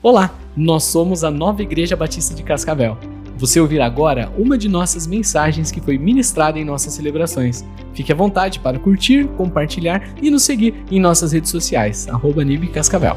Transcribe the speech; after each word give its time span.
Olá, 0.00 0.30
nós 0.56 0.84
somos 0.84 1.24
a 1.24 1.30
Nova 1.30 1.60
Igreja 1.60 1.96
Batista 1.96 2.32
de 2.32 2.44
Cascavel. 2.44 2.96
Você 3.36 3.58
ouvirá 3.58 3.84
agora 3.84 4.30
uma 4.38 4.56
de 4.56 4.68
nossas 4.68 5.08
mensagens 5.08 5.72
que 5.72 5.80
foi 5.80 5.98
ministrada 5.98 6.56
em 6.56 6.64
nossas 6.64 6.94
celebrações. 6.94 7.64
Fique 7.96 8.12
à 8.12 8.14
vontade 8.14 8.60
para 8.60 8.78
curtir, 8.78 9.26
compartilhar 9.36 10.00
e 10.22 10.30
nos 10.30 10.44
seguir 10.44 10.72
em 10.88 11.00
nossas 11.00 11.32
redes 11.32 11.50
sociais, 11.50 12.06
arroba 12.06 12.42
Cascavel. 12.72 13.16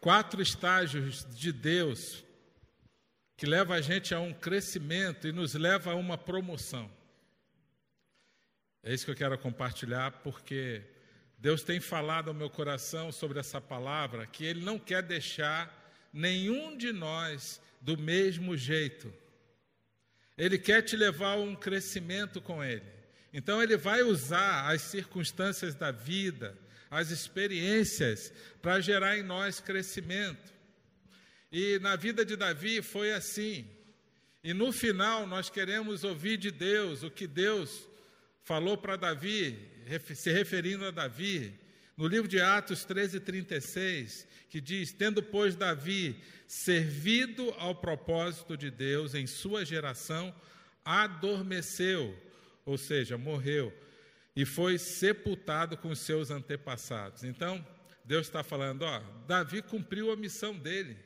Quatro 0.00 0.40
estágios 0.40 1.26
de 1.36 1.52
Deus 1.52 2.24
que 3.36 3.44
leva 3.44 3.74
a 3.74 3.82
gente 3.82 4.14
a 4.14 4.20
um 4.20 4.32
crescimento 4.32 5.28
e 5.28 5.32
nos 5.32 5.52
leva 5.52 5.92
a 5.92 5.96
uma 5.96 6.16
promoção. 6.16 6.90
É 8.82 8.94
isso 8.94 9.04
que 9.04 9.10
eu 9.10 9.16
quero 9.16 9.36
compartilhar, 9.36 10.12
porque 10.22 10.82
Deus 11.38 11.62
tem 11.62 11.80
falado 11.80 12.28
ao 12.28 12.34
meu 12.34 12.48
coração 12.48 13.12
sobre 13.12 13.38
essa 13.38 13.60
palavra 13.60 14.26
que 14.26 14.44
Ele 14.44 14.64
não 14.64 14.78
quer 14.78 15.02
deixar 15.02 15.84
nenhum 16.12 16.76
de 16.76 16.92
nós 16.92 17.60
do 17.80 17.96
mesmo 17.96 18.56
jeito. 18.56 19.12
Ele 20.36 20.58
quer 20.58 20.82
te 20.82 20.96
levar 20.96 21.32
a 21.32 21.36
um 21.36 21.54
crescimento 21.54 22.40
com 22.40 22.62
Ele. 22.64 22.84
Então, 23.32 23.62
Ele 23.62 23.76
vai 23.76 24.02
usar 24.02 24.70
as 24.70 24.82
circunstâncias 24.82 25.74
da 25.74 25.90
vida, 25.90 26.56
as 26.90 27.10
experiências, 27.10 28.32
para 28.62 28.80
gerar 28.80 29.18
em 29.18 29.22
nós 29.22 29.60
crescimento. 29.60 30.54
E 31.52 31.78
na 31.80 31.96
vida 31.96 32.24
de 32.24 32.34
Davi 32.34 32.80
foi 32.82 33.12
assim. 33.12 33.68
E 34.42 34.54
no 34.54 34.72
final, 34.72 35.26
nós 35.26 35.50
queremos 35.50 36.04
ouvir 36.04 36.36
de 36.38 36.50
Deus 36.50 37.02
o 37.02 37.10
que 37.10 37.26
Deus 37.26 37.86
falou 38.42 38.78
para 38.78 38.96
Davi, 38.96 39.58
se 40.14 40.32
referindo 40.32 40.84
a 40.84 40.90
Davi, 40.90 41.52
no 41.96 42.06
livro 42.06 42.28
de 42.28 42.40
Atos 42.40 42.84
13, 42.84 43.20
36, 43.20 44.26
que 44.50 44.60
diz: 44.60 44.92
Tendo, 44.92 45.22
pois, 45.22 45.56
Davi 45.56 46.20
servido 46.46 47.54
ao 47.58 47.74
propósito 47.74 48.56
de 48.56 48.70
Deus 48.70 49.14
em 49.14 49.26
sua 49.26 49.64
geração, 49.64 50.34
adormeceu, 50.84 52.16
ou 52.64 52.76
seja, 52.76 53.16
morreu, 53.16 53.72
e 54.34 54.44
foi 54.44 54.78
sepultado 54.78 55.76
com 55.76 55.88
os 55.88 56.00
seus 56.00 56.30
antepassados. 56.30 57.24
Então, 57.24 57.66
Deus 58.04 58.26
está 58.26 58.42
falando: 58.42 58.82
ó, 58.82 59.00
Davi 59.26 59.62
cumpriu 59.62 60.10
a 60.10 60.16
missão 60.16 60.56
dele, 60.56 60.96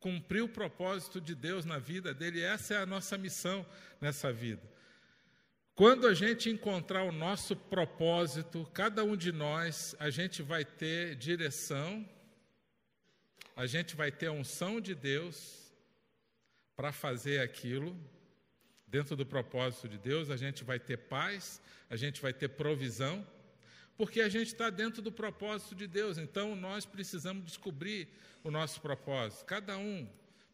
cumpriu 0.00 0.46
o 0.46 0.48
propósito 0.48 1.20
de 1.20 1.34
Deus 1.34 1.64
na 1.64 1.78
vida 1.78 2.12
dele, 2.12 2.40
essa 2.40 2.74
é 2.74 2.78
a 2.78 2.86
nossa 2.86 3.16
missão 3.16 3.64
nessa 4.00 4.32
vida. 4.32 4.62
Quando 5.80 6.06
a 6.06 6.12
gente 6.12 6.50
encontrar 6.50 7.04
o 7.04 7.10
nosso 7.10 7.56
propósito, 7.56 8.68
cada 8.74 9.02
um 9.02 9.16
de 9.16 9.32
nós, 9.32 9.96
a 9.98 10.10
gente 10.10 10.42
vai 10.42 10.62
ter 10.62 11.16
direção, 11.16 12.06
a 13.56 13.64
gente 13.64 13.96
vai 13.96 14.12
ter 14.12 14.26
a 14.26 14.32
unção 14.32 14.78
de 14.78 14.94
Deus 14.94 15.72
para 16.76 16.92
fazer 16.92 17.40
aquilo, 17.40 17.96
dentro 18.86 19.16
do 19.16 19.24
propósito 19.24 19.88
de 19.88 19.96
Deus, 19.96 20.28
a 20.28 20.36
gente 20.36 20.64
vai 20.64 20.78
ter 20.78 20.98
paz, 20.98 21.62
a 21.88 21.96
gente 21.96 22.20
vai 22.20 22.34
ter 22.34 22.48
provisão, 22.48 23.26
porque 23.96 24.20
a 24.20 24.28
gente 24.28 24.48
está 24.48 24.68
dentro 24.68 25.00
do 25.00 25.10
propósito 25.10 25.74
de 25.74 25.86
Deus, 25.86 26.18
então 26.18 26.54
nós 26.54 26.84
precisamos 26.84 27.42
descobrir 27.46 28.06
o 28.44 28.50
nosso 28.50 28.82
propósito, 28.82 29.46
cada 29.46 29.78
um 29.78 30.06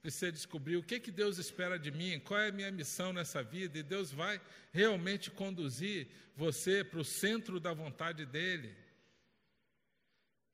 precisa 0.06 0.30
descobrir 0.30 0.76
o 0.76 0.84
que, 0.84 1.00
que 1.00 1.10
Deus 1.10 1.36
espera 1.36 1.76
de 1.76 1.90
mim, 1.90 2.20
qual 2.20 2.38
é 2.38 2.48
a 2.50 2.52
minha 2.52 2.70
missão 2.70 3.12
nessa 3.12 3.42
vida, 3.42 3.76
e 3.76 3.82
Deus 3.82 4.12
vai 4.12 4.40
realmente 4.72 5.32
conduzir 5.32 6.06
você 6.36 6.84
para 6.84 7.00
o 7.00 7.04
centro 7.04 7.58
da 7.58 7.72
vontade 7.72 8.24
dEle, 8.24 8.72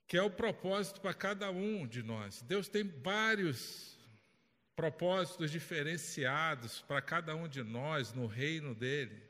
que 0.08 0.16
é 0.16 0.22
o 0.22 0.30
propósito 0.30 1.02
para 1.02 1.12
cada 1.12 1.50
um 1.50 1.86
de 1.86 2.02
nós. 2.02 2.40
Deus 2.40 2.66
tem 2.66 2.82
vários 2.82 3.98
propósitos 4.74 5.50
diferenciados 5.50 6.80
para 6.88 7.02
cada 7.02 7.36
um 7.36 7.46
de 7.46 7.62
nós 7.62 8.14
no 8.14 8.26
reino 8.26 8.74
dEle, 8.74 9.22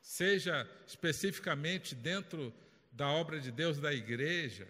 seja 0.00 0.66
especificamente 0.86 1.94
dentro 1.94 2.50
da 2.90 3.08
obra 3.08 3.38
de 3.38 3.52
Deus 3.52 3.78
da 3.78 3.92
igreja, 3.92 4.66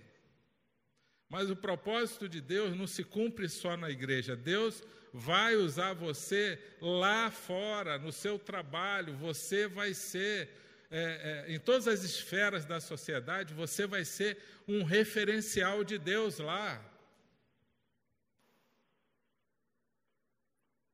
mas 1.32 1.48
o 1.48 1.56
propósito 1.56 2.28
de 2.28 2.42
Deus 2.42 2.76
não 2.76 2.86
se 2.86 3.02
cumpre 3.02 3.48
só 3.48 3.74
na 3.74 3.88
igreja. 3.88 4.36
Deus 4.36 4.82
vai 5.14 5.56
usar 5.56 5.94
você 5.94 6.62
lá 6.78 7.30
fora, 7.30 7.98
no 7.98 8.12
seu 8.12 8.38
trabalho. 8.38 9.16
Você 9.16 9.66
vai 9.66 9.94
ser, 9.94 10.50
é, 10.90 11.46
é, 11.48 11.54
em 11.54 11.58
todas 11.58 11.88
as 11.88 12.02
esferas 12.02 12.66
da 12.66 12.80
sociedade, 12.80 13.54
você 13.54 13.86
vai 13.86 14.04
ser 14.04 14.36
um 14.68 14.84
referencial 14.84 15.82
de 15.82 15.96
Deus 15.96 16.38
lá. 16.38 16.84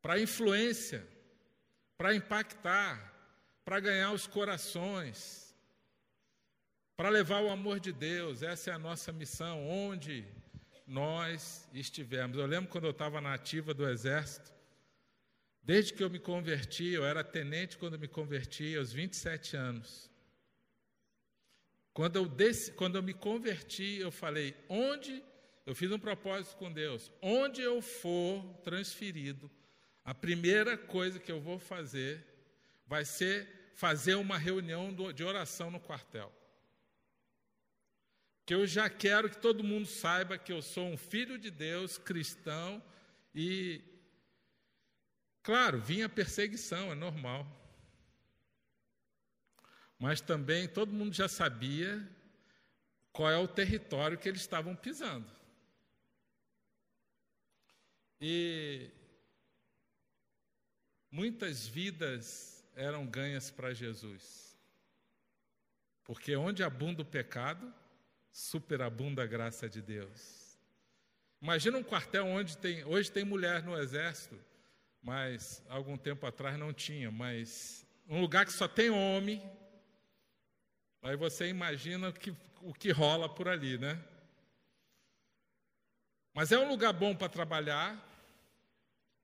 Para 0.01 0.21
influência, 0.21 1.05
para 1.97 2.15
impactar, 2.15 3.13
para 3.65 3.81
ganhar 3.81 4.13
os 4.13 4.29
corações 4.29 5.48
para 6.99 7.11
levar 7.11 7.41
o 7.45 7.49
amor 7.49 7.79
de 7.79 7.93
Deus. 7.93 8.43
Essa 8.43 8.73
é 8.73 8.75
a 8.75 8.79
nossa 8.79 9.13
missão, 9.13 9.65
onde 9.69 10.25
nós 10.85 11.69
estivermos. 11.73 12.37
Eu 12.37 12.45
lembro 12.45 12.69
quando 12.69 12.87
eu 12.87 12.91
estava 12.91 13.21
na 13.21 13.35
ativa 13.35 13.73
do 13.73 13.89
Exército, 13.89 14.53
desde 15.63 15.93
que 15.93 16.03
eu 16.03 16.11
me 16.11 16.19
converti, 16.19 16.89
eu 16.89 17.07
era 17.07 17.23
tenente 17.23 17.79
quando 17.79 17.97
me 17.97 18.09
converti, 18.09 18.77
aos 18.77 18.93
27 18.93 19.57
anos. 19.57 20.11
Quando 21.95 22.17
eu, 22.17 22.27
desci, 22.27 22.73
quando 22.73 22.97
eu 22.97 23.03
me 23.03 23.15
converti, 23.15 23.99
eu 24.01 24.11
falei: 24.11 24.57
onde, 24.69 25.23
eu 25.65 25.77
fiz 25.77 25.93
um 25.93 26.01
propósito 26.01 26.57
com 26.57 26.73
Deus, 26.73 27.13
onde 27.23 27.63
eu 27.63 27.81
for 27.81 28.43
transferido, 28.65 29.49
a 30.05 30.13
primeira 30.13 30.77
coisa 30.77 31.21
que 31.21 31.31
eu 31.31 31.41
vou 31.41 31.61
fazer 31.61 32.25
vai 32.89 33.05
ser 33.05 33.71
fazer 33.77 34.17
uma 34.17 34.37
reunião 34.37 34.93
de 35.13 35.23
oração 35.23 35.71
no 35.71 35.79
quartel 35.79 36.33
que 38.49 38.55
eu 38.55 38.67
já 38.67 38.89
quero 38.89 39.29
que 39.29 39.37
todo 39.37 39.63
mundo 39.63 39.85
saiba 39.85 40.39
que 40.39 40.51
eu 40.51 40.63
sou 40.63 40.87
um 40.87 40.97
filho 40.97 41.39
de 41.39 41.51
Deus, 41.51 41.99
cristão, 41.99 42.83
e, 43.35 43.85
claro, 45.43 45.79
vinha 45.79 46.09
perseguição, 46.09 46.91
é 46.91 46.95
normal. 46.95 47.47
Mas 49.99 50.23
também 50.23 50.67
todo 50.67 50.95
mundo 50.95 51.13
já 51.13 51.29
sabia 51.29 52.11
qual 53.13 53.31
é 53.31 53.37
o 53.37 53.47
território 53.47 54.17
que 54.17 54.27
eles 54.27 54.41
estavam 54.41 54.75
pisando. 54.75 55.31
E 58.19 58.91
muitas 61.11 61.67
vidas 61.67 62.65
eram 62.75 63.07
ganhas 63.07 63.51
para 63.51 63.75
Jesus. 63.75 64.59
Porque 66.03 66.35
onde 66.35 66.63
abunda 66.63 67.03
o 67.03 67.05
pecado, 67.05 67.75
superabunda 68.33 69.23
a 69.23 69.27
graça 69.27 69.69
de 69.69 69.81
Deus. 69.81 70.59
Imagina 71.41 71.79
um 71.79 71.83
quartel 71.83 72.27
onde 72.27 72.57
tem, 72.57 72.85
hoje 72.85 73.11
tem 73.11 73.25
mulher 73.25 73.63
no 73.63 73.79
exército, 73.79 74.39
mas 75.03 75.63
algum 75.69 75.97
tempo 75.97 76.27
atrás 76.27 76.59
não 76.59 76.73
tinha, 76.73 77.11
mas 77.11 77.87
um 78.09 78.21
lugar 78.21 78.45
que 78.45 78.53
só 78.53 78.67
tem 78.67 78.91
homem, 78.91 79.43
aí 81.03 81.17
você 81.17 81.47
imagina 81.47 82.09
o 82.09 82.13
que, 82.13 82.35
o 82.63 82.75
que 82.75 82.91
rola 82.91 83.29
por 83.29 83.49
ali, 83.49 83.79
né? 83.79 84.03
Mas 86.35 86.53
é 86.53 86.59
um 86.59 86.69
lugar 86.69 86.93
bom 86.93 87.15
para 87.15 87.29
trabalhar, 87.29 88.05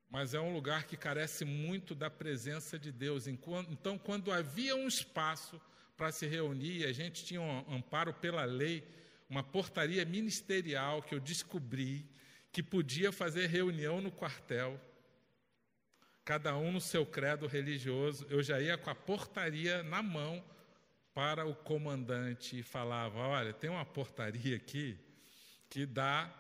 mas 0.09 0.35
é 0.35 0.41
um 0.41 0.53
lugar 0.53 0.85
que 0.85 0.97
carece 0.97 1.45
muito 1.45 1.95
da 1.95 2.09
presença 2.09 2.79
de 2.79 2.93
Deus. 2.93 3.27
Então, 3.27 3.99
quando 3.99 4.31
havia 4.33 4.77
um 4.77 4.87
espaço 4.87 5.61
para 5.97 6.11
se 6.13 6.27
reunir, 6.27 6.85
a 6.85 6.93
gente 6.93 7.25
tinha 7.25 7.41
um 7.41 7.75
amparo 7.75 8.13
pela 8.13 8.45
lei, 8.45 8.87
uma 9.29 9.43
portaria 9.43 10.05
ministerial 10.05 11.03
que 11.03 11.15
eu 11.15 11.21
descobri 11.21 12.09
que 12.53 12.63
podia 12.63 13.11
fazer 13.11 13.47
reunião 13.47 14.01
no 14.01 14.13
quartel, 14.13 14.81
cada 16.25 16.57
um 16.57 16.71
no 16.71 16.81
seu 16.81 17.05
credo 17.05 17.47
religioso. 17.47 18.27
Eu 18.31 18.43
já 18.43 18.61
ia 18.61 18.79
com 18.79 18.91
a 18.91 18.95
portaria 18.95 19.83
na 19.83 20.03
mão 20.03 20.45
para 21.13 21.45
o 21.45 21.55
comandante 21.55 22.59
e 22.59 22.63
falava: 22.63 23.19
Olha, 23.19 23.53
tem 23.53 23.71
uma 23.71 23.85
portaria 23.85 24.57
aqui 24.57 24.99
que 25.69 25.85
dá 25.85 26.33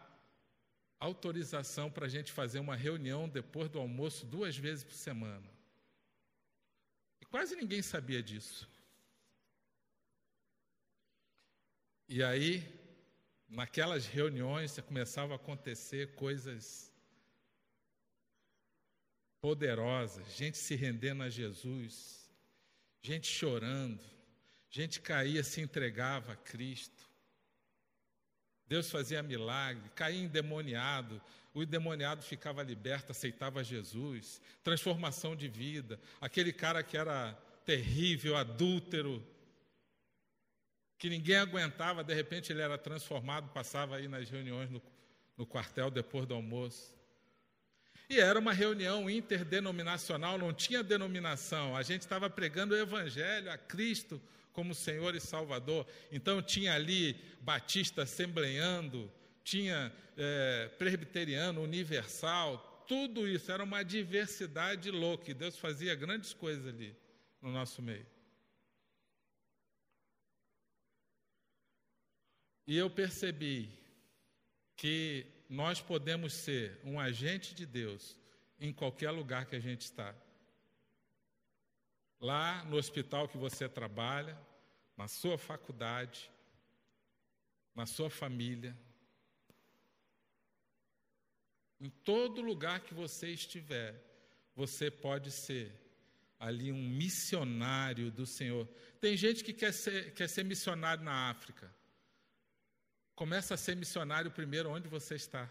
autorização 1.00 1.90
para 1.90 2.06
a 2.06 2.08
gente 2.08 2.32
fazer 2.32 2.58
uma 2.60 2.76
reunião 2.76 3.28
depois 3.28 3.68
do 3.68 3.78
almoço 3.78 4.24
duas 4.24 4.56
vezes 4.56 4.84
por 4.84 4.94
semana. 4.94 5.48
E 7.20 7.26
quase 7.26 7.56
ninguém 7.56 7.82
sabia 7.82 8.22
disso. 8.22 8.68
E 12.08 12.22
aí, 12.22 12.62
naquelas 13.48 14.06
reuniões, 14.06 14.78
começavam 14.80 15.32
a 15.32 15.36
acontecer 15.36 16.14
coisas 16.14 16.92
poderosas, 19.40 20.24
gente 20.36 20.56
se 20.56 20.74
rendendo 20.74 21.22
a 21.22 21.30
Jesus, 21.30 22.30
gente 23.02 23.26
chorando, 23.26 24.00
gente 24.70 25.00
caía, 25.00 25.42
se 25.42 25.60
entregava 25.60 26.32
a 26.32 26.36
Cristo. 26.36 27.08
Deus 28.66 28.90
fazia 28.90 29.22
milagre, 29.22 29.90
caía 29.94 30.24
endemoniado, 30.24 31.20
o 31.52 31.62
endemoniado 31.62 32.22
ficava 32.22 32.62
liberto, 32.62 33.12
aceitava 33.12 33.62
Jesus, 33.62 34.40
transformação 34.62 35.36
de 35.36 35.46
vida. 35.46 36.00
Aquele 36.20 36.52
cara 36.52 36.82
que 36.82 36.96
era 36.96 37.32
terrível, 37.64 38.36
adúltero, 38.36 39.24
que 41.04 41.10
ninguém 41.10 41.36
aguentava, 41.36 42.02
de 42.02 42.14
repente 42.14 42.50
ele 42.50 42.62
era 42.62 42.78
transformado, 42.78 43.50
passava 43.52 43.96
aí 43.96 44.08
nas 44.08 44.30
reuniões 44.30 44.70
no, 44.70 44.80
no 45.36 45.44
quartel 45.44 45.90
depois 45.90 46.26
do 46.26 46.32
almoço. 46.32 46.96
E 48.08 48.18
era 48.18 48.38
uma 48.38 48.54
reunião 48.54 49.10
interdenominacional, 49.10 50.38
não 50.38 50.50
tinha 50.50 50.82
denominação, 50.82 51.76
a 51.76 51.82
gente 51.82 52.00
estava 52.00 52.30
pregando 52.30 52.74
o 52.74 52.78
Evangelho 52.78 53.52
a 53.52 53.58
Cristo 53.58 54.18
como 54.50 54.74
Senhor 54.74 55.14
e 55.14 55.20
Salvador. 55.20 55.86
Então 56.10 56.40
tinha 56.40 56.72
ali 56.72 57.20
Batista 57.38 58.04
assembleando, 58.04 59.12
tinha 59.44 59.92
é, 60.16 60.70
presbiteriano, 60.78 61.60
universal, 61.62 62.82
tudo 62.88 63.28
isso, 63.28 63.52
era 63.52 63.62
uma 63.62 63.82
diversidade 63.82 64.90
louca, 64.90 65.30
e 65.30 65.34
Deus 65.34 65.58
fazia 65.58 65.94
grandes 65.94 66.32
coisas 66.32 66.66
ali 66.66 66.96
no 67.42 67.52
nosso 67.52 67.82
meio. 67.82 68.13
E 72.66 72.76
eu 72.76 72.88
percebi 72.88 73.70
que 74.76 75.26
nós 75.48 75.80
podemos 75.80 76.32
ser 76.32 76.80
um 76.84 76.98
agente 76.98 77.54
de 77.54 77.66
Deus 77.66 78.16
em 78.58 78.72
qualquer 78.72 79.10
lugar 79.10 79.46
que 79.46 79.56
a 79.56 79.60
gente 79.60 79.82
está. 79.82 80.14
Lá 82.20 82.64
no 82.64 82.76
hospital 82.76 83.28
que 83.28 83.36
você 83.36 83.68
trabalha, 83.68 84.38
na 84.96 85.06
sua 85.06 85.36
faculdade, 85.36 86.30
na 87.74 87.84
sua 87.86 88.08
família, 88.08 88.76
em 91.80 91.90
todo 91.90 92.40
lugar 92.40 92.80
que 92.80 92.94
você 92.94 93.28
estiver, 93.28 94.00
você 94.54 94.90
pode 94.90 95.30
ser 95.30 95.72
ali 96.38 96.72
um 96.72 96.88
missionário 96.88 98.10
do 98.10 98.24
Senhor. 98.24 98.66
Tem 99.00 99.16
gente 99.16 99.44
que 99.44 99.52
quer 99.52 99.72
ser, 99.72 100.14
quer 100.14 100.28
ser 100.28 100.44
missionário 100.44 101.04
na 101.04 101.28
África. 101.28 101.70
Começa 103.14 103.54
a 103.54 103.56
ser 103.56 103.76
missionário 103.76 104.30
primeiro 104.30 104.70
onde 104.70 104.88
você 104.88 105.14
está. 105.14 105.48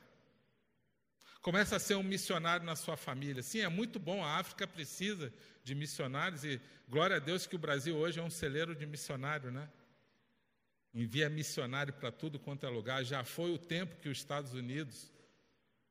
Começa 1.42 1.76
a 1.76 1.80
ser 1.80 1.96
um 1.96 2.04
missionário 2.04 2.66
na 2.66 2.76
sua 2.76 2.96
família. 2.96 3.44
Sim, 3.44 3.60
é 3.60 3.70
muito 3.70 4.00
bom, 4.00 4.24
a 4.24 4.38
África 4.38 4.66
precisa 4.66 5.34
de 5.64 5.76
missionários 5.76 6.44
e 6.46 6.62
glória 6.88 7.18
a 7.18 7.20
Deus 7.20 7.46
que 7.46 7.56
o 7.56 7.60
Brasil 7.60 7.96
hoje 7.96 8.20
é 8.20 8.24
um 8.24 8.30
celeiro 8.30 8.76
de 8.76 8.86
missionário, 8.86 9.52
né? 9.52 9.70
Envia 10.94 11.30
missionário 11.30 11.94
para 11.94 12.12
tudo 12.12 12.40
quanto 12.40 12.66
é 12.66 12.70
lugar. 12.70 13.04
Já 13.04 13.24
foi 13.24 13.52
o 13.52 13.58
tempo 13.58 13.98
que 13.98 14.10
os 14.10 14.18
Estados 14.18 14.54
Unidos 14.54 15.12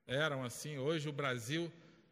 eram 0.06 0.44
assim. 0.44 0.78
Hoje 0.78 1.08
o 1.08 1.12
Brasil 1.12 1.70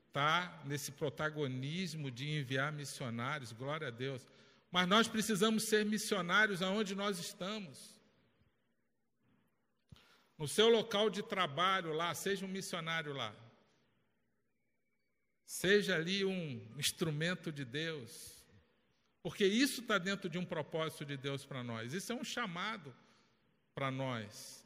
está 0.08 0.62
nesse 0.64 0.90
protagonismo 0.92 2.10
de 2.10 2.28
enviar 2.28 2.72
missionários, 2.72 3.52
glória 3.52 3.88
a 3.88 3.90
Deus. 3.90 4.26
Mas 4.70 4.88
nós 4.88 5.06
precisamos 5.06 5.64
ser 5.64 5.84
missionários 5.84 6.62
aonde 6.62 6.94
nós 6.94 7.18
estamos. 7.18 7.99
No 10.40 10.48
seu 10.48 10.70
local 10.70 11.10
de 11.10 11.22
trabalho 11.22 11.92
lá, 11.92 12.14
seja 12.14 12.46
um 12.46 12.48
missionário 12.48 13.12
lá. 13.12 13.30
Seja 15.44 15.96
ali 15.96 16.24
um 16.24 16.66
instrumento 16.78 17.52
de 17.52 17.62
Deus. 17.62 18.42
Porque 19.22 19.44
isso 19.44 19.82
está 19.82 19.98
dentro 19.98 20.30
de 20.30 20.38
um 20.38 20.44
propósito 20.46 21.04
de 21.04 21.18
Deus 21.18 21.44
para 21.44 21.62
nós. 21.62 21.92
Isso 21.92 22.10
é 22.10 22.14
um 22.14 22.24
chamado 22.24 22.96
para 23.74 23.90
nós. 23.90 24.64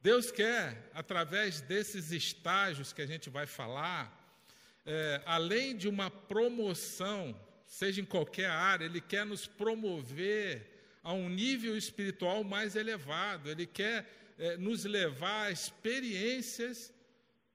Deus 0.00 0.30
quer, 0.30 0.88
através 0.94 1.60
desses 1.60 2.12
estágios 2.12 2.92
que 2.92 3.02
a 3.02 3.06
gente 3.06 3.28
vai 3.28 3.46
falar, 3.46 4.38
é, 4.86 5.22
além 5.26 5.76
de 5.76 5.88
uma 5.88 6.08
promoção, 6.08 7.36
seja 7.66 8.00
em 8.00 8.04
qualquer 8.04 8.48
área, 8.48 8.84
Ele 8.84 9.00
quer 9.00 9.26
nos 9.26 9.44
promover 9.44 10.73
a 11.04 11.12
um 11.12 11.28
nível 11.28 11.76
espiritual 11.76 12.42
mais 12.42 12.74
elevado, 12.74 13.50
Ele 13.50 13.66
quer 13.66 14.34
é, 14.38 14.56
nos 14.56 14.84
levar 14.84 15.44
a 15.44 15.50
experiências 15.52 16.92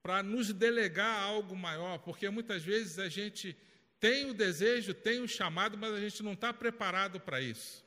para 0.02 0.22
nos 0.24 0.54
delegar 0.54 1.20
algo 1.20 1.56
maior, 1.56 1.98
porque 1.98 2.30
muitas 2.30 2.64
vezes 2.64 3.00
a 3.00 3.10
gente 3.10 3.58
tem 4.00 4.30
o 4.30 4.34
desejo, 4.34 4.94
tem 4.94 5.20
o 5.20 5.28
chamado, 5.28 5.78
mas 5.78 5.94
a 5.94 6.00
gente 6.00 6.24
não 6.24 6.34
está 6.34 6.54
preparado 6.54 7.20
para 7.20 7.42
isso. 7.42 7.84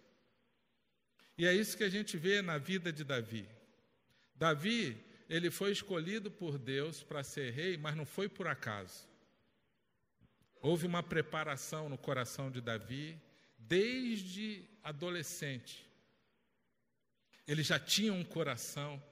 E 1.38 1.46
é 1.46 1.54
isso 1.54 1.76
que 1.76 1.84
a 1.84 1.88
gente 1.88 2.18
vê 2.18 2.42
na 2.42 2.58
vida 2.58 2.92
de 2.92 3.02
Davi. 3.04 3.48
Davi, 4.34 5.02
ele 5.28 5.50
foi 5.50 5.70
escolhido 5.70 6.30
por 6.30 6.58
Deus 6.58 7.02
para 7.02 7.24
ser 7.24 7.52
rei, 7.52 7.78
mas 7.78 7.96
não 7.96 8.04
foi 8.04 8.28
por 8.28 8.46
acaso. 8.46 9.08
Houve 10.60 10.86
uma 10.86 11.02
preparação 11.02 11.88
no 11.88 11.96
coração 11.96 12.50
de 12.50 12.60
Davi, 12.60 13.18
desde 13.58 14.68
adolescente, 14.82 15.86
ele 17.46 17.62
já 17.62 17.78
tinha 17.78 18.12
um 18.12 18.24
coração 18.24 19.02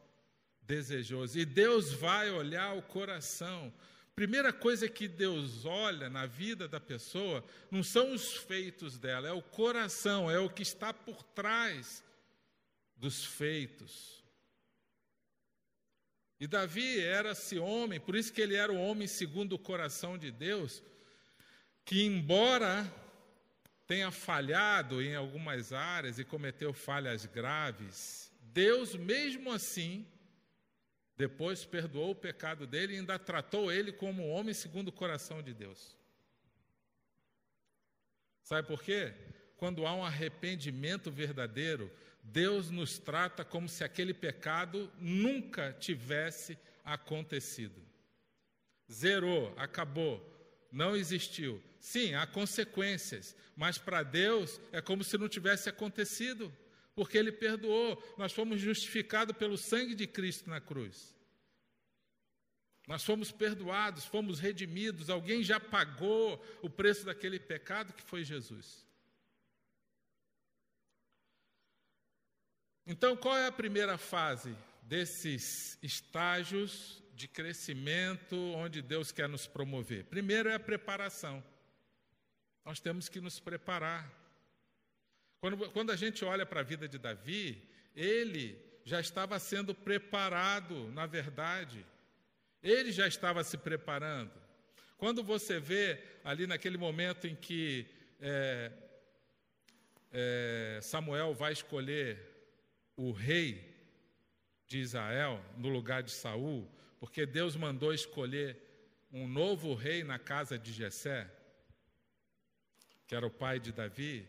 desejoso. 0.63 1.39
E 1.39 1.45
Deus 1.45 1.93
vai 1.93 2.31
olhar 2.31 2.77
o 2.77 2.83
coração. 2.83 3.73
Primeira 4.15 4.53
coisa 4.53 4.89
que 4.89 5.09
Deus 5.09 5.65
olha 5.65 6.09
na 6.09 6.27
vida 6.27 6.69
da 6.69 6.79
pessoa 6.79 7.45
não 7.71 7.83
são 7.83 8.13
os 8.13 8.37
feitos 8.37 8.99
dela, 8.99 9.29
é 9.29 9.33
o 9.33 9.43
coração, 9.43 10.31
é 10.31 10.39
o 10.39 10.51
que 10.51 10.63
está 10.63 10.93
por 10.93 11.23
trás 11.23 12.05
dos 12.97 13.25
feitos. 13.25 14.23
E 16.39 16.47
Davi 16.47 17.01
era 17.01 17.33
esse 17.33 17.59
homem, 17.59 18.01
por 18.01 18.17
isso 18.17 18.33
que 18.33 18.41
ele 18.41 18.55
era 18.55 18.73
o 18.73 18.81
homem 18.81 19.07
segundo 19.07 19.55
o 19.55 19.59
coração 19.59 20.17
de 20.17 20.31
Deus, 20.31 20.83
que 21.85 22.03
embora 22.03 22.91
tenha 23.91 24.13
falhado 24.13 25.03
em 25.03 25.17
algumas 25.17 25.73
áreas 25.73 26.21
e 26.21 26.25
cometeu 26.25 26.73
falhas 26.73 27.27
graves, 27.27 28.33
Deus, 28.41 28.95
mesmo 28.95 29.53
assim, 29.53 30.07
depois 31.17 31.65
perdoou 31.65 32.13
o 32.13 32.15
pecado 32.15 32.69
dele 32.69 32.95
e 32.95 32.99
ainda 32.99 33.19
tratou 33.19 33.73
ele 33.73 33.91
como 33.91 34.23
um 34.23 34.31
homem 34.31 34.55
segundo 34.55 34.89
o 34.89 34.93
coração 34.93 35.43
de 35.43 35.53
Deus. 35.53 35.97
Sabe 38.45 38.69
por 38.69 38.81
quê? 38.81 39.13
Quando 39.57 39.85
há 39.85 39.93
um 39.93 40.05
arrependimento 40.05 41.11
verdadeiro, 41.11 41.91
Deus 42.23 42.71
nos 42.71 42.97
trata 42.97 43.45
como 43.45 43.69
se 43.69 43.83
aquele 43.83 44.15
pecado 44.15 44.89
nunca 45.01 45.73
tivesse 45.73 46.57
acontecido. 46.85 47.83
Zerou, 48.89 49.53
acabou, 49.57 50.30
não 50.71 50.97
existiu. 50.97 51.63
Sim, 51.79 52.15
há 52.15 52.27
consequências, 52.27 53.37
mas 53.57 53.79
para 53.79 54.03
Deus 54.03 54.61
é 54.73 54.81
como 54.81 55.03
se 55.03 55.17
não 55.17 55.29
tivesse 55.29 55.69
acontecido, 55.69 56.55
porque 56.95 57.17
Ele 57.17 57.33
perdoou. 57.33 58.03
Nós 58.19 58.33
fomos 58.33 58.61
justificados 58.61 59.37
pelo 59.37 59.57
sangue 59.57 59.95
de 59.95 60.07
Cristo 60.07 60.49
na 60.49 60.61
cruz. 60.61 61.15
Nós 62.87 63.05
fomos 63.05 63.31
perdoados, 63.31 64.05
fomos 64.05 64.41
redimidos, 64.41 65.11
alguém 65.11 65.43
já 65.43 65.61
pagou 65.61 66.45
o 66.61 66.69
preço 66.69 67.05
daquele 67.05 67.39
pecado 67.39 67.93
que 67.93 68.03
foi 68.03 68.25
Jesus. 68.25 68.85
Então, 72.87 73.17
qual 73.17 73.37
é 73.37 73.47
a 73.47 73.53
primeira 73.53 73.97
fase 73.97 74.57
desses 74.83 75.79
estágios 75.81 77.01
de 77.21 77.29
crescimento 77.29 78.35
onde 78.55 78.81
Deus 78.81 79.13
quer 79.13 79.29
nos 79.29 79.47
promover? 79.47 80.05
Primeiro 80.05 80.49
é 80.49 80.55
a 80.55 80.61
preparação. 80.61 81.45
Nós 82.65 82.81
temos 82.81 83.11
que 83.11 83.21
nos 83.21 83.39
preparar. 83.39 84.11
Quando, 85.39 85.71
quando 85.71 85.93
a 85.93 85.97
gente 85.97 86.25
olha 86.25 86.47
para 86.47 86.61
a 86.61 86.63
vida 86.63 86.89
de 86.89 86.99
Davi, 86.99 87.63
ele 87.95 88.59
já 88.85 89.01
estava 89.01 89.39
sendo 89.39 89.75
preparado, 89.75 90.89
na 90.93 91.05
verdade. 91.05 91.85
Ele 92.63 92.91
já 92.91 93.07
estava 93.07 93.45
se 93.45 93.59
preparando. 93.59 94.33
Quando 94.97 95.23
você 95.23 95.61
vê 95.61 96.03
ali 96.25 96.47
naquele 96.47 96.79
momento 96.79 97.27
em 97.27 97.37
que 97.37 97.87
é, 98.19 98.73
é, 100.11 100.81
Samuel 100.83 101.35
vai 101.35 101.53
escolher 101.53 102.19
o 102.97 103.13
rei 103.13 103.79
de 104.67 104.79
Israel 104.79 105.45
no 105.59 105.69
lugar 105.69 106.03
de 106.03 106.13
Saul, 106.13 106.67
porque 107.01 107.25
Deus 107.25 107.57
mandou 107.57 107.95
escolher 107.95 108.61
um 109.11 109.27
novo 109.27 109.75
rei 109.75 110.05
na 110.05 110.19
casa 110.19 110.59
de 110.59 110.71
Jessé, 110.71 111.29
que 113.09 113.15
era 113.15 113.27
o 113.27 113.31
pai 113.31 113.59
de 113.59 113.73
Davi. 113.73 114.29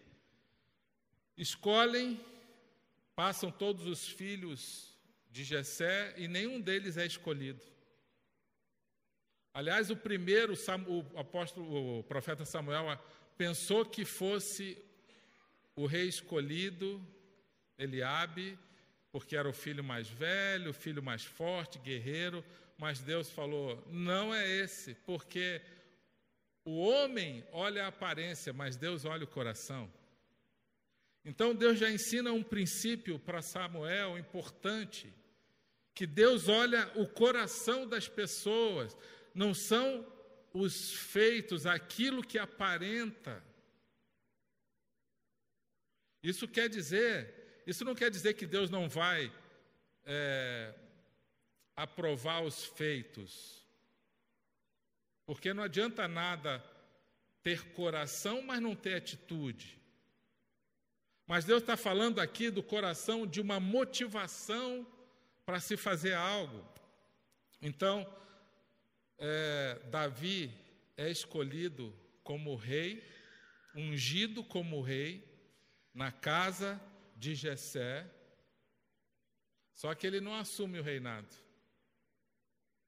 Escolhem, 1.37 2.19
passam 3.13 3.51
todos 3.51 3.85
os 3.85 4.07
filhos 4.07 4.97
de 5.29 5.43
Jessé 5.43 6.15
e 6.17 6.29
nenhum 6.29 6.61
deles 6.61 6.95
é 6.95 7.05
escolhido. 7.05 7.61
Aliás, 9.53 9.89
o 9.89 9.97
primeiro, 9.97 10.53
o 10.87 11.19
apóstolo, 11.19 11.99
o 11.99 12.03
profeta 12.03 12.45
Samuel 12.45 12.97
pensou 13.37 13.85
que 13.85 14.05
fosse 14.05 14.77
o 15.75 15.85
rei 15.85 16.07
escolhido, 16.07 17.05
Eliabe, 17.77 18.57
porque 19.11 19.35
era 19.35 19.49
o 19.49 19.53
filho 19.53 19.83
mais 19.83 20.07
velho, 20.07 20.71
o 20.71 20.73
filho 20.73 21.03
mais 21.03 21.23
forte, 21.23 21.79
guerreiro, 21.79 22.43
mas 22.77 23.01
Deus 23.01 23.29
falou: 23.29 23.85
não 23.91 24.33
é 24.33 24.47
esse, 24.47 24.95
porque 25.05 25.61
o 26.63 26.79
homem 26.79 27.45
olha 27.51 27.85
a 27.85 27.87
aparência, 27.87 28.53
mas 28.53 28.77
Deus 28.77 29.05
olha 29.05 29.23
o 29.23 29.27
coração. 29.27 29.91
Então 31.23 31.53
Deus 31.53 31.77
já 31.77 31.89
ensina 31.89 32.31
um 32.31 32.43
princípio 32.43 33.19
para 33.19 33.41
Samuel 33.41 34.17
importante, 34.17 35.13
que 35.93 36.07
Deus 36.07 36.47
olha 36.47 36.91
o 36.95 37.07
coração 37.07 37.87
das 37.87 38.07
pessoas, 38.07 38.97
não 39.33 39.53
são 39.53 40.05
os 40.53 40.73
feitos, 41.11 41.65
aquilo 41.65 42.23
que 42.23 42.39
aparenta. 42.39 43.43
Isso 46.23 46.47
quer 46.47 46.69
dizer, 46.69 47.40
isso 47.71 47.85
não 47.85 47.95
quer 47.95 48.11
dizer 48.11 48.33
que 48.33 48.45
Deus 48.45 48.69
não 48.69 48.89
vai 48.89 49.31
é, 50.05 50.73
aprovar 51.75 52.43
os 52.43 52.65
feitos, 52.65 53.65
porque 55.25 55.53
não 55.53 55.63
adianta 55.63 56.07
nada 56.07 56.63
ter 57.41 57.63
coração, 57.71 58.41
mas 58.41 58.59
não 58.59 58.75
ter 58.75 58.95
atitude. 58.95 59.79
Mas 61.25 61.45
Deus 61.45 61.61
está 61.61 61.77
falando 61.77 62.19
aqui 62.19 62.49
do 62.49 62.61
coração 62.61 63.25
de 63.25 63.39
uma 63.39 63.57
motivação 63.57 64.85
para 65.45 65.61
se 65.61 65.77
fazer 65.77 66.13
algo. 66.13 66.67
Então, 67.61 68.05
é, 69.17 69.79
Davi 69.89 70.51
é 70.97 71.09
escolhido 71.09 71.95
como 72.21 72.55
rei, 72.55 73.01
ungido 73.73 74.43
como 74.43 74.81
rei, 74.81 75.25
na 75.93 76.11
casa 76.11 76.81
de 77.21 77.35
Jessé, 77.35 78.09
só 79.75 79.93
que 79.93 80.07
ele 80.07 80.19
não 80.19 80.33
assume 80.33 80.79
o 80.79 80.83
reinado. 80.83 81.29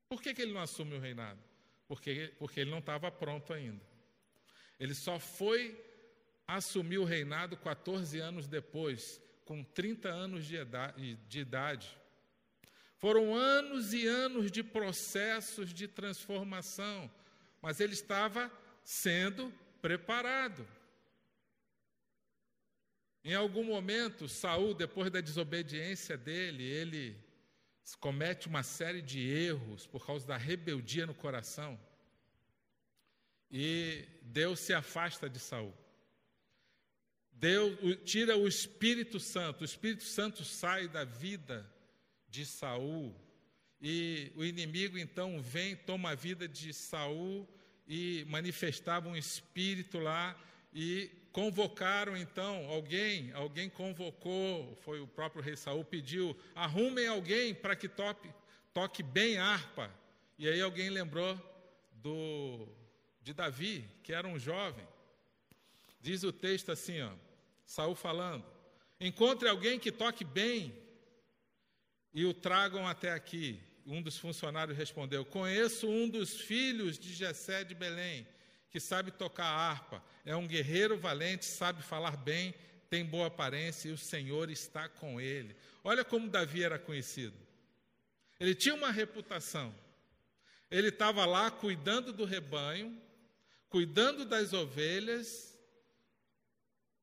Por 0.09 0.19
que, 0.23 0.33
que 0.33 0.41
ele 0.41 0.53
não 0.53 0.61
assume 0.61 0.95
o 0.95 0.99
reinado? 0.99 1.39
Porque, 1.87 2.33
porque 2.39 2.59
ele 2.59 2.71
não 2.71 2.79
estava 2.79 3.11
pronto 3.11 3.53
ainda. 3.53 3.85
Ele 4.79 4.95
só 4.95 5.19
foi 5.19 5.79
assumir 6.47 6.97
o 6.97 7.03
reinado 7.03 7.55
14 7.55 8.19
anos 8.19 8.47
depois, 8.47 9.21
com 9.45 9.63
30 9.63 10.09
anos 10.09 10.45
de 10.45 10.55
idade. 10.55 11.15
De 11.29 11.39
idade. 11.39 11.95
Foram 12.97 13.35
anos 13.35 13.93
e 13.93 14.07
anos 14.07 14.51
de 14.51 14.63
processos 14.63 15.71
de 15.71 15.87
transformação, 15.87 17.11
mas 17.61 17.79
ele 17.79 17.93
estava 17.93 18.51
sendo 18.83 19.53
preparado. 19.79 20.67
Em 23.23 23.33
algum 23.35 23.63
momento, 23.63 24.27
Saul, 24.27 24.73
depois 24.73 25.09
da 25.09 25.21
desobediência 25.21 26.17
dele, 26.17 26.63
ele 26.63 27.17
comete 27.99 28.47
uma 28.47 28.63
série 28.63 29.01
de 29.01 29.19
erros 29.19 29.87
por 29.87 30.05
causa 30.05 30.27
da 30.27 30.35
rebeldia 30.35 31.05
no 31.05 31.13
coração. 31.13 31.79
E 33.49 34.05
Deus 34.21 34.59
se 34.59 34.73
afasta 34.73 35.29
de 35.29 35.39
Saul. 35.39 35.73
Deus 37.31 37.77
tira 38.03 38.37
o 38.37 38.47
Espírito 38.47 39.19
Santo. 39.19 39.61
O 39.61 39.65
Espírito 39.65 40.03
Santo 40.03 40.43
sai 40.43 40.87
da 40.87 41.05
vida 41.05 41.69
de 42.27 42.45
Saul. 42.45 43.15
E 43.81 44.31
o 44.35 44.43
inimigo 44.43 44.97
então 44.97 45.41
vem, 45.41 45.75
toma 45.75 46.11
a 46.11 46.15
vida 46.15 46.47
de 46.47 46.73
Saul 46.73 47.47
e 47.87 48.25
manifestava 48.27 49.07
um 49.07 49.15
espírito 49.15 49.99
lá 49.99 50.39
e 50.73 51.11
convocaram 51.33 52.15
então 52.15 52.69
alguém, 52.69 53.33
alguém 53.33 53.67
convocou, 53.67 54.77
foi 54.83 55.01
o 55.01 55.07
próprio 55.07 55.41
rei 55.41 55.57
Saul 55.57 55.83
pediu, 55.83 56.37
arrumem 56.53 57.07
alguém 57.07 57.55
para 57.55 57.75
que 57.75 57.89
toque, 57.89 58.29
toque 58.71 59.01
bem 59.01 59.37
harpa. 59.39 59.91
E 60.37 60.47
aí 60.47 60.61
alguém 60.61 60.91
lembrou 60.91 61.37
do 61.91 62.67
de 63.21 63.33
Davi, 63.33 63.89
que 64.03 64.13
era 64.13 64.27
um 64.27 64.37
jovem. 64.37 64.87
Diz 65.99 66.23
o 66.23 66.31
texto 66.31 66.71
assim, 66.71 67.01
ó, 67.01 67.11
Saul 67.65 67.95
falando: 67.95 68.45
Encontre 68.99 69.49
alguém 69.49 69.79
que 69.79 69.91
toque 69.91 70.23
bem 70.23 70.73
e 72.13 72.25
o 72.25 72.33
tragam 72.33 72.87
até 72.87 73.11
aqui. 73.11 73.59
Um 73.85 74.03
dos 74.03 74.19
funcionários 74.19 74.77
respondeu: 74.77 75.25
Conheço 75.25 75.89
um 75.89 76.07
dos 76.07 76.39
filhos 76.39 76.99
de 76.99 77.11
Jessé 77.11 77.63
de 77.63 77.73
Belém, 77.73 78.27
que 78.69 78.79
sabe 78.79 79.09
tocar 79.09 79.45
harpa. 79.45 80.03
É 80.25 80.35
um 80.35 80.47
guerreiro 80.47 80.97
valente, 80.97 81.45
sabe 81.45 81.81
falar 81.81 82.17
bem, 82.17 82.53
tem 82.89 83.05
boa 83.05 83.27
aparência 83.27 83.89
e 83.89 83.91
o 83.91 83.97
Senhor 83.97 84.49
está 84.49 84.87
com 84.87 85.19
ele. 85.19 85.55
Olha 85.83 86.05
como 86.05 86.29
Davi 86.29 86.63
era 86.63 86.79
conhecido. 86.79 87.37
Ele 88.39 88.55
tinha 88.55 88.75
uma 88.75 88.91
reputação. 88.91 89.73
Ele 90.69 90.89
estava 90.89 91.25
lá 91.25 91.51
cuidando 91.51 92.13
do 92.13 92.25
rebanho, 92.25 92.99
cuidando 93.69 94.25
das 94.25 94.53
ovelhas, 94.53 95.57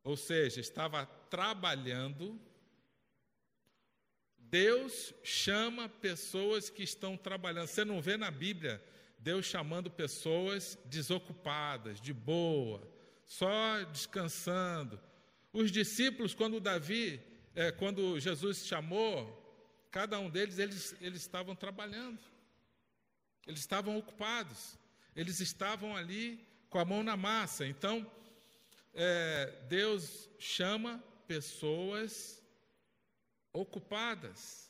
ou 0.03 0.17
seja, 0.17 0.61
estava 0.61 1.07
trabalhando 1.07 2.41
Deus 4.51 5.15
chama 5.23 5.89
pessoas 5.89 6.69
que 6.69 6.83
estão 6.83 7.17
trabalhando. 7.17 7.69
Você 7.69 7.85
não 7.85 8.03
vê 8.03 8.17
na 8.17 8.33
Bíblia 8.33 8.85
Deus 9.17 9.47
chamando 9.47 9.89
pessoas 9.89 10.77
desocupadas, 10.87 12.01
de 12.01 12.13
boa, 12.13 12.90
só 13.31 13.85
descansando. 13.85 15.01
Os 15.53 15.71
discípulos, 15.71 16.35
quando 16.35 16.59
Davi, 16.59 17.23
é, 17.55 17.71
quando 17.71 18.19
Jesus 18.19 18.67
chamou, 18.67 19.39
cada 19.89 20.19
um 20.19 20.29
deles, 20.29 20.59
eles, 20.59 20.97
eles 21.01 21.21
estavam 21.21 21.55
trabalhando, 21.55 22.19
eles 23.47 23.61
estavam 23.61 23.97
ocupados, 23.97 24.77
eles 25.15 25.39
estavam 25.39 25.97
ali 25.97 26.45
com 26.69 26.81
a 26.81 26.85
mão 26.85 27.05
na 27.05 27.17
massa. 27.17 27.65
Então, 27.65 28.05
é, 28.93 29.47
Deus 29.69 30.29
chama 30.37 31.01
pessoas 31.29 32.43
ocupadas. 33.53 34.69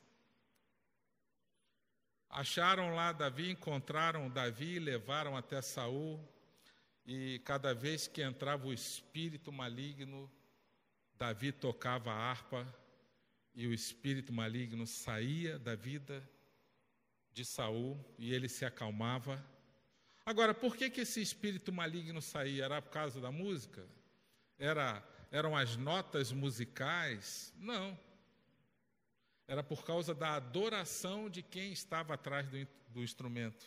Acharam 2.28 2.94
lá 2.94 3.10
Davi, 3.12 3.50
encontraram 3.50 4.28
Davi, 4.28 4.78
levaram 4.78 5.34
até 5.34 5.62
Saul, 5.62 6.20
e 7.06 7.40
cada 7.44 7.74
vez 7.74 8.06
que 8.06 8.22
entrava 8.22 8.66
o 8.66 8.72
espírito 8.72 9.52
maligno, 9.52 10.30
Davi 11.14 11.52
tocava 11.52 12.10
a 12.10 12.30
harpa 12.30 12.66
e 13.54 13.66
o 13.66 13.74
espírito 13.74 14.32
maligno 14.32 14.86
saía 14.86 15.58
da 15.58 15.74
vida 15.74 16.22
de 17.32 17.44
Saul 17.44 17.98
e 18.18 18.32
ele 18.32 18.48
se 18.48 18.64
acalmava. 18.64 19.44
Agora, 20.24 20.54
por 20.54 20.76
que, 20.76 20.90
que 20.90 21.00
esse 21.00 21.20
espírito 21.20 21.72
maligno 21.72 22.20
saía? 22.22 22.64
Era 22.64 22.80
por 22.80 22.90
causa 22.90 23.20
da 23.20 23.30
música? 23.30 23.86
Era, 24.58 25.02
eram 25.30 25.56
as 25.56 25.76
notas 25.76 26.32
musicais? 26.32 27.52
Não 27.56 27.98
era 29.50 29.64
por 29.64 29.84
causa 29.84 30.14
da 30.14 30.36
adoração 30.36 31.28
de 31.28 31.42
quem 31.42 31.72
estava 31.72 32.14
atrás 32.14 32.46
do, 32.46 32.68
do 32.88 33.02
instrumento. 33.02 33.66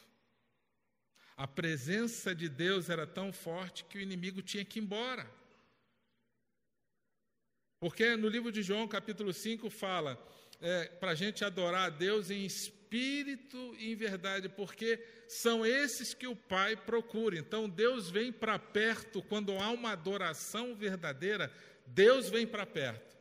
A 1.36 1.48
presença 1.48 2.36
de 2.36 2.48
Deus 2.48 2.90
era 2.90 3.08
tão 3.08 3.34
forte 3.34 3.84
que 3.86 3.98
o 3.98 4.02
inimigo 4.02 4.42
tinha 4.42 4.64
que 4.64 4.80
ir 4.80 4.84
embora. 4.84 5.30
Porque 7.80 8.16
no 8.16 8.30
livro 8.30 8.52
de 8.52 8.62
João, 8.62 8.88
capítulo 8.88 9.34
5, 9.34 9.70
fala 9.70 10.18
é, 10.62 10.86
para 10.86 11.12
a 11.12 11.16
gente 11.16 11.44
adorar 11.44 11.88
a 11.88 11.90
Deus 11.90 12.30
em 12.30 12.46
espírito 12.46 13.76
e 13.78 13.92
em 13.92 13.96
verdade, 13.96 14.48
porque 14.48 15.04
são 15.28 15.66
esses 15.66 16.14
que 16.14 16.28
o 16.28 16.36
Pai 16.36 16.78
procura. 16.78 17.38
Então, 17.38 17.68
Deus 17.68 18.10
vem 18.10 18.32
para 18.32 18.58
perto, 18.58 19.22
quando 19.24 19.58
há 19.58 19.70
uma 19.72 19.92
adoração 19.92 20.76
verdadeira, 20.76 21.52
Deus 21.86 22.30
vem 22.30 22.48
para 22.48 22.66
perto. 22.66 23.18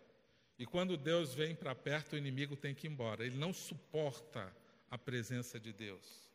E 0.59 0.64
quando 0.64 0.97
Deus 0.97 1.35
vem 1.35 1.57
para 1.57 1.75
perto, 1.75 2.12
o 2.12 2.19
inimigo 2.19 2.54
tem 2.54 2.73
que 2.73 2.87
ir 2.87 2.90
embora. 2.90 3.26
Ele 3.26 3.37
não 3.37 3.52
suporta 3.52 4.54
a 4.88 4.97
presença 4.97 5.59
de 5.59 5.73
Deus. 5.73 6.32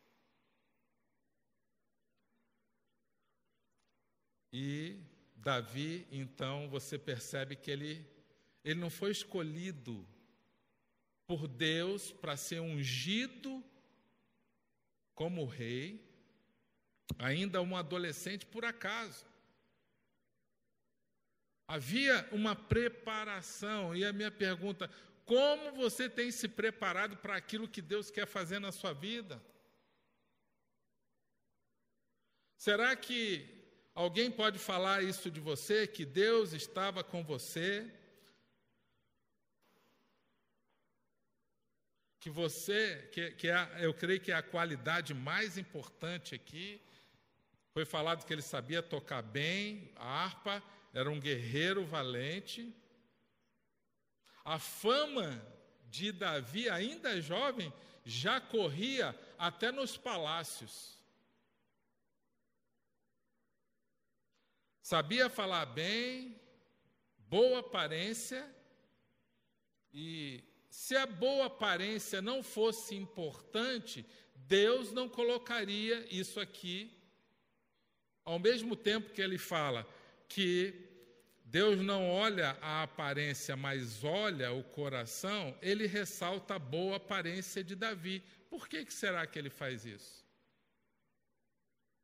E 4.51 5.00
Davi, 5.36 6.08
então, 6.12 6.70
você 6.70 6.98
percebe 6.98 7.56
que 7.56 7.72
ele, 7.72 8.06
ele 8.63 8.80
não 8.80 8.89
foi 8.89 9.12
escolhido 9.12 10.08
por 11.25 11.48
Deus 11.48 12.12
para 12.12 12.38
ser 12.38 12.60
ungido 12.60 13.63
como 15.13 15.46
rei, 15.46 16.06
ainda 17.18 17.62
um 17.62 17.75
adolescente 17.75 18.46
por 18.46 18.63
acaso. 18.63 19.25
Havia 21.68 22.27
uma 22.32 22.56
preparação, 22.56 23.96
e 23.96 24.06
a 24.06 24.13
minha 24.13 24.32
pergunta: 24.32 24.89
como 25.25 25.74
você 25.74 26.10
tem 26.10 26.32
se 26.32 26.48
preparado 26.48 27.18
para 27.18 27.36
aquilo 27.36 27.68
que 27.68 27.82
Deus 27.82 28.10
quer 28.10 28.25
fazer 28.25 28.60
na 28.60 28.72
sua 28.72 28.94
vida? 28.94 29.42
Será 32.56 32.96
que 32.96 33.57
alguém 34.01 34.30
pode 34.30 34.60
falar 34.60 35.04
isso 35.04 35.30
de 35.32 35.39
você, 35.39 35.88
que 35.88 36.06
Deus 36.06 36.54
estava 36.54 37.04
com 37.04 37.24
você? 37.24 37.92
que 42.20 42.30
você, 42.30 43.08
que, 43.13 43.32
que 43.32 43.48
é, 43.48 43.70
eu 43.80 43.94
creio 43.94 44.20
que 44.20 44.34
é 44.34 44.36
a 44.36 44.42
qualidade 44.42 45.13
mais 45.13 45.58
importante 45.58 46.36
aqui, 46.36 46.82
foi 47.72 47.86
falado 47.86 48.25
que 48.25 48.34
ele 48.34 48.42
sabia 48.42 48.84
tocar 48.84 49.22
bem 49.22 49.89
a 49.96 50.25
harpa, 50.25 50.62
era 50.94 51.10
um 51.10 51.22
guerreiro 51.22 51.86
valente. 51.86 52.75
A 54.44 54.60
fama 54.60 55.42
de 55.86 56.12
Davi, 56.12 56.70
ainda 56.70 57.22
jovem, 57.22 57.72
já 58.04 58.42
corria 58.42 59.18
até 59.38 59.72
nos 59.72 59.96
palácios. 59.96 60.97
Sabia 64.89 65.29
falar 65.29 65.65
bem, 65.65 66.39
boa 67.27 67.60
aparência, 67.60 68.50
e 69.94 70.41
se 70.70 70.96
a 70.96 71.06
boa 71.06 71.48
aparência 71.48 72.22
não 72.22 72.41
fosse 72.41 72.96
importante, 72.96 74.06
Deus 74.34 74.94
não 74.94 75.10
colocaria 75.10 76.08
isso 76.10 76.39
aqui 76.39 76.98
ao 78.24 78.39
mesmo 78.39 78.77
tempo 78.77 79.12
que 79.12 79.22
ele 79.22 79.38
fala 79.38 79.86
que 80.29 80.74
Deus 81.44 81.82
não 81.82 82.10
olha 82.10 82.58
a 82.62 82.84
aparência, 82.84 83.58
mas 83.58 84.06
olha 84.06 84.53
o 84.53 84.63
coração, 84.63 85.53
ele 85.62 85.86
ressalta 85.86 86.56
a 86.56 86.60
boa 86.60 86.96
aparência 86.96 87.62
de 87.62 87.75
Davi. 87.75 88.24
Por 88.50 88.70
que, 88.70 88.86
que 88.86 88.94
será 88.94 89.27
que 89.27 89.38
ele 89.38 89.50
faz 89.50 89.86
isso? 89.86 90.25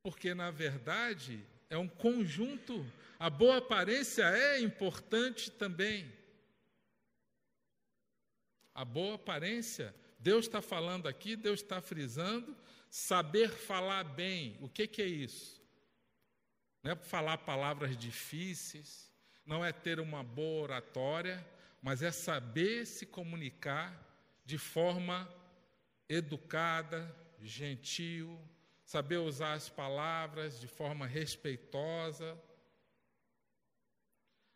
Porque, 0.02 0.34
na 0.34 0.52
verdade, 0.52 1.48
é 1.74 1.78
um 1.78 1.88
conjunto. 1.88 2.86
A 3.20 3.30
boa 3.30 3.58
aparência 3.58 4.24
é 4.24 4.60
importante 4.60 5.52
também. 5.52 6.12
A 8.74 8.84
boa 8.84 9.16
aparência, 9.16 9.94
Deus 10.20 10.46
está 10.46 10.62
falando 10.62 11.08
aqui, 11.08 11.36
Deus 11.36 11.62
está 11.62 11.82
frisando, 11.82 12.56
saber 12.90 13.50
falar 13.50 14.04
bem. 14.04 14.58
O 14.62 14.70
que, 14.70 14.88
que 14.88 15.02
é 15.02 15.08
isso? 15.08 15.64
não 16.84 16.92
é 16.92 16.96
falar 16.96 17.38
palavras 17.38 17.98
difíceis, 17.98 19.10
não 19.46 19.64
é 19.64 19.72
ter 19.72 20.02
uma 20.02 20.22
boa 20.22 20.64
oratória, 20.64 21.46
mas 21.82 22.04
é 22.04 22.12
saber 22.12 22.86
se 22.86 23.06
comunicar 23.06 23.98
de 24.46 24.58
forma 24.58 25.28
educada, 26.10 27.16
gentil, 27.42 28.38
saber 28.94 29.18
usar 29.18 29.54
as 29.54 29.70
palavras 29.70 30.60
de 30.60 30.68
forma 30.68 31.08
respeitosa. 31.08 32.40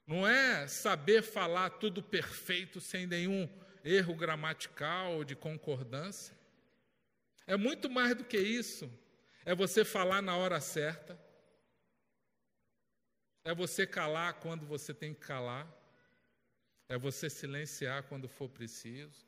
Não 0.05 0.27
é 0.27 0.67
saber 0.67 1.23
falar 1.23 1.71
tudo 1.71 2.03
perfeito 2.03 2.79
sem 2.79 3.07
nenhum 3.07 3.49
erro 3.83 4.13
gramatical 4.13 5.15
ou 5.15 5.23
de 5.23 5.35
concordância. 5.35 6.37
É 7.47 7.57
muito 7.57 7.89
mais 7.89 8.15
do 8.15 8.23
que 8.23 8.37
isso. 8.37 8.87
É 9.43 9.55
você 9.55 9.83
falar 9.83 10.21
na 10.21 10.37
hora 10.37 10.61
certa, 10.61 11.19
é 13.43 13.55
você 13.55 13.87
calar 13.87 14.35
quando 14.35 14.67
você 14.67 14.93
tem 14.93 15.15
que 15.15 15.21
calar. 15.21 15.67
É 16.87 16.95
você 16.95 17.27
silenciar 17.27 18.03
quando 18.03 18.29
for 18.29 18.47
preciso. 18.47 19.25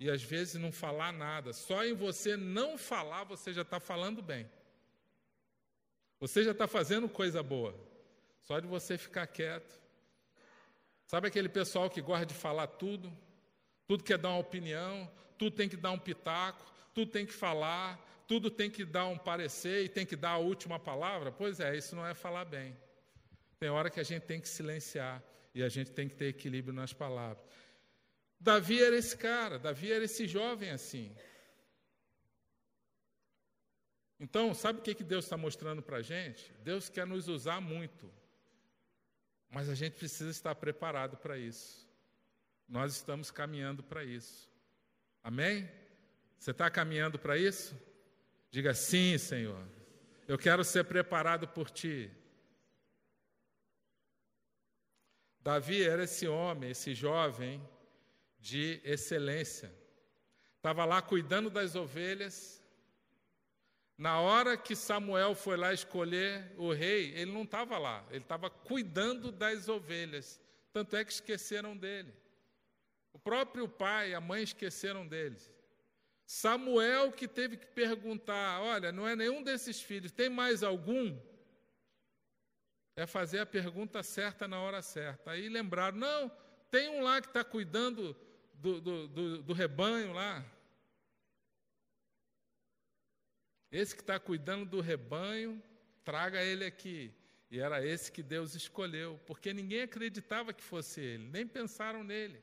E 0.00 0.10
às 0.10 0.22
vezes 0.22 0.54
não 0.54 0.72
falar 0.72 1.12
nada. 1.12 1.52
Só 1.52 1.84
em 1.84 1.92
você 1.92 2.34
não 2.34 2.78
falar, 2.78 3.24
você 3.24 3.52
já 3.52 3.60
está 3.60 3.78
falando 3.78 4.22
bem. 4.22 4.50
Você 6.18 6.42
já 6.42 6.52
está 6.52 6.66
fazendo 6.66 7.06
coisa 7.06 7.42
boa. 7.42 7.78
Só 8.40 8.58
de 8.58 8.66
você 8.66 8.96
ficar 8.96 9.26
quieto. 9.26 9.78
Sabe 11.06 11.28
aquele 11.28 11.50
pessoal 11.50 11.90
que 11.90 12.00
gosta 12.00 12.24
de 12.24 12.32
falar 12.32 12.66
tudo? 12.66 13.12
Tudo 13.86 14.02
quer 14.02 14.16
dar 14.16 14.30
uma 14.30 14.38
opinião, 14.38 15.10
tudo 15.36 15.54
tem 15.54 15.68
que 15.68 15.76
dar 15.76 15.90
um 15.90 15.98
pitaco, 15.98 16.64
tudo 16.94 17.10
tem 17.10 17.26
que 17.26 17.32
falar, 17.32 17.98
tudo 18.26 18.50
tem 18.50 18.70
que 18.70 18.84
dar 18.84 19.06
um 19.06 19.18
parecer 19.18 19.84
e 19.84 19.88
tem 19.88 20.06
que 20.06 20.16
dar 20.16 20.30
a 20.30 20.38
última 20.38 20.78
palavra? 20.78 21.30
Pois 21.30 21.60
é, 21.60 21.76
isso 21.76 21.94
não 21.94 22.06
é 22.06 22.14
falar 22.14 22.44
bem. 22.44 22.74
Tem 23.58 23.68
hora 23.68 23.90
que 23.90 24.00
a 24.00 24.04
gente 24.04 24.22
tem 24.22 24.40
que 24.40 24.48
silenciar 24.48 25.22
e 25.54 25.62
a 25.62 25.68
gente 25.68 25.90
tem 25.90 26.08
que 26.08 26.14
ter 26.14 26.26
equilíbrio 26.26 26.72
nas 26.72 26.92
palavras. 26.92 27.44
Davi 28.40 28.82
era 28.82 28.96
esse 28.96 29.14
cara, 29.14 29.58
Davi 29.58 29.92
era 29.92 30.04
esse 30.04 30.26
jovem 30.26 30.70
assim. 30.70 31.14
Então, 34.18 34.54
sabe 34.54 34.78
o 34.78 34.82
que, 34.82 34.94
que 34.94 35.04
Deus 35.04 35.24
está 35.24 35.36
mostrando 35.36 35.82
para 35.82 35.98
a 35.98 36.02
gente? 36.02 36.50
Deus 36.62 36.88
quer 36.88 37.06
nos 37.06 37.28
usar 37.28 37.60
muito, 37.60 38.10
mas 39.50 39.68
a 39.68 39.74
gente 39.74 39.96
precisa 39.96 40.30
estar 40.30 40.54
preparado 40.54 41.18
para 41.18 41.36
isso. 41.36 41.86
Nós 42.66 42.94
estamos 42.94 43.30
caminhando 43.30 43.82
para 43.82 44.04
isso. 44.04 44.50
Amém? 45.22 45.70
Você 46.38 46.52
está 46.52 46.70
caminhando 46.70 47.18
para 47.18 47.36
isso? 47.36 47.78
Diga 48.50 48.72
sim, 48.72 49.18
Senhor. 49.18 49.66
Eu 50.26 50.38
quero 50.38 50.64
ser 50.64 50.84
preparado 50.84 51.46
por 51.46 51.68
Ti. 51.70 52.10
Davi 55.40 55.82
era 55.82 56.04
esse 56.04 56.26
homem, 56.26 56.70
esse 56.70 56.94
jovem 56.94 57.60
de 58.40 58.80
excelência. 58.84 59.72
Estava 60.56 60.84
lá 60.84 61.00
cuidando 61.00 61.50
das 61.50 61.74
ovelhas. 61.74 62.62
Na 63.96 64.20
hora 64.20 64.56
que 64.56 64.74
Samuel 64.74 65.34
foi 65.34 65.56
lá 65.56 65.72
escolher 65.72 66.52
o 66.56 66.72
rei, 66.72 67.12
ele 67.14 67.32
não 67.32 67.42
estava 67.42 67.76
lá, 67.78 68.04
ele 68.10 68.22
estava 68.22 68.48
cuidando 68.48 69.30
das 69.30 69.68
ovelhas. 69.68 70.40
Tanto 70.72 70.96
é 70.96 71.04
que 71.04 71.12
esqueceram 71.12 71.76
dele. 71.76 72.14
O 73.12 73.18
próprio 73.18 73.68
pai 73.68 74.10
e 74.10 74.14
a 74.14 74.20
mãe 74.20 74.42
esqueceram 74.42 75.06
dele. 75.06 75.36
Samuel 76.24 77.12
que 77.12 77.28
teve 77.28 77.56
que 77.56 77.66
perguntar: 77.66 78.62
olha, 78.62 78.90
não 78.90 79.06
é 79.06 79.14
nenhum 79.14 79.42
desses 79.42 79.82
filhos, 79.82 80.12
tem 80.12 80.30
mais 80.30 80.62
algum? 80.62 81.18
é 82.96 83.06
fazer 83.06 83.38
a 83.38 83.46
pergunta 83.46 84.02
certa 84.02 84.46
na 84.46 84.60
hora 84.60 84.82
certa. 84.82 85.30
Aí 85.30 85.48
lembraram, 85.48 85.98
não, 85.98 86.30
tem 86.70 86.88
um 86.88 87.02
lá 87.02 87.20
que 87.20 87.28
está 87.28 87.42
cuidando 87.42 88.16
do, 88.60 88.80
do, 88.80 89.08
do, 89.08 89.42
do, 89.42 89.52
rebanho 89.52 90.12
lá. 90.12 90.44
Esse 93.72 93.94
que 93.94 94.02
está 94.02 94.18
cuidando 94.18 94.66
do 94.66 94.80
rebanho, 94.80 95.62
traga 96.04 96.42
ele 96.42 96.64
aqui. 96.64 97.14
E 97.50 97.58
era 97.58 97.84
esse 97.84 98.12
que 98.12 98.22
Deus 98.22 98.54
escolheu, 98.54 99.18
porque 99.26 99.52
ninguém 99.52 99.82
acreditava 99.82 100.52
que 100.52 100.62
fosse 100.62 101.00
ele, 101.00 101.24
nem 101.28 101.46
pensaram 101.46 102.04
nele. 102.04 102.40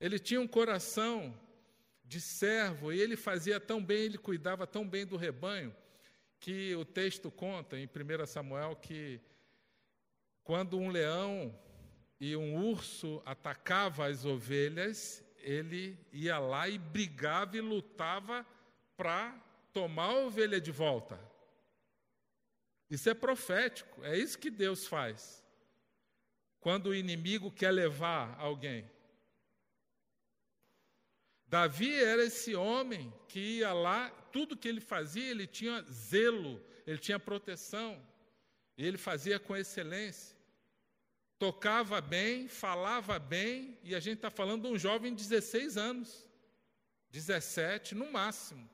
Ele 0.00 0.18
tinha 0.18 0.40
um 0.40 0.48
coração 0.48 1.38
de 2.04 2.20
servo 2.20 2.92
e 2.92 3.00
ele 3.00 3.16
fazia 3.16 3.58
tão 3.58 3.84
bem, 3.84 4.04
ele 4.04 4.18
cuidava 4.18 4.66
tão 4.66 4.88
bem 4.88 5.04
do 5.04 5.16
rebanho, 5.16 5.74
que 6.38 6.74
o 6.76 6.84
texto 6.84 7.30
conta 7.30 7.78
em 7.78 7.86
1 7.86 8.26
Samuel 8.26 8.76
que 8.76 9.20
quando 10.44 10.78
um 10.78 10.88
leão 10.88 11.52
e 12.20 12.34
um 12.36 12.64
urso 12.64 13.22
atacava 13.24 14.06
as 14.06 14.24
ovelhas, 14.24 15.24
ele 15.38 15.98
ia 16.12 16.38
lá 16.38 16.68
e 16.68 16.78
brigava 16.78 17.56
e 17.56 17.60
lutava 17.60 18.46
para 18.96 19.32
tomar 19.72 20.06
a 20.06 20.18
ovelha 20.20 20.60
de 20.60 20.72
volta. 20.72 21.20
Isso 22.88 23.10
é 23.10 23.14
profético, 23.14 24.04
é 24.04 24.16
isso 24.16 24.38
que 24.38 24.50
Deus 24.50 24.86
faz. 24.86 25.44
Quando 26.60 26.86
o 26.86 26.94
inimigo 26.94 27.50
quer 27.50 27.70
levar 27.70 28.38
alguém. 28.40 28.90
Davi 31.46 31.94
era 31.94 32.24
esse 32.24 32.54
homem 32.56 33.12
que 33.28 33.58
ia 33.58 33.72
lá, 33.72 34.10
tudo 34.32 34.56
que 34.56 34.66
ele 34.66 34.80
fazia, 34.80 35.30
ele 35.30 35.46
tinha 35.46 35.82
zelo, 35.82 36.60
ele 36.86 36.98
tinha 36.98 37.20
proteção, 37.20 38.04
ele 38.76 38.98
fazia 38.98 39.38
com 39.38 39.56
excelência. 39.56 40.35
Tocava 41.38 42.00
bem, 42.00 42.48
falava 42.48 43.18
bem, 43.18 43.78
e 43.82 43.94
a 43.94 44.00
gente 44.00 44.16
está 44.16 44.30
falando 44.30 44.62
de 44.62 44.68
um 44.68 44.78
jovem 44.78 45.14
de 45.14 45.22
16 45.22 45.76
anos, 45.76 46.26
17 47.10 47.94
no 47.94 48.10
máximo. 48.10 48.68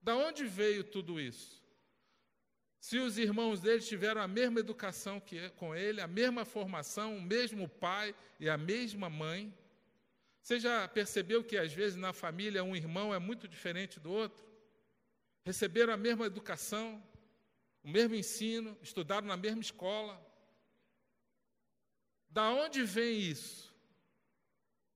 Da 0.00 0.14
onde 0.16 0.44
veio 0.44 0.84
tudo 0.84 1.20
isso? 1.20 1.58
Se 2.80 2.98
os 2.98 3.18
irmãos 3.18 3.60
dele 3.60 3.82
tiveram 3.82 4.20
a 4.20 4.28
mesma 4.28 4.60
educação 4.60 5.20
que 5.20 5.50
com 5.50 5.74
ele, 5.74 6.00
a 6.00 6.06
mesma 6.06 6.44
formação, 6.44 7.16
o 7.16 7.22
mesmo 7.22 7.68
pai 7.68 8.14
e 8.38 8.48
a 8.48 8.56
mesma 8.56 9.10
mãe, 9.10 9.52
você 10.40 10.60
já 10.60 10.86
percebeu 10.88 11.42
que 11.44 11.58
às 11.58 11.72
vezes 11.72 11.96
na 11.96 12.12
família 12.12 12.64
um 12.64 12.74
irmão 12.74 13.12
é 13.12 13.18
muito 13.18 13.48
diferente 13.48 13.98
do 13.98 14.10
outro? 14.10 14.46
Receberam 15.44 15.92
a 15.92 15.96
mesma 15.96 16.24
educação, 16.24 17.02
o 17.82 17.88
mesmo 17.88 18.14
ensino, 18.14 18.76
estudaram 18.82 19.26
na 19.26 19.36
mesma 19.36 19.60
escola. 19.60 20.20
Da 22.28 22.50
onde 22.50 22.82
vem 22.82 23.20
isso? 23.20 23.74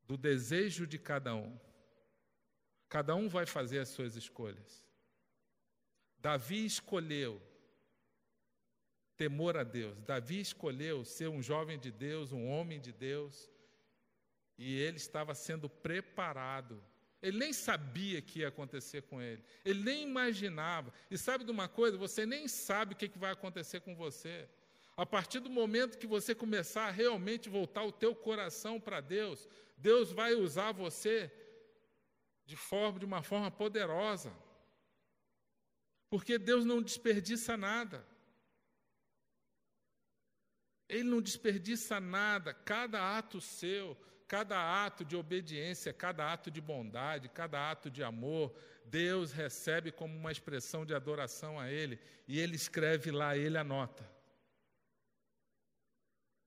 Do 0.07 0.17
desejo 0.17 0.87
de 0.87 0.99
cada 0.99 1.35
um. 1.35 1.59
Cada 2.89 3.15
um 3.15 3.29
vai 3.29 3.47
fazer 3.47 3.79
as 3.79 3.89
suas 3.89 4.17
escolhas. 4.17 4.85
Davi 6.19 6.65
escolheu 6.65 7.41
temor 9.17 9.57
a 9.57 9.65
Deus. 9.65 10.01
Davi 10.03 10.41
escolheu 10.41 11.05
ser 11.05 11.29
um 11.29 11.43
jovem 11.43 11.79
de 11.79 11.91
Deus, 11.91 12.33
um 12.33 12.49
homem 12.49 12.81
de 12.81 12.93
Deus, 12.93 13.51
E 14.59 14.79
ele 14.79 14.97
estava 14.97 15.35
sendo 15.35 15.69
preparado. 15.69 16.83
Ele 17.23 17.39
nem 17.39 17.53
sabia 17.53 18.21
que 18.21 18.41
ia 18.41 18.49
acontecer 18.49 19.03
com 19.03 19.23
ele. 19.23 19.45
Ele 19.65 19.81
nem 19.81 20.03
imaginava. 20.03 20.93
E 21.09 21.17
sabe 21.17 21.45
de 21.45 21.53
uma 21.53 21.69
coisa? 21.69 21.97
Você 21.97 22.27
nem 22.27 22.49
sabe 22.49 22.95
o 22.95 22.97
que 22.97 23.19
vai 23.19 23.31
acontecer 23.31 23.81
com 23.81 23.95
você. 23.95 24.49
A 24.97 25.07
partir 25.07 25.39
do 25.39 25.49
momento 25.49 25.97
que 25.97 26.07
você 26.07 26.35
começar 26.35 26.89
a 26.89 26.91
realmente 26.91 27.49
voltar 27.49 27.85
o 27.85 27.93
teu 27.93 28.15
coração 28.15 28.81
para 28.81 29.01
Deus, 29.01 29.49
Deus 29.79 30.11
vai 30.11 30.35
usar 30.35 30.73
você 30.73 31.33
de 32.45 32.57
forma 32.57 32.99
de 32.99 33.07
uma 33.07 33.23
forma 33.23 33.51
poderosa. 33.51 34.33
Porque 36.11 36.39
Deus 36.39 36.65
não 36.65 36.83
desperdiça 36.83 37.57
nada. 37.57 38.05
Ele 40.89 41.05
não 41.05 41.23
desperdiça 41.23 41.99
nada, 42.01 42.53
cada 42.53 43.17
ato 43.17 43.41
seu, 43.41 43.97
cada 44.33 44.87
ato 44.87 45.05
de 45.05 45.15
obediência, 45.15 45.93
cada 45.93 46.33
ato 46.33 46.51
de 46.51 46.59
bondade, 46.59 47.29
cada 47.29 47.71
ato 47.71 47.91
de 47.91 48.03
amor, 48.03 48.51
Deus 48.87 49.31
recebe 49.31 49.93
como 49.93 50.17
uma 50.17 50.33
expressão 50.33 50.87
de 50.87 50.95
adoração 50.95 51.61
a 51.61 51.71
Ele, 51.71 52.01
e 52.27 52.41
Ele 52.41 52.57
escreve 52.57 53.11
lá, 53.11 53.37
Ele 53.37 53.59
anota. 53.59 54.11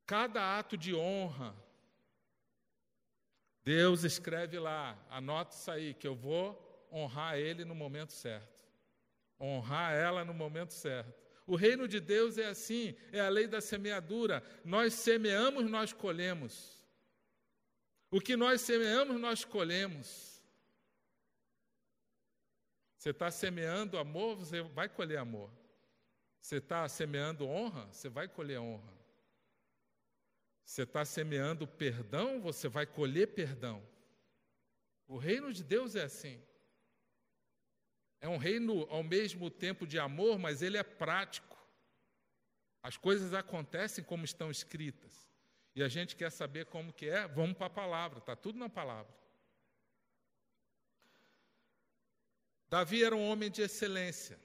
Cada 0.03 0.57
ato 0.57 0.75
de 0.75 0.95
honra, 0.95 1.55
Deus 3.63 4.03
escreve 4.03 4.57
lá, 4.57 4.97
anota 5.07 5.55
isso 5.55 5.69
aí, 5.69 5.93
que 5.93 6.07
eu 6.07 6.15
vou 6.15 6.87
honrar 6.91 7.37
Ele 7.37 7.63
no 7.63 7.75
momento 7.75 8.13
certo, 8.13 8.65
honrar 9.39 9.93
ela 9.93 10.25
no 10.25 10.33
momento 10.33 10.73
certo. 10.73 11.13
O 11.45 11.55
reino 11.55 11.87
de 11.87 11.99
Deus 11.99 12.39
é 12.39 12.47
assim, 12.47 12.95
é 13.11 13.19
a 13.19 13.29
lei 13.29 13.45
da 13.45 13.61
semeadura. 13.61 14.41
Nós 14.63 14.95
semeamos, 14.95 15.69
nós 15.69 15.93
colhemos. 15.93 16.74
O 18.15 18.21
que 18.21 18.37
nós 18.37 18.61
semeamos, 18.61 19.19
nós 19.19 19.43
colhemos. 19.43 20.41
Você 22.97 23.09
está 23.09 23.29
semeando 23.29 23.97
amor, 23.97 24.37
você 24.37 24.61
vai 24.61 24.87
colher 24.87 25.17
amor. 25.17 25.51
Você 26.39 26.55
está 26.59 26.87
semeando 26.87 27.45
honra, 27.45 27.87
você 27.91 28.07
vai 28.07 28.29
colher 28.29 28.57
honra. 28.57 28.93
Você 30.63 30.83
está 30.83 31.03
semeando 31.03 31.67
perdão, 31.67 32.39
você 32.39 32.69
vai 32.69 32.85
colher 32.85 33.33
perdão. 33.33 33.85
O 35.09 35.17
reino 35.17 35.51
de 35.51 35.61
Deus 35.61 35.93
é 35.93 36.03
assim. 36.03 36.41
É 38.21 38.29
um 38.29 38.37
reino 38.37 38.83
ao 38.89 39.03
mesmo 39.03 39.49
tempo 39.51 39.85
de 39.85 39.99
amor, 39.99 40.39
mas 40.39 40.61
ele 40.61 40.77
é 40.77 40.83
prático. 40.83 41.57
As 42.81 42.95
coisas 42.95 43.33
acontecem 43.33 44.05
como 44.05 44.23
estão 44.23 44.49
escritas. 44.49 45.34
E 45.75 45.83
a 45.83 45.89
gente 45.89 46.15
quer 46.15 46.31
saber 46.31 46.65
como 46.67 46.93
que 46.93 47.09
é, 47.09 47.27
vamos 47.27 47.57
para 47.57 47.67
a 47.67 47.69
palavra, 47.69 48.19
está 48.19 48.35
tudo 48.35 48.57
na 48.57 48.69
palavra. 48.69 49.13
Davi 52.69 53.03
era 53.03 53.15
um 53.15 53.27
homem 53.29 53.51
de 53.51 53.61
excelência. 53.61 54.39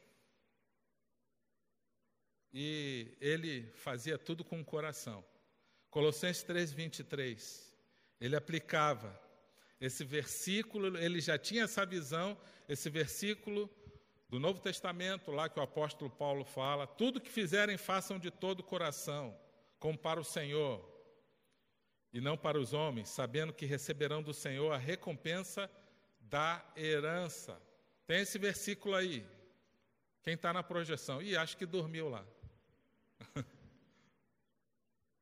E 2.53 3.16
ele 3.21 3.71
fazia 3.75 4.19
tudo 4.19 4.45
com 4.45 4.61
o 4.61 4.64
coração. 4.64 5.25
Colossenses 5.88 6.43
3, 6.43 6.73
23. 6.73 7.77
Ele 8.21 8.35
aplicava 8.35 9.19
esse 9.81 10.05
versículo, 10.05 10.99
ele 10.99 11.21
já 11.21 11.38
tinha 11.38 11.64
essa 11.64 11.87
visão, 11.87 12.37
esse 12.69 12.90
versículo 12.90 13.71
do 14.29 14.38
Novo 14.38 14.61
Testamento, 14.61 15.31
lá 15.31 15.49
que 15.49 15.59
o 15.59 15.62
apóstolo 15.62 16.11
Paulo 16.11 16.45
fala: 16.45 16.88
tudo 16.88 17.21
que 17.21 17.31
fizerem, 17.31 17.77
façam 17.77 18.19
de 18.19 18.33
todo 18.33 18.61
o 18.61 18.64
coração, 18.64 19.37
como 19.79 19.97
para 19.97 20.21
o 20.21 20.25
Senhor, 20.25 20.89
e 22.12 22.20
não 22.20 22.37
para 22.37 22.59
os 22.59 22.73
homens, 22.73 23.09
sabendo 23.09 23.53
que 23.53 23.66
receberão 23.66 24.23
do 24.23 24.35
Senhor 24.35 24.73
a 24.73 24.77
recompensa 24.77 25.70
da 26.20 26.64
herança. 26.77 27.61
Tem 28.07 28.20
esse 28.20 28.38
versículo 28.38 28.94
aí. 28.94 29.27
Quem 30.23 30.35
está 30.35 30.53
na 30.53 30.62
projeção? 30.62 31.23
E 31.23 31.37
acho 31.37 31.57
que 31.57 31.64
dormiu 31.64 32.09
lá. 32.09 32.25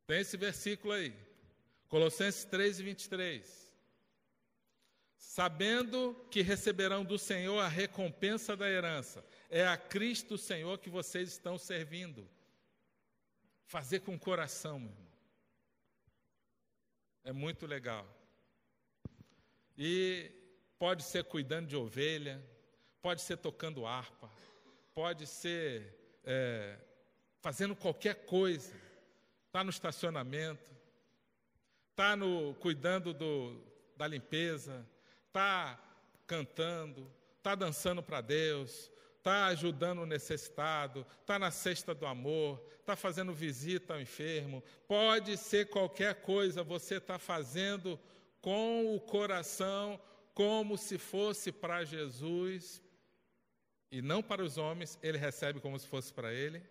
Tem 0.06 0.20
esse 0.20 0.36
versículo 0.36 0.92
aí. 0.94 1.14
Colossenses 1.88 2.44
3, 2.44 2.80
23 2.80 3.68
sabendo 5.38 6.16
que 6.32 6.42
receberão 6.42 7.04
do 7.04 7.16
Senhor 7.16 7.60
a 7.60 7.68
recompensa 7.68 8.56
da 8.56 8.68
herança. 8.68 9.24
É 9.48 9.64
a 9.64 9.76
Cristo 9.76 10.36
Senhor 10.36 10.78
que 10.78 10.90
vocês 10.90 11.28
estão 11.28 11.56
servindo. 11.56 12.28
Fazer 13.64 14.00
com 14.00 14.16
o 14.16 14.18
coração, 14.18 14.80
meu 14.80 14.90
irmão. 14.90 15.07
É 17.28 17.32
muito 17.32 17.66
legal. 17.66 18.06
E 19.76 20.32
pode 20.78 21.02
ser 21.02 21.24
cuidando 21.24 21.66
de 21.66 21.76
ovelha, 21.76 22.42
pode 23.02 23.20
ser 23.20 23.36
tocando 23.36 23.84
harpa, 23.84 24.30
pode 24.94 25.26
ser 25.26 25.94
é, 26.24 26.78
fazendo 27.42 27.76
qualquer 27.76 28.24
coisa. 28.24 28.72
Está 29.46 29.62
no 29.62 29.68
estacionamento, 29.68 30.74
está 31.90 32.16
no 32.16 32.54
cuidando 32.60 33.12
do, 33.12 33.62
da 33.94 34.06
limpeza, 34.06 34.88
está 35.26 35.78
cantando, 36.26 37.12
está 37.36 37.54
dançando 37.54 38.02
para 38.02 38.22
Deus, 38.22 38.90
está 39.28 39.46
ajudando 39.48 40.00
o 40.00 40.06
necessitado, 40.06 41.06
está 41.20 41.38
na 41.38 41.50
cesta 41.50 41.94
do 41.94 42.06
amor, 42.06 42.64
está 42.80 42.96
fazendo 42.96 43.34
visita 43.34 43.92
ao 43.92 44.00
enfermo, 44.00 44.64
pode 44.86 45.36
ser 45.36 45.68
qualquer 45.68 46.22
coisa, 46.22 46.62
você 46.62 46.96
está 46.96 47.18
fazendo 47.18 48.00
com 48.40 48.94
o 48.96 49.00
coração 49.00 50.00
como 50.32 50.78
se 50.78 50.96
fosse 50.96 51.52
para 51.52 51.84
Jesus 51.84 52.82
e 53.92 54.00
não 54.00 54.22
para 54.22 54.42
os 54.42 54.56
homens, 54.56 54.98
ele 55.02 55.18
recebe 55.18 55.60
como 55.60 55.78
se 55.78 55.86
fosse 55.86 56.10
para 56.12 56.32
ele. 56.32 56.62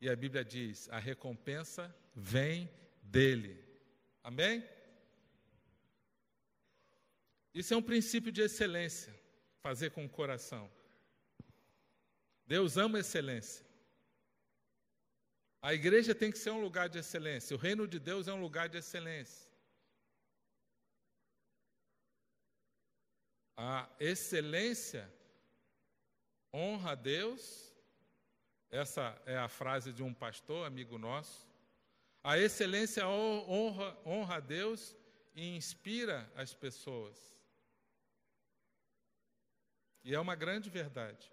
E 0.00 0.08
a 0.08 0.16
Bíblia 0.16 0.42
diz: 0.42 0.88
a 0.88 0.98
recompensa 0.98 1.94
vem 2.14 2.70
dele. 3.02 3.62
Amém? 4.22 4.66
Isso 7.52 7.74
é 7.74 7.76
um 7.76 7.82
princípio 7.82 8.32
de 8.32 8.40
excelência, 8.40 9.14
fazer 9.60 9.90
com 9.90 10.06
o 10.06 10.08
coração. 10.08 10.70
Deus 12.50 12.76
ama 12.76 12.98
excelência. 12.98 13.64
A 15.62 15.72
igreja 15.72 16.12
tem 16.12 16.32
que 16.32 16.38
ser 16.38 16.50
um 16.50 16.60
lugar 16.60 16.88
de 16.88 16.98
excelência. 16.98 17.54
O 17.54 17.58
reino 17.60 17.86
de 17.86 18.00
Deus 18.00 18.26
é 18.26 18.32
um 18.32 18.40
lugar 18.40 18.68
de 18.68 18.76
excelência. 18.76 19.48
A 23.56 23.88
excelência 24.00 25.08
honra 26.52 26.90
a 26.90 26.94
Deus. 26.96 27.72
Essa 28.68 29.16
é 29.26 29.38
a 29.38 29.46
frase 29.48 29.92
de 29.92 30.02
um 30.02 30.12
pastor, 30.12 30.66
amigo 30.66 30.98
nosso. 30.98 31.48
A 32.20 32.36
excelência 32.36 33.06
honra, 33.06 33.96
honra 34.04 34.38
a 34.38 34.40
Deus 34.40 34.96
e 35.36 35.56
inspira 35.56 36.28
as 36.34 36.52
pessoas. 36.52 37.16
E 40.02 40.12
é 40.12 40.18
uma 40.18 40.34
grande 40.34 40.68
verdade. 40.68 41.30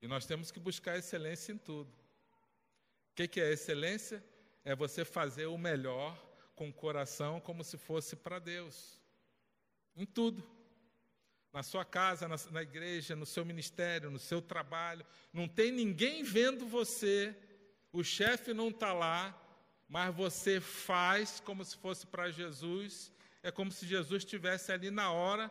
E 0.00 0.06
nós 0.06 0.26
temos 0.26 0.50
que 0.50 0.60
buscar 0.60 0.96
excelência 0.96 1.52
em 1.52 1.58
tudo. 1.58 1.90
O 1.90 3.14
que, 3.14 3.26
que 3.26 3.40
é 3.40 3.52
excelência? 3.52 4.24
É 4.64 4.74
você 4.74 5.04
fazer 5.04 5.46
o 5.46 5.58
melhor 5.58 6.16
com 6.54 6.68
o 6.68 6.72
coração 6.72 7.40
como 7.40 7.64
se 7.64 7.76
fosse 7.76 8.14
para 8.14 8.38
Deus. 8.38 9.00
Em 9.96 10.06
tudo. 10.06 10.42
Na 11.52 11.62
sua 11.62 11.84
casa, 11.84 12.28
na, 12.28 12.36
na 12.50 12.62
igreja, 12.62 13.16
no 13.16 13.26
seu 13.26 13.44
ministério, 13.44 14.10
no 14.10 14.18
seu 14.18 14.40
trabalho. 14.40 15.04
Não 15.32 15.48
tem 15.48 15.72
ninguém 15.72 16.22
vendo 16.22 16.66
você, 16.66 17.34
o 17.92 18.04
chefe 18.04 18.52
não 18.52 18.68
está 18.68 18.92
lá, 18.92 19.36
mas 19.88 20.14
você 20.14 20.60
faz 20.60 21.40
como 21.40 21.64
se 21.64 21.76
fosse 21.76 22.06
para 22.06 22.30
Jesus. 22.30 23.10
É 23.42 23.50
como 23.50 23.72
se 23.72 23.86
Jesus 23.86 24.22
estivesse 24.22 24.70
ali 24.70 24.90
na 24.90 25.10
hora 25.10 25.50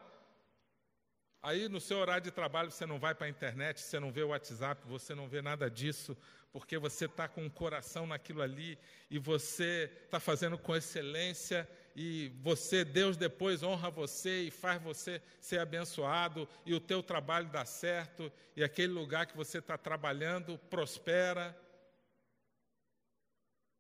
Aí 1.42 1.70
no 1.70 1.80
seu 1.80 1.98
horário 1.98 2.24
de 2.24 2.32
trabalho 2.32 2.72
você 2.72 2.86
não 2.86 3.00
vai 3.00 3.14
para 3.14 3.28
a 3.28 3.30
internet, 3.30 3.80
você 3.80 4.00
não 4.00 4.12
vê 4.12 4.24
o 4.24 4.30
WhatsApp, 4.30 4.82
você 4.88 5.14
não 5.14 5.28
vê 5.28 5.42
nada 5.42 5.70
disso, 5.70 6.18
porque 6.52 6.78
você 6.78 7.06
está 7.06 7.28
com 7.28 7.46
o 7.46 7.52
coração 7.52 8.08
naquilo 8.08 8.42
ali 8.42 8.78
e 9.10 9.20
você 9.20 9.92
está 10.06 10.20
fazendo 10.20 10.58
com 10.58 10.76
excelência 10.76 11.70
e 11.96 12.30
você, 12.42 12.84
Deus 12.84 13.18
depois 13.18 13.64
honra 13.64 13.90
você 13.90 14.44
e 14.44 14.52
faz 14.52 14.82
você 14.82 15.22
ser 15.40 15.60
abençoado 15.60 16.48
e 16.66 16.74
o 16.74 16.80
teu 16.80 17.04
trabalho 17.04 17.50
dá 17.50 17.66
certo 17.66 18.32
e 18.56 18.64
aquele 18.64 18.94
lugar 18.94 19.26
que 19.26 19.38
você 19.38 19.60
está 19.60 19.78
trabalhando 19.78 20.58
prospera. 20.70 21.56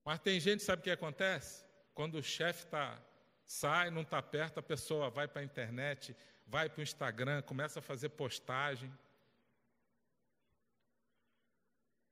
Mas 0.06 0.20
tem 0.20 0.40
gente, 0.40 0.64
sabe 0.64 0.80
o 0.80 0.84
que 0.84 0.92
acontece? 0.92 1.66
Quando 1.94 2.16
o 2.16 2.24
chefe 2.24 2.68
tá, 2.68 3.02
sai, 3.46 3.90
não 3.90 4.04
está 4.04 4.22
perto, 4.22 4.60
a 4.60 4.64
pessoa 4.64 5.10
vai 5.10 5.28
para 5.28 5.42
a 5.42 5.46
internet, 5.46 6.16
vai 6.48 6.70
para 6.70 6.80
o 6.80 6.84
Instagram, 6.84 7.42
começa 7.42 7.80
a 7.80 7.82
fazer 7.82 8.10
postagem. 8.10 8.92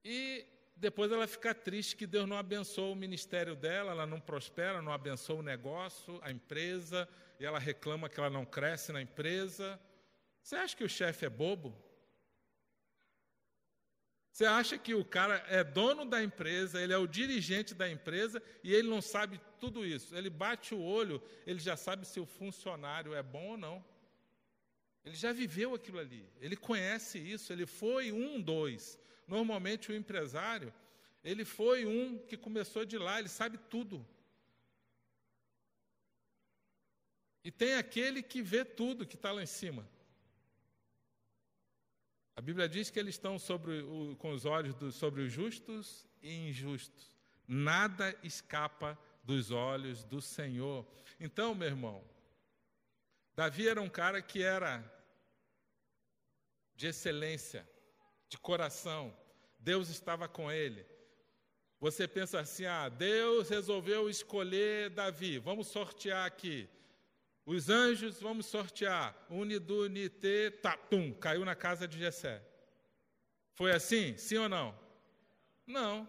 E 0.04 0.45
depois 0.76 1.12
ela 1.12 1.26
fica 1.26 1.56
triste 1.56 1.95
que 1.95 2.06
Deus 2.06 2.28
não 2.28 2.38
abençoou 2.38 2.91
o 2.91 2.95
ministério 2.95 3.56
dela, 3.56 3.91
ela 3.91 4.06
não 4.06 4.19
prospera, 4.19 4.82
não 4.82 4.91
abençoa 4.91 5.38
o 5.38 5.41
negócio, 5.41 6.19
a 6.21 6.30
empresa, 6.32 7.08
e 7.39 7.45
ela 7.45 7.58
reclama 7.58 8.10
que 8.10 8.19
ela 8.19 8.30
não 8.30 8.45
cresce 8.45 8.91
na 8.91 9.02
empresa. 9.02 9.80
Você 10.43 10.56
acha 10.56 10.76
que 10.76 10.84
o 10.84 10.89
chefe 10.89 11.26
é 11.26 11.30
bobo? 11.30 11.76
Você 14.32 14.45
acha 14.45 14.78
que 14.78 14.93
o 14.93 15.06
cara 15.06 15.45
é 15.48 15.63
dono 15.63 16.04
da 16.04 16.21
empresa, 16.21 16.82
ele 16.82 16.91
é 16.91 16.98
o 16.98 17.08
dirigente 17.08 17.74
da 17.74 17.89
empresa 17.89 18.43
e 18.62 18.74
ele 18.74 18.89
não 18.89 19.02
sabe 19.02 19.39
tudo 19.62 19.86
isso? 19.86 20.13
Ele 20.13 20.30
bate 20.30 20.76
o 20.76 20.82
olho, 20.82 21.24
ele 21.48 21.58
já 21.58 21.78
sabe 21.78 22.06
se 22.06 22.19
o 22.19 22.26
funcionário 22.26 23.13
é 23.13 23.24
bom 23.24 23.52
ou 23.52 23.58
não. 23.58 23.94
Ele 25.06 25.15
já 25.15 25.32
viveu 25.32 25.76
aquilo 25.76 26.00
ali, 26.00 26.28
ele 26.41 26.58
conhece 26.58 27.20
isso, 27.20 27.54
ele 27.54 27.68
foi 27.68 28.12
um, 28.12 28.41
dois. 28.41 28.98
Normalmente 29.28 29.91
o 29.91 29.96
empresário, 29.96 30.74
ele 31.24 31.46
foi 31.46 31.86
um 31.86 32.18
que 32.18 32.36
começou 32.36 32.84
de 32.84 32.98
lá, 32.98 33.20
ele 33.20 33.30
sabe 33.30 33.60
tudo. 33.70 34.06
E 37.44 37.52
tem 37.52 37.76
aquele 37.76 38.24
que 38.24 38.41
vê 38.41 38.65
tudo 38.65 39.06
que 39.06 39.15
está 39.15 39.32
lá 39.32 39.44
em 39.44 39.46
cima. 39.46 39.88
A 42.36 42.41
Bíblia 42.41 42.68
diz 42.68 42.89
que 42.89 43.00
eles 43.00 43.13
estão 43.13 43.38
o, 43.38 44.15
com 44.15 44.32
os 44.32 44.44
olhos 44.46 44.74
do, 44.74 44.91
sobre 44.91 45.22
os 45.22 45.32
justos 45.32 46.08
e 46.22 46.50
injustos. 46.50 47.15
Nada 47.48 48.18
escapa 48.24 48.98
dos 49.24 49.52
olhos 49.52 50.04
do 50.04 50.20
Senhor. 50.20 50.86
Então, 51.20 51.54
meu 51.54 51.68
irmão, 51.68 52.04
Davi 53.36 53.68
era 53.68 53.82
um 53.82 53.89
cara 53.89 54.22
que 54.22 54.41
era 54.41 54.94
de 56.76 56.88
excelência, 56.88 57.68
de 58.28 58.38
coração. 58.38 59.16
Deus 59.60 59.90
estava 59.90 60.28
com 60.28 60.52
ele. 60.52 60.86
Você 61.80 62.08
pensa 62.08 62.40
assim: 62.40 62.66
ah, 62.66 62.90
Deus 62.90 63.50
resolveu 63.50 64.10
escolher 64.10 64.90
Davi. 64.90 65.40
Vamos 65.40 65.68
sortear 65.68 66.26
aqui. 66.26 66.70
Os 67.46 67.70
anjos, 67.70 68.20
vamos 68.20 68.48
sortear. 68.48 69.16
Unidunite, 69.30 70.52
tatum, 70.62 71.14
caiu 71.14 71.46
na 71.46 71.56
casa 71.56 71.88
de 71.88 72.00
Jessé. 72.00 72.42
Foi 73.54 73.72
assim? 73.72 74.18
Sim 74.18 74.38
ou 74.38 74.50
não? 74.50 74.78
Não. 75.66 76.08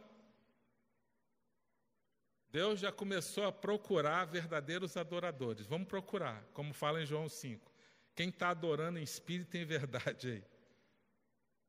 Deus 2.49 2.81
já 2.81 2.91
começou 2.91 3.45
a 3.45 3.53
procurar 3.53 4.25
verdadeiros 4.25 4.97
adoradores. 4.97 5.67
Vamos 5.67 5.89
procurar, 5.89 6.43
como 6.55 6.73
fala 6.73 7.03
em 7.03 7.07
João 7.07 7.29
5. 7.29 7.71
Quem 8.15 8.31
está 8.31 8.49
adorando 8.49 8.99
em 8.99 9.03
espírito 9.03 9.57
e 9.57 9.61
em 9.61 9.65
verdade 9.67 10.29
aí? 10.29 10.56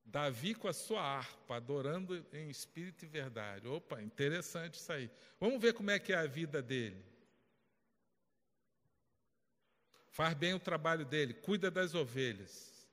Davi 0.07 0.55
com 0.55 0.67
a 0.67 0.73
sua 0.73 1.01
harpa, 1.01 1.57
adorando 1.57 2.25
em 2.33 2.49
espírito 2.49 3.05
e 3.05 3.07
verdade. 3.07 3.67
Opa, 3.67 4.01
interessante 4.01 4.75
isso 4.75 4.91
aí. 4.91 5.11
Vamos 5.39 5.61
ver 5.61 5.73
como 5.73 5.91
é 5.91 5.99
que 5.99 6.13
é 6.13 6.17
a 6.17 6.25
vida 6.25 6.61
dele 6.61 7.05
faz 10.17 10.33
bem 10.33 10.55
o 10.55 10.59
trabalho 10.59 11.05
dele, 11.05 11.31
cuida 11.31 11.69
das 11.69 11.93
ovelhas, 11.93 12.89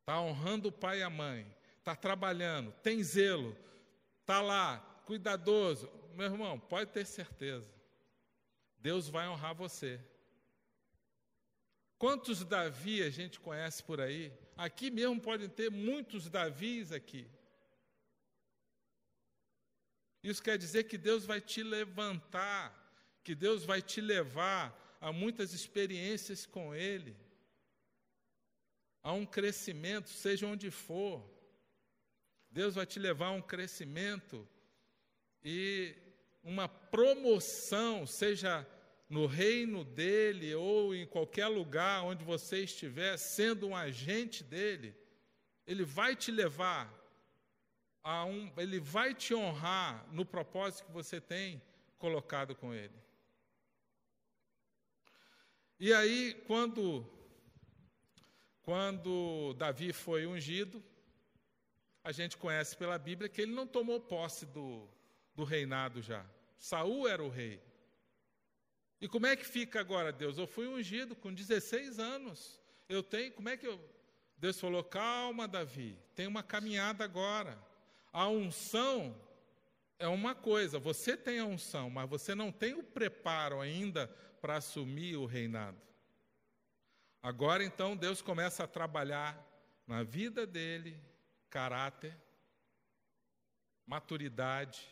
está 0.00 0.20
honrando 0.20 0.68
o 0.68 0.72
pai 0.72 0.98
e 0.98 1.02
a 1.02 1.08
mãe, 1.08 1.50
está 1.78 1.96
trabalhando, 1.96 2.72
tem 2.82 3.02
zelo, 3.02 3.56
está 4.20 4.42
lá, 4.42 4.78
cuidadoso. 5.06 5.90
Meu 6.14 6.26
irmão, 6.26 6.60
pode 6.60 6.90
ter 6.90 7.06
certeza, 7.06 7.72
Deus 8.76 9.08
vai 9.08 9.26
honrar 9.26 9.54
você. 9.54 9.98
Quantos 11.98 12.44
Davi 12.44 13.02
a 13.02 13.10
gente 13.10 13.40
conhece 13.40 13.82
por 13.82 14.00
aí? 14.00 14.32
Aqui 14.56 14.90
mesmo 14.90 15.20
podem 15.20 15.48
ter 15.48 15.70
muitos 15.70 16.28
Davis 16.28 16.92
aqui. 16.92 17.26
Isso 20.22 20.42
quer 20.42 20.58
dizer 20.58 20.84
que 20.84 20.98
Deus 20.98 21.24
vai 21.24 21.40
te 21.40 21.62
levantar, 21.62 22.74
que 23.22 23.34
Deus 23.34 23.64
vai 23.64 23.80
te 23.80 24.00
levar 24.00 24.98
a 25.00 25.12
muitas 25.12 25.52
experiências 25.54 26.44
com 26.44 26.74
Ele, 26.74 27.16
a 29.02 29.12
um 29.12 29.24
crescimento, 29.24 30.10
seja 30.10 30.46
onde 30.46 30.70
for. 30.70 31.24
Deus 32.50 32.74
vai 32.74 32.84
te 32.84 32.98
levar 32.98 33.28
a 33.28 33.32
um 33.32 33.42
crescimento 33.42 34.46
e 35.44 35.94
uma 36.42 36.68
promoção, 36.68 38.06
seja 38.06 38.66
no 39.08 39.26
reino 39.26 39.84
dele 39.84 40.54
ou 40.54 40.94
em 40.94 41.06
qualquer 41.06 41.46
lugar 41.46 42.02
onde 42.02 42.24
você 42.24 42.64
estiver, 42.64 43.16
sendo 43.16 43.68
um 43.68 43.76
agente 43.76 44.42
dele, 44.42 44.94
ele 45.66 45.84
vai 45.84 46.16
te 46.16 46.30
levar 46.30 46.92
a 48.02 48.24
um, 48.24 48.52
ele 48.56 48.78
vai 48.78 49.14
te 49.14 49.34
honrar 49.34 50.06
no 50.12 50.24
propósito 50.24 50.86
que 50.86 50.92
você 50.92 51.20
tem 51.20 51.62
colocado 51.98 52.54
com 52.54 52.72
ele. 52.72 52.94
E 55.78 55.92
aí, 55.92 56.34
quando, 56.46 57.04
quando 58.62 59.54
Davi 59.54 59.92
foi 59.92 60.26
ungido, 60.26 60.82
a 62.02 62.12
gente 62.12 62.36
conhece 62.36 62.76
pela 62.76 62.98
Bíblia 62.98 63.28
que 63.28 63.42
ele 63.42 63.52
não 63.52 63.66
tomou 63.66 64.00
posse 64.00 64.46
do, 64.46 64.88
do 65.34 65.44
reinado 65.44 66.00
já. 66.00 66.24
Saul 66.56 67.06
era 67.08 67.22
o 67.22 67.28
rei. 67.28 67.60
E 69.00 69.08
como 69.08 69.26
é 69.26 69.36
que 69.36 69.44
fica 69.44 69.80
agora, 69.80 70.12
Deus? 70.12 70.38
Eu 70.38 70.46
fui 70.46 70.66
ungido 70.66 71.14
com 71.14 71.32
16 71.32 71.98
anos. 71.98 72.60
Eu 72.88 73.02
tenho, 73.02 73.32
como 73.32 73.48
é 73.48 73.56
que 73.56 73.66
eu. 73.66 73.78
Deus 74.38 74.58
falou: 74.58 74.82
calma, 74.82 75.46
Davi, 75.46 75.98
tem 76.14 76.26
uma 76.26 76.42
caminhada 76.42 77.04
agora. 77.04 77.58
A 78.12 78.28
unção 78.28 79.14
é 79.98 80.08
uma 80.08 80.34
coisa, 80.34 80.78
você 80.78 81.16
tem 81.16 81.38
a 81.38 81.44
unção, 81.44 81.90
mas 81.90 82.08
você 82.08 82.34
não 82.34 82.52
tem 82.52 82.74
o 82.74 82.82
preparo 82.82 83.60
ainda 83.60 84.08
para 84.40 84.56
assumir 84.56 85.16
o 85.16 85.26
reinado. 85.26 85.80
Agora 87.22 87.64
então 87.64 87.96
Deus 87.96 88.22
começa 88.22 88.64
a 88.64 88.68
trabalhar 88.68 89.42
na 89.86 90.02
vida 90.02 90.46
dele 90.46 91.00
caráter, 91.50 92.16
maturidade, 93.86 94.86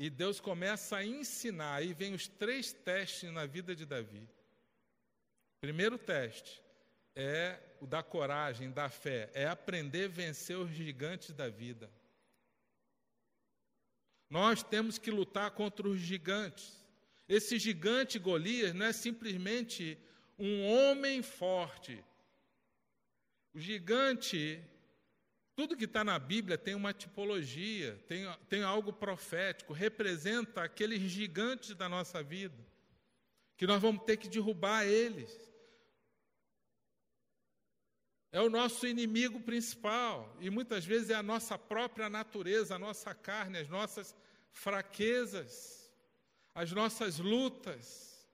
e 0.00 0.08
Deus 0.08 0.40
começa 0.40 0.96
a 0.96 1.04
ensinar. 1.04 1.74
Aí 1.74 1.92
vem 1.92 2.14
os 2.14 2.26
três 2.26 2.72
testes 2.72 3.30
na 3.30 3.44
vida 3.44 3.76
de 3.76 3.84
Davi. 3.84 4.26
Primeiro 5.60 5.98
teste 5.98 6.62
é 7.14 7.60
o 7.82 7.86
da 7.86 8.02
coragem, 8.02 8.70
da 8.70 8.88
fé, 8.88 9.30
é 9.34 9.46
aprender 9.46 10.06
a 10.06 10.08
vencer 10.08 10.56
os 10.56 10.70
gigantes 10.70 11.34
da 11.34 11.50
vida. 11.50 11.90
Nós 14.30 14.62
temos 14.62 14.96
que 14.96 15.10
lutar 15.10 15.50
contra 15.50 15.86
os 15.86 16.00
gigantes. 16.00 16.82
Esse 17.28 17.58
gigante 17.58 18.18
Golias 18.18 18.72
não 18.72 18.86
é 18.86 18.94
simplesmente 18.94 19.98
um 20.38 20.66
homem 20.66 21.22
forte. 21.22 22.02
O 23.52 23.60
gigante, 23.60 24.64
tudo 25.60 25.76
que 25.76 25.84
está 25.84 26.02
na 26.02 26.18
Bíblia 26.18 26.56
tem 26.56 26.74
uma 26.74 26.92
tipologia, 26.92 28.02
tem, 28.06 28.24
tem 28.48 28.62
algo 28.62 28.92
profético, 28.92 29.72
representa 29.72 30.62
aqueles 30.62 31.00
gigantes 31.02 31.74
da 31.74 31.88
nossa 31.88 32.22
vida, 32.22 32.56
que 33.56 33.66
nós 33.66 33.82
vamos 33.82 34.04
ter 34.04 34.16
que 34.16 34.28
derrubar 34.28 34.86
eles. 34.86 35.30
É 38.32 38.40
o 38.40 38.48
nosso 38.48 38.86
inimigo 38.86 39.40
principal, 39.40 40.36
e 40.40 40.48
muitas 40.48 40.84
vezes 40.84 41.10
é 41.10 41.14
a 41.14 41.22
nossa 41.22 41.58
própria 41.58 42.08
natureza, 42.08 42.76
a 42.76 42.78
nossa 42.78 43.14
carne, 43.14 43.58
as 43.58 43.68
nossas 43.68 44.16
fraquezas 44.52 45.80
as 46.54 46.72
nossas 46.72 47.18
lutas, 47.18 48.28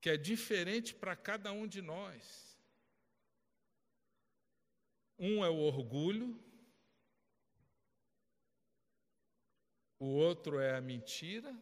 que 0.00 0.10
é 0.10 0.16
diferente 0.16 0.94
para 0.94 1.16
cada 1.16 1.52
um 1.52 1.66
de 1.66 1.80
nós. 1.80 2.43
Um 5.18 5.44
é 5.44 5.48
o 5.48 5.56
orgulho, 5.56 6.38
o 9.98 10.06
outro 10.06 10.58
é 10.58 10.76
a 10.76 10.80
mentira, 10.80 11.56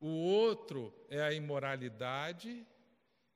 o 0.00 0.08
outro 0.08 0.94
é 1.08 1.20
a 1.20 1.32
imoralidade. 1.32 2.66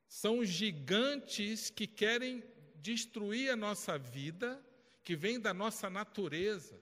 São 0.06 0.44
gigantes 0.44 1.70
que 1.70 1.86
querem 1.86 2.44
destruir 2.76 3.50
a 3.50 3.56
nossa 3.56 3.98
vida, 3.98 4.64
que 5.02 5.16
vem 5.16 5.40
da 5.40 5.52
nossa 5.52 5.90
natureza 5.90 6.78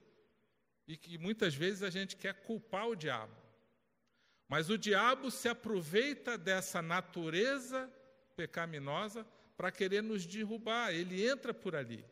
e 0.87 0.97
que 0.97 1.17
muitas 1.17 1.55
vezes 1.55 1.83
a 1.83 1.89
gente 1.89 2.15
quer 2.15 2.33
culpar 2.43 2.87
o 2.87 2.95
diabo. 2.95 3.35
Mas 4.47 4.69
o 4.69 4.77
diabo 4.77 5.31
se 5.31 5.47
aproveita 5.47 6.37
dessa 6.37 6.81
natureza 6.81 7.91
pecaminosa 8.35 9.25
para 9.61 9.71
querer 9.71 10.01
nos 10.01 10.25
derrubar, 10.25 10.91
ele 10.91 11.23
entra 11.23 11.53
por 11.53 11.75
ali. 11.75 12.03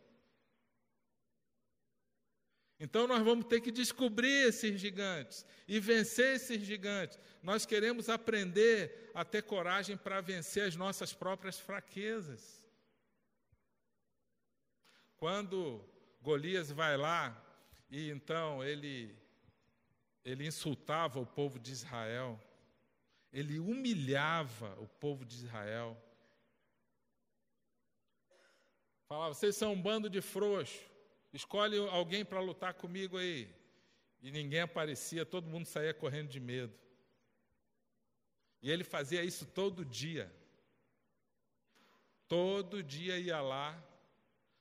Então 2.80 3.08
nós 3.08 3.24
vamos 3.24 3.48
ter 3.48 3.60
que 3.60 3.72
descobrir 3.72 4.48
esses 4.48 4.80
gigantes 4.80 5.44
e 5.68 5.80
vencer 5.80 6.36
esses 6.36 6.62
gigantes. 6.62 7.18
Nós 7.42 7.66
queremos 7.66 8.08
aprender 8.08 9.10
a 9.16 9.26
ter 9.26 9.42
coragem 9.42 9.98
para 9.98 10.22
vencer 10.22 10.68
as 10.68 10.76
nossas 10.76 11.12
próprias 11.12 11.58
fraquezas. 11.58 12.70
Quando 15.18 15.84
Golias 16.22 16.70
vai 16.70 16.96
lá 16.98 17.36
E 17.90 18.12
então 18.12 18.64
ele, 18.64 19.18
ele 20.24 20.46
insultava 20.46 21.20
o 21.20 21.26
povo 21.26 21.58
de 21.58 21.72
Israel, 21.72 22.40
ele 23.34 23.58
humilhava 23.58 24.80
o 24.80 24.88
povo 24.88 25.26
de 25.26 25.34
Israel. 25.34 25.98
Falava, 29.10 29.34
vocês 29.34 29.56
são 29.56 29.74
um 29.74 29.82
bando 29.82 30.08
de 30.08 30.22
frouxos, 30.22 30.80
escolhe 31.34 31.76
alguém 31.90 32.24
para 32.24 32.40
lutar 32.40 32.76
comigo 32.76 33.18
aí. 33.18 33.50
E 34.22 34.30
ninguém 34.30 34.60
aparecia, 34.62 35.26
todo 35.26 35.50
mundo 35.50 35.66
saía 35.66 35.96
correndo 35.96 36.30
de 36.30 36.40
medo. 36.40 36.72
E 38.62 38.70
ele 38.70 38.84
fazia 38.84 39.24
isso 39.24 39.48
todo 39.48 39.84
dia. 39.84 40.32
Todo 42.28 42.84
dia 42.84 43.18
ia 43.18 43.42
lá, 43.42 43.84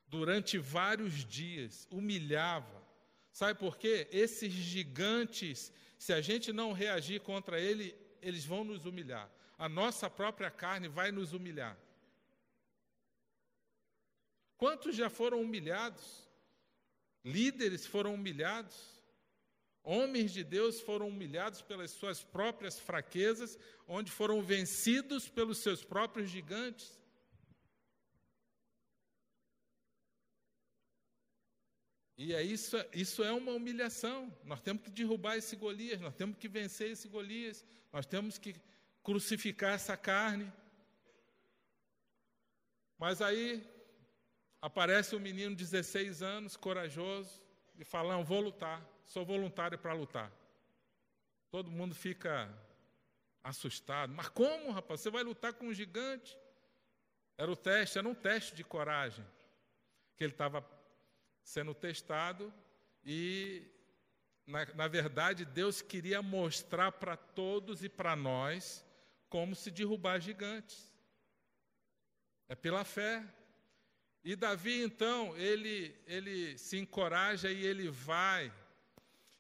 durante 0.07 0.57
vários 0.57 1.27
dias, 1.27 1.87
humilhava. 1.91 2.83
Sabe 3.31 3.59
por 3.59 3.77
quê? 3.77 4.09
Esses 4.11 4.51
gigantes, 4.51 5.71
se 5.99 6.11
a 6.15 6.23
gente 6.23 6.55
não 6.55 6.73
reagir 6.73 7.21
contra 7.21 7.61
ele, 7.61 7.95
eles 8.23 8.47
vão 8.47 8.65
nos 8.65 8.87
humilhar. 8.87 9.31
A 9.59 9.69
nossa 9.69 10.09
própria 10.09 10.51
carne 10.51 10.89
vai 10.89 11.13
nos 11.13 11.35
humilhar. 11.35 11.77
Quantos 14.59 14.97
já 14.97 15.09
foram 15.09 15.41
humilhados? 15.41 16.29
Líderes 17.25 17.87
foram 17.87 18.15
humilhados? 18.15 18.77
Homens 19.85 20.33
de 20.33 20.43
Deus 20.43 20.81
foram 20.81 21.09
humilhados 21.09 21.63
pelas 21.63 21.93
suas 21.93 22.23
próprias 22.23 22.79
fraquezas, 22.79 23.57
onde 23.87 24.11
foram 24.11 24.43
vencidos 24.43 25.29
pelos 25.29 25.59
seus 25.59 25.85
próprios 25.85 26.29
gigantes. 26.29 27.01
E 32.17 32.35
é 32.35 32.43
isso, 32.43 32.77
isso 32.93 33.23
é 33.23 33.33
uma 33.33 33.53
humilhação. 33.53 34.37
Nós 34.43 34.61
temos 34.61 34.83
que 34.83 34.91
derrubar 34.91 35.37
esse 35.37 35.55
Golias, 35.55 36.01
nós 36.01 36.17
temos 36.17 36.37
que 36.37 36.49
vencer 36.49 36.91
esse 36.91 37.09
Golias, 37.09 37.65
nós 37.93 38.05
temos 38.05 38.39
que 38.39 38.57
crucificar 39.05 39.75
essa 39.75 39.97
carne. 39.97 40.53
Mas 42.99 43.23
aí 43.23 43.65
aparece 44.61 45.15
um 45.15 45.21
menino 45.21 45.55
de 45.55 45.65
16 45.65 46.23
anos, 46.23 46.57
corajoso, 46.57 47.43
e 47.79 47.85
fala: 47.85 48.15
Não, 48.15 48.25
vou 48.25 48.41
lutar, 48.41 48.85
sou 49.05 49.25
voluntário 49.25 49.79
para 49.79 49.93
lutar. 49.93 50.33
Todo 51.51 51.71
mundo 51.71 51.95
fica 51.95 52.49
assustado. 53.43 54.13
Mas 54.13 54.29
como, 54.29 54.71
rapaz? 54.71 55.01
Você 55.01 55.11
vai 55.11 55.23
lutar 55.23 55.53
com 55.55 55.67
um 55.67 55.75
gigante? 55.75 56.39
Era 57.37 57.51
o 57.51 57.57
teste, 57.57 57.99
era 57.99 58.09
um 58.09 58.15
teste 58.15 58.55
de 58.55 58.65
coragem 58.65 59.25
que 60.17 60.25
ele 60.25 60.33
estava 60.33 60.69
sendo 61.45 61.73
testado 61.73 62.53
e, 63.05 63.63
na, 64.45 64.67
na 64.75 64.89
verdade, 64.89 65.45
Deus 65.45 65.81
queria 65.81 66.21
mostrar 66.21 66.93
para 66.93 67.17
todos 67.17 67.85
e 67.85 67.89
para 67.89 68.17
nós 68.17 68.85
como 69.29 69.55
se 69.55 69.71
derrubar 69.71 70.21
gigantes. 70.21 70.93
É 72.49 72.55
pela 72.55 72.85
fé. 72.85 73.25
E 74.25 74.35
Davi, 74.37 74.83
então, 74.83 75.37
ele, 75.37 75.95
ele 76.07 76.59
se 76.59 76.77
encoraja 76.77 77.51
e 77.51 77.65
ele 77.65 77.89
vai, 77.89 78.53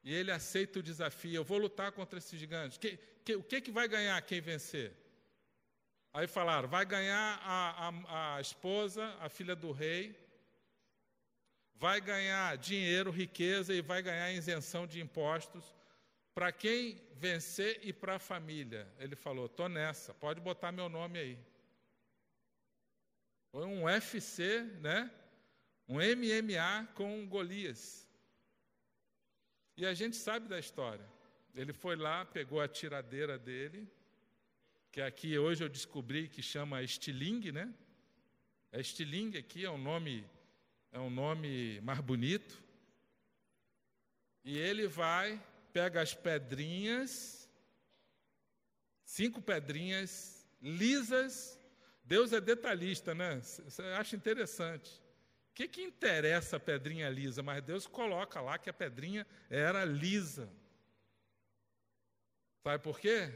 e 0.02 0.14
ele 0.14 0.30
aceita 0.30 0.78
o 0.78 0.82
desafio. 0.82 1.34
Eu 1.34 1.44
vou 1.44 1.58
lutar 1.58 1.92
contra 1.92 2.18
esses 2.18 2.38
gigantes. 2.38 2.78
Que, 2.78 2.96
que, 3.24 3.34
o 3.36 3.42
que, 3.42 3.60
que 3.60 3.70
vai 3.70 3.88
ganhar 3.88 4.20
quem 4.22 4.40
vencer? 4.40 4.92
Aí 6.12 6.26
falaram: 6.26 6.68
vai 6.68 6.84
ganhar 6.84 7.40
a, 7.42 7.88
a, 7.88 8.36
a 8.36 8.40
esposa, 8.40 9.14
a 9.20 9.28
filha 9.28 9.54
do 9.54 9.72
rei, 9.72 10.16
vai 11.74 12.00
ganhar 12.00 12.56
dinheiro, 12.56 13.10
riqueza 13.10 13.74
e 13.74 13.80
vai 13.80 14.02
ganhar 14.02 14.32
isenção 14.32 14.86
de 14.86 15.00
impostos 15.00 15.74
para 16.34 16.52
quem 16.52 17.00
vencer 17.14 17.80
e 17.82 17.92
para 17.92 18.16
a 18.16 18.18
família. 18.18 18.88
Ele 18.98 19.16
falou: 19.16 19.46
estou 19.46 19.68
nessa, 19.68 20.14
pode 20.14 20.40
botar 20.40 20.72
meu 20.72 20.88
nome 20.88 21.18
aí. 21.18 21.38
Foi 23.50 23.64
um 23.64 23.84
UFC, 23.84 24.62
né? 24.80 25.10
Um 25.88 25.96
MMA 25.96 26.86
com 26.94 27.26
Golias. 27.26 28.08
E 29.76 29.86
a 29.86 29.94
gente 29.94 30.16
sabe 30.16 30.48
da 30.48 30.58
história. 30.58 31.06
Ele 31.54 31.72
foi 31.72 31.96
lá, 31.96 32.24
pegou 32.24 32.60
a 32.60 32.68
tiradeira 32.68 33.38
dele, 33.38 33.88
que 34.92 35.00
aqui 35.00 35.38
hoje 35.38 35.64
eu 35.64 35.68
descobri 35.68 36.28
que 36.28 36.42
chama 36.42 36.82
estilingue, 36.82 37.52
né? 37.52 37.72
É 38.70 38.80
estilingue 38.80 39.38
aqui, 39.38 39.64
é 39.64 39.70
um 39.70 39.78
nome 39.78 40.28
é 40.90 40.98
um 40.98 41.10
nome 41.10 41.80
mais 41.82 42.00
bonito. 42.00 42.62
E 44.44 44.56
ele 44.56 44.86
vai, 44.86 45.40
pega 45.72 46.00
as 46.00 46.14
pedrinhas, 46.14 47.48
cinco 49.04 49.42
pedrinhas 49.42 50.46
lisas. 50.60 51.57
Deus 52.08 52.32
é 52.32 52.40
detalhista, 52.40 53.14
né? 53.14 53.38
Você 53.40 53.82
acha 53.82 54.16
interessante. 54.16 54.90
O 55.50 55.54
que, 55.54 55.68
que 55.68 55.82
interessa 55.82 56.56
a 56.56 56.60
pedrinha 56.60 57.10
lisa? 57.10 57.42
Mas 57.42 57.62
Deus 57.62 57.86
coloca 57.86 58.40
lá 58.40 58.56
que 58.56 58.70
a 58.70 58.72
pedrinha 58.72 59.26
era 59.50 59.84
lisa. 59.84 60.48
Sabe 62.64 62.82
por 62.82 62.98
quê? 62.98 63.30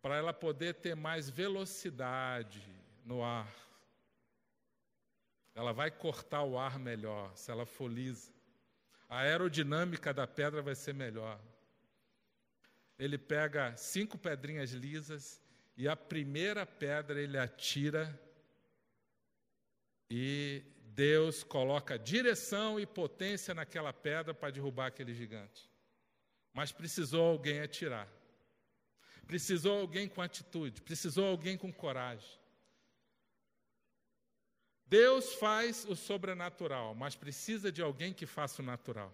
Para 0.00 0.16
ela 0.16 0.32
poder 0.32 0.74
ter 0.74 0.96
mais 0.96 1.30
velocidade 1.30 2.60
no 3.04 3.22
ar. 3.22 3.54
Ela 5.54 5.72
vai 5.72 5.90
cortar 5.90 6.42
o 6.42 6.58
ar 6.58 6.80
melhor 6.80 7.36
se 7.36 7.52
ela 7.52 7.64
for 7.64 7.86
lisa. 7.86 8.32
A 9.08 9.20
aerodinâmica 9.20 10.12
da 10.12 10.26
pedra 10.26 10.60
vai 10.60 10.74
ser 10.74 10.94
melhor. 10.94 11.38
Ele 12.98 13.16
pega 13.16 13.76
cinco 13.76 14.18
pedrinhas 14.18 14.70
lisas 14.70 15.41
e 15.76 15.88
a 15.88 15.96
primeira 15.96 16.66
pedra 16.66 17.20
ele 17.20 17.38
atira 17.38 18.20
e 20.10 20.62
Deus 20.94 21.42
coloca 21.42 21.98
direção 21.98 22.78
e 22.78 22.84
potência 22.84 23.54
naquela 23.54 23.92
pedra 23.92 24.34
para 24.34 24.50
derrubar 24.50 24.86
aquele 24.86 25.14
gigante. 25.14 25.70
Mas 26.52 26.70
precisou 26.70 27.30
alguém 27.30 27.60
atirar. 27.60 28.06
Precisou 29.26 29.80
alguém 29.80 30.08
com 30.08 30.20
atitude, 30.20 30.82
precisou 30.82 31.26
alguém 31.26 31.56
com 31.56 31.72
coragem. 31.72 32.38
Deus 34.84 35.32
faz 35.36 35.86
o 35.86 35.96
sobrenatural, 35.96 36.94
mas 36.94 37.16
precisa 37.16 37.72
de 37.72 37.80
alguém 37.80 38.12
que 38.12 38.26
faça 38.26 38.60
o 38.60 38.64
natural. 38.64 39.10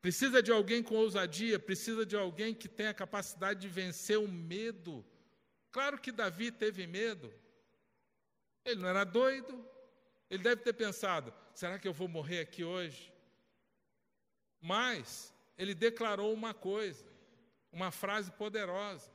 Precisa 0.00 0.42
de 0.42 0.50
alguém 0.50 0.82
com 0.82 0.94
ousadia, 0.94 1.58
precisa 1.58 2.06
de 2.06 2.16
alguém 2.16 2.54
que 2.54 2.68
tenha 2.68 2.94
capacidade 2.94 3.60
de 3.60 3.68
vencer 3.68 4.18
o 4.18 4.26
medo. 4.26 5.04
Claro 5.70 5.98
que 5.98 6.10
Davi 6.10 6.50
teve 6.50 6.86
medo. 6.86 7.32
Ele 8.64 8.80
não 8.80 8.88
era 8.88 9.04
doido. 9.04 9.62
Ele 10.30 10.42
deve 10.42 10.62
ter 10.62 10.72
pensado: 10.72 11.34
será 11.54 11.78
que 11.78 11.86
eu 11.86 11.92
vou 11.92 12.08
morrer 12.08 12.40
aqui 12.40 12.64
hoje? 12.64 13.12
Mas 14.60 15.34
ele 15.58 15.74
declarou 15.74 16.32
uma 16.32 16.54
coisa, 16.54 17.04
uma 17.70 17.90
frase 17.90 18.30
poderosa. 18.32 19.10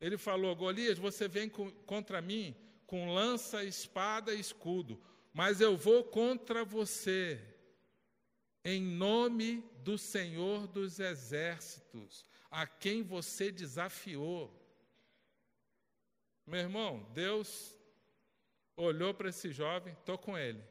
Ele 0.00 0.18
falou: 0.18 0.54
Golias, 0.54 0.98
você 0.98 1.26
vem 1.26 1.48
com, 1.48 1.70
contra 1.86 2.20
mim 2.20 2.54
com 2.88 3.12
lança, 3.12 3.62
espada 3.64 4.34
e 4.34 4.40
escudo, 4.40 4.98
mas 5.30 5.60
eu 5.60 5.76
vou 5.76 6.02
contra 6.02 6.64
você 6.64 7.38
em 8.68 8.82
nome 8.82 9.64
do 9.82 9.96
Senhor 9.96 10.66
dos 10.66 11.00
exércitos, 11.00 12.24
a 12.50 12.66
quem 12.66 13.02
você 13.02 13.50
desafiou. 13.50 14.54
Meu 16.46 16.60
irmão, 16.60 17.06
Deus 17.14 17.74
olhou 18.76 19.14
para 19.14 19.30
esse 19.30 19.50
jovem, 19.50 19.94
estou 19.94 20.18
com 20.18 20.36
ele. 20.36 20.62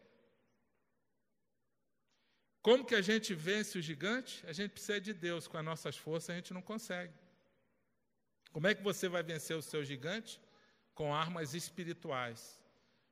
Como 2.62 2.86
que 2.86 2.96
a 2.96 3.02
gente 3.02 3.34
vence 3.34 3.78
o 3.78 3.82
gigante? 3.82 4.46
A 4.46 4.54
gente 4.54 4.72
precisa 4.72 5.00
de 5.02 5.14
Deus, 5.14 5.48
com 5.48 5.58
as 5.58 5.66
nossas 5.66 5.96
forças 5.98 6.30
a 6.30 6.36
gente 6.36 6.54
não 6.54 6.62
consegue. 6.62 7.14
Como 8.52 8.68
é 8.68 8.76
que 8.76 8.84
você 8.84 9.08
vai 9.08 9.24
vencer 9.24 9.56
o 9.56 9.62
seu 9.62 9.84
gigante? 9.84 10.40
Com 10.94 11.14
armas 11.14 11.54
espirituais. 11.54 12.62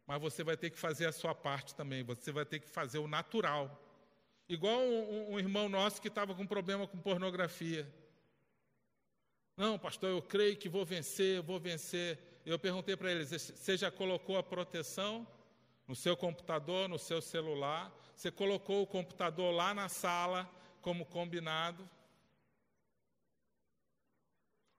Mas 0.05 0.21
você 0.21 0.43
vai 0.43 0.57
ter 0.57 0.69
que 0.69 0.77
fazer 0.77 1.07
a 1.07 1.11
sua 1.11 1.33
parte 1.33 1.73
também, 1.73 2.03
você 2.03 2.31
vai 2.31 2.45
ter 2.45 2.59
que 2.59 2.69
fazer 2.69 2.99
o 2.99 3.07
natural. 3.07 3.81
Igual 4.47 4.79
um, 4.79 5.33
um 5.33 5.39
irmão 5.39 5.67
nosso 5.67 6.01
que 6.01 6.07
estava 6.07 6.35
com 6.35 6.45
problema 6.45 6.87
com 6.87 6.97
pornografia. 6.97 7.87
Não, 9.57 9.79
pastor, 9.79 10.09
eu 10.09 10.21
creio 10.21 10.57
que 10.57 10.69
vou 10.69 10.85
vencer, 10.85 11.41
vou 11.41 11.59
vencer. 11.59 12.19
Eu 12.45 12.59
perguntei 12.59 12.95
para 12.95 13.11
ele: 13.11 13.25
você 13.25 13.77
já 13.77 13.89
colocou 13.89 14.37
a 14.37 14.43
proteção 14.43 15.27
no 15.87 15.95
seu 15.95 16.15
computador, 16.15 16.87
no 16.87 16.99
seu 16.99 17.21
celular? 17.21 17.91
Você 18.15 18.31
colocou 18.31 18.83
o 18.83 18.87
computador 18.87 19.53
lá 19.53 19.73
na 19.73 19.89
sala, 19.89 20.49
como 20.81 21.05
combinado? 21.05 21.89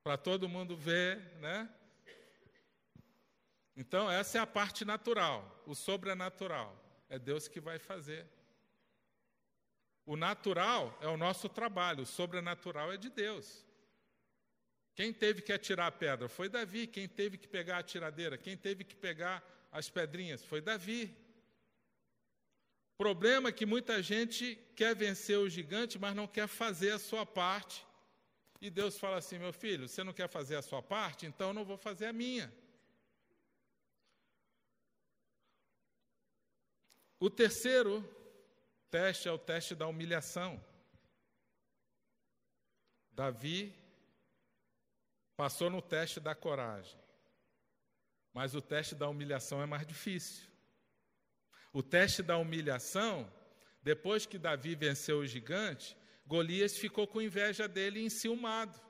para 0.07 0.17
todo 0.17 0.49
mundo 0.49 0.77
ver, 0.77 1.19
né? 1.41 1.69
Então, 3.77 4.09
essa 4.09 4.39
é 4.39 4.41
a 4.41 4.47
parte 4.47 4.85
natural, 4.85 5.65
o 5.67 5.75
sobrenatural. 5.75 6.81
é 7.09 7.19
Deus 7.19 7.49
que 7.49 7.59
vai 7.59 7.81
fazer. 7.81 8.25
O 10.07 10.17
natural 10.17 10.97
é 11.03 11.09
o 11.09 11.17
nosso 11.17 11.49
trabalho, 11.49 12.05
o 12.05 12.07
sobrenatural 12.07 12.93
é 12.93 12.97
de 12.97 13.11
Deus. 13.11 13.67
Quem 14.95 15.13
teve 15.13 15.43
que 15.43 15.53
atirar 15.53 15.89
a 15.89 15.93
pedra 15.93 16.29
foi 16.29 16.49
Davi, 16.49 16.87
quem 16.87 17.09
teve 17.09 17.37
que 17.37 17.49
pegar 17.49 17.79
a 17.79 17.83
tiradeira, 17.83 18.39
quem 18.39 18.57
teve 18.57 18.85
que 18.85 18.95
pegar 18.95 19.45
as 19.73 19.91
pedrinhas 19.91 20.45
foi 20.45 20.61
Davi. 20.61 21.15
Problema 22.97 23.51
é 23.51 23.53
que 23.53 23.67
muita 23.67 24.01
gente 24.01 24.57
quer 24.75 24.95
vencer 24.95 25.39
o 25.39 25.51
gigante, 25.51 25.99
mas 25.99 26.15
não 26.15 26.27
quer 26.27 26.47
fazer 26.47 26.93
a 26.93 26.99
sua 26.99 27.27
parte. 27.27 27.85
E 28.61 28.71
Deus 28.71 28.97
fala 28.97 29.19
assim: 29.19 29.39
meu 29.39 29.53
filho, 29.53 29.87
você 29.87 30.03
não 30.03 30.15
quer 30.15 30.29
fazer 30.29 30.57
a 30.57 30.63
sua 30.63 30.81
parte, 30.81 31.27
então 31.27 31.49
eu 31.49 31.55
não 31.55 31.65
vou 31.65 31.77
fazer 31.77 32.07
a 32.07 32.13
minha. 32.13 32.51
O 37.19 37.29
terceiro 37.29 38.03
teste 38.97 39.29
é 39.29 39.33
o 39.33 39.39
teste 39.39 39.75
da 39.75 39.87
humilhação. 39.87 40.59
Davi 43.13 43.75
passou 45.37 45.69
no 45.69 45.83
teste 45.83 46.19
da 46.19 46.35
coragem, 46.35 46.99
mas 48.33 48.55
o 48.55 48.63
teste 48.63 48.95
da 48.95 49.07
humilhação 49.07 49.61
é 49.61 49.67
mais 49.67 49.87
difícil. 49.87 50.49
O 51.75 51.83
teste 51.83 52.23
da 52.23 52.39
humilhação, 52.39 53.31
depois 53.83 54.25
que 54.25 54.39
Davi 54.39 54.75
venceu 54.75 55.19
o 55.19 55.27
gigante, 55.27 55.95
Golias 56.27 56.79
ficou 56.79 57.07
com 57.07 57.21
inveja 57.21 57.69
dele 57.69 58.01
e 58.01 58.07
enciumado. 58.07 58.81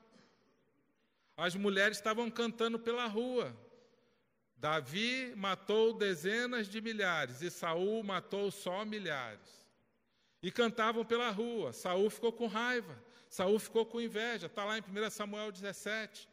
As 1.35 1.53
mulheres 1.53 1.97
estavam 1.97 2.31
cantando 2.31 2.79
pela 2.79 3.07
rua. 3.07 3.53
Davi 4.55 5.33
matou 5.35 5.93
dezenas 5.93 6.69
de 6.69 6.79
milhares 6.79 7.41
e 7.41 7.51
Saul 7.51 8.01
matou 8.03 8.49
só 8.51 8.85
milhares. 8.85 9.66
E 10.41 10.51
cantavam 10.51 11.03
pela 11.03 11.29
rua. 11.29 11.73
Saul 11.73 12.09
ficou 12.09 12.31
com 12.31 12.47
raiva. 12.47 13.01
Saul 13.29 13.59
ficou 13.59 13.85
com 13.85 13.99
inveja. 13.99 14.47
Está 14.47 14.63
lá 14.63 14.77
em 14.77 14.81
1 14.81 15.09
Samuel 15.09 15.51
17. 15.51 16.27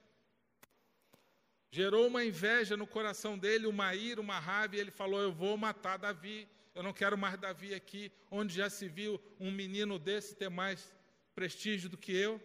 Gerou 1.71 2.07
uma 2.07 2.25
inveja 2.25 2.77
no 2.77 2.87
coração 2.87 3.37
dele, 3.37 3.67
uma 3.67 3.95
ira, 3.95 4.21
uma 4.21 4.39
raiva, 4.39 4.77
e 4.77 4.79
ele 4.79 4.91
falou: 4.91 5.21
Eu 5.21 5.33
vou 5.33 5.57
matar 5.57 5.97
Davi. 5.97 6.49
Eu 6.75 6.83
não 6.83 6.93
quero 6.93 7.17
mais 7.17 7.39
Davi 7.39 7.75
aqui, 7.75 8.13
onde 8.31 8.55
já 8.55 8.69
se 8.69 8.89
viu 8.89 9.21
um 9.41 9.51
menino 9.51 9.99
desse 9.99 10.35
ter 10.35 10.49
mais 10.49 10.93
prestígio 11.35 11.89
do 11.89 11.97
que 11.97 12.13
eu. 12.13 12.41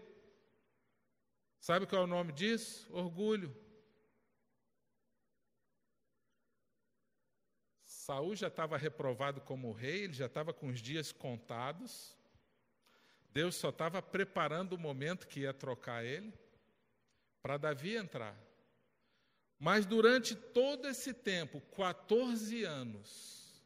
Sabe 1.59 1.85
qual 1.85 2.03
é 2.03 2.05
o 2.05 2.07
nome 2.07 2.31
disso? 2.31 2.87
Orgulho. 2.91 3.55
Saul 8.09 8.35
já 8.35 8.47
estava 8.47 8.75
reprovado 8.75 9.39
como 9.39 9.71
rei, 9.71 10.05
ele 10.05 10.13
já 10.13 10.25
estava 10.25 10.51
com 10.51 10.65
os 10.65 10.81
dias 10.81 11.11
contados. 11.11 12.17
Deus 13.31 13.53
só 13.53 13.69
estava 13.69 14.01
preparando 14.01 14.73
o 14.73 14.79
momento 14.79 15.27
que 15.27 15.41
ia 15.41 15.53
trocar 15.53 16.03
ele 16.03 16.33
para 17.39 17.57
Davi 17.57 17.95
entrar. 17.95 18.35
Mas 19.59 19.85
durante 19.85 20.35
todo 20.35 20.87
esse 20.87 21.13
tempo, 21.13 21.61
14 21.77 22.63
anos, 22.63 23.61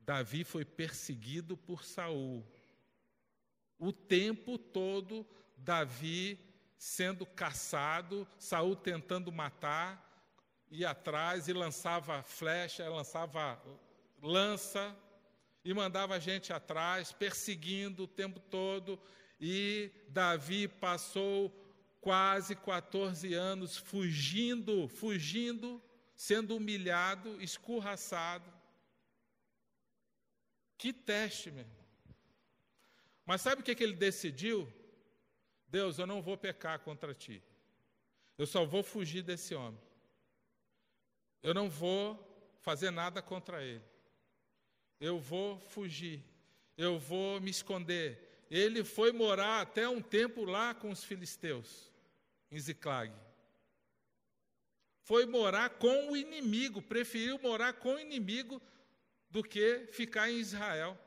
Davi 0.00 0.42
foi 0.42 0.64
perseguido 0.64 1.56
por 1.56 1.84
Saul. 1.84 2.44
O 3.78 3.92
tempo 3.92 4.58
todo, 4.58 5.24
Davi 5.56 6.36
sendo 6.76 7.24
caçado, 7.24 8.26
Saul 8.40 8.74
tentando 8.74 9.30
matar, 9.30 10.13
ia 10.74 10.90
atrás 10.90 11.46
e 11.48 11.52
lançava 11.52 12.22
flecha, 12.22 12.88
lançava 12.88 13.62
lança 14.20 14.94
e 15.64 15.72
mandava 15.72 16.18
gente 16.20 16.52
atrás, 16.52 17.12
perseguindo 17.12 18.04
o 18.04 18.08
tempo 18.08 18.40
todo. 18.40 19.00
E 19.40 19.90
Davi 20.08 20.68
passou 20.68 21.50
quase 22.00 22.56
14 22.56 23.32
anos 23.34 23.76
fugindo, 23.76 24.88
fugindo, 24.88 25.82
sendo 26.16 26.56
humilhado, 26.56 27.40
escorraçado. 27.40 28.52
Que 30.76 30.92
teste, 30.92 31.50
meu 31.50 31.60
irmão. 31.60 31.84
Mas 33.24 33.40
sabe 33.40 33.62
o 33.62 33.64
que, 33.64 33.74
que 33.74 33.82
ele 33.82 33.94
decidiu? 33.94 34.70
Deus, 35.68 35.98
eu 35.98 36.06
não 36.06 36.20
vou 36.20 36.36
pecar 36.36 36.80
contra 36.80 37.14
ti. 37.14 37.42
Eu 38.36 38.46
só 38.46 38.64
vou 38.64 38.82
fugir 38.82 39.22
desse 39.22 39.54
homem. 39.54 39.80
Eu 41.44 41.52
não 41.52 41.68
vou 41.68 42.18
fazer 42.62 42.90
nada 42.90 43.20
contra 43.20 43.62
ele. 43.62 43.84
Eu 44.98 45.20
vou 45.20 45.58
fugir. 45.58 46.24
Eu 46.74 46.98
vou 46.98 47.38
me 47.38 47.50
esconder. 47.50 48.46
Ele 48.50 48.82
foi 48.82 49.12
morar 49.12 49.60
até 49.60 49.86
um 49.86 50.00
tempo 50.00 50.46
lá 50.46 50.74
com 50.74 50.90
os 50.90 51.04
filisteus, 51.04 51.92
em 52.50 52.58
Ziclag. 52.58 53.12
Foi 55.02 55.26
morar 55.26 55.68
com 55.68 56.12
o 56.12 56.16
inimigo, 56.16 56.80
preferiu 56.80 57.38
morar 57.38 57.74
com 57.74 57.94
o 57.94 58.00
inimigo 58.00 58.60
do 59.28 59.42
que 59.42 59.86
ficar 59.92 60.30
em 60.30 60.38
Israel. 60.38 60.98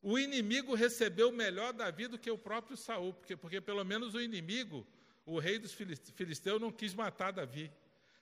O 0.00 0.18
inimigo 0.18 0.74
recebeu 0.74 1.30
melhor 1.30 1.74
Davi 1.74 2.06
do 2.06 2.18
que 2.18 2.30
o 2.30 2.38
próprio 2.38 2.74
Saul, 2.74 3.12
porque, 3.12 3.36
porque 3.36 3.60
pelo 3.60 3.84
menos 3.84 4.14
o 4.14 4.20
inimigo, 4.20 4.86
o 5.26 5.38
rei 5.38 5.58
dos 5.58 5.74
filisteus, 5.74 6.60
não 6.60 6.72
quis 6.72 6.94
matar 6.94 7.32
Davi. 7.32 7.70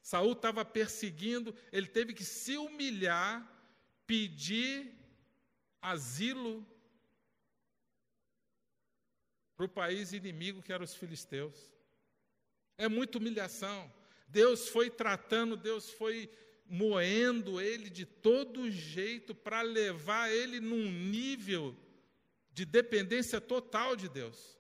Saul 0.05 0.33
estava 0.33 0.67
perseguindo, 0.67 1.57
ele 1.73 1.87
teve 1.87 2.13
que 2.13 2.27
se 2.27 2.59
humilhar, 2.59 3.51
pedir 4.07 4.93
asilo 5.81 6.63
para 9.57 9.65
o 9.65 9.69
país 9.69 10.13
inimigo 10.13 10.63
que 10.63 10.75
eram 10.75 10.85
os 10.85 10.95
filisteus. 10.95 11.73
É 12.77 12.87
muita 12.87 13.17
humilhação. 13.17 13.91
Deus 14.29 14.69
foi 14.69 14.91
tratando, 14.91 15.57
Deus 15.57 15.89
foi 15.89 16.31
moendo 16.67 17.59
ele 17.59 17.89
de 17.89 18.05
todo 18.05 18.71
jeito 18.71 19.35
para 19.35 19.63
levar 19.63 20.31
ele 20.31 20.61
num 20.61 20.93
nível 20.93 21.75
de 22.53 22.67
dependência 22.67 23.41
total 23.41 23.97
de 23.97 24.11
Deus. 24.11 24.59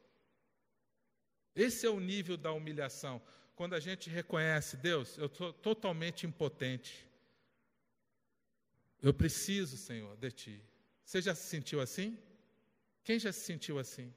Esse 1.54 1.84
é 1.84 1.90
o 1.90 2.00
nível 2.00 2.38
da 2.38 2.50
humilhação. 2.50 3.20
Quando 3.54 3.74
a 3.74 3.80
gente 3.80 4.10
reconhece, 4.10 4.76
Deus, 4.76 5.16
eu 5.16 5.26
estou 5.26 5.52
totalmente 5.52 6.26
impotente. 6.26 7.08
Eu 9.00 9.14
preciso, 9.14 9.76
Senhor, 9.76 10.16
de 10.16 10.30
Ti. 10.30 10.62
Você 11.04 11.20
já 11.20 11.34
se 11.34 11.46
sentiu 11.48 11.80
assim? 11.80 12.18
Quem 13.02 13.18
já 13.18 13.32
se 13.32 13.40
sentiu 13.40 13.78
assim? 13.78 14.12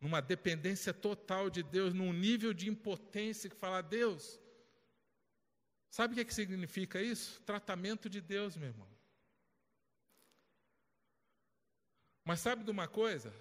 Numa 0.00 0.20
dependência 0.20 0.92
total 0.92 1.48
de 1.48 1.62
Deus, 1.62 1.94
num 1.94 2.12
nível 2.12 2.52
de 2.52 2.68
impotência 2.68 3.48
que 3.48 3.56
fala, 3.56 3.82
Deus, 3.82 4.40
Sabe 5.96 6.12
o 6.12 6.14
que, 6.14 6.20
é 6.20 6.24
que 6.26 6.34
significa 6.34 7.00
isso? 7.00 7.40
Tratamento 7.42 8.10
de 8.10 8.20
Deus, 8.20 8.54
meu 8.54 8.68
irmão. 8.68 8.88
Mas 12.22 12.40
sabe 12.40 12.64
de 12.64 12.70
uma 12.70 12.86
coisa? 12.86 13.32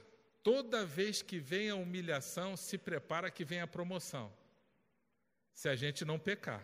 Toda 0.42 0.86
vez 0.86 1.22
que 1.22 1.38
vem 1.38 1.70
a 1.70 1.76
humilhação, 1.76 2.56
se 2.56 2.78
prepara 2.78 3.30
que 3.30 3.44
vem 3.44 3.60
a 3.60 3.68
promoção. 3.68 4.32
Se 5.56 5.68
a 5.68 5.76
gente 5.76 6.06
não 6.06 6.20
pecar. 6.20 6.64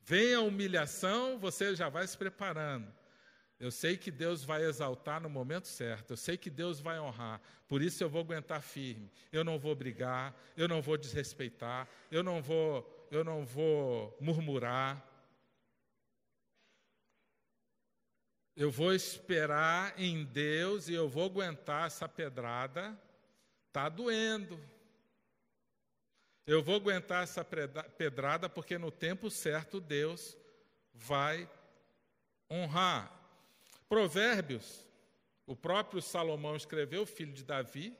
Vem 0.00 0.34
a 0.34 0.40
humilhação, 0.40 1.38
você 1.38 1.76
já 1.76 1.88
vai 1.88 2.04
se 2.06 2.16
preparando. 2.16 2.92
Eu 3.58 3.70
sei 3.70 3.96
que 3.96 4.10
Deus 4.10 4.42
vai 4.44 4.64
exaltar 4.64 5.20
no 5.20 5.30
momento 5.30 5.66
certo, 5.66 6.10
eu 6.10 6.16
sei 6.16 6.36
que 6.36 6.50
Deus 6.50 6.78
vai 6.78 7.00
honrar, 7.00 7.40
por 7.66 7.80
isso 7.80 8.04
eu 8.04 8.08
vou 8.08 8.20
aguentar 8.20 8.60
firme. 8.60 9.10
Eu 9.32 9.42
não 9.44 9.58
vou 9.58 9.74
brigar, 9.74 10.34
eu 10.56 10.68
não 10.68 10.82
vou 10.82 10.96
desrespeitar, 10.96 11.88
eu 12.10 12.22
não 12.22 12.42
vou 12.42 12.92
eu 13.10 13.22
não 13.22 13.44
vou 13.46 14.16
murmurar. 14.20 15.04
Eu 18.56 18.70
vou 18.70 18.94
esperar 18.94 19.94
em 20.00 20.24
Deus 20.24 20.88
e 20.88 20.94
eu 20.94 21.08
vou 21.08 21.26
aguentar 21.26 21.86
essa 21.86 22.08
pedrada. 22.08 22.98
Está 23.68 23.88
doendo. 23.88 24.58
Eu 26.46 26.62
vou 26.62 26.76
aguentar 26.76 27.24
essa 27.24 27.44
pedrada 27.44 28.48
porque 28.48 28.78
no 28.78 28.90
tempo 28.90 29.30
certo 29.30 29.80
Deus 29.80 30.36
vai 30.94 31.48
honrar. 32.50 33.12
Provérbios, 33.88 34.86
o 35.46 35.56
próprio 35.56 36.00
Salomão 36.00 36.54
escreveu, 36.54 37.04
filho 37.04 37.32
de 37.32 37.42
Davi, 37.42 37.96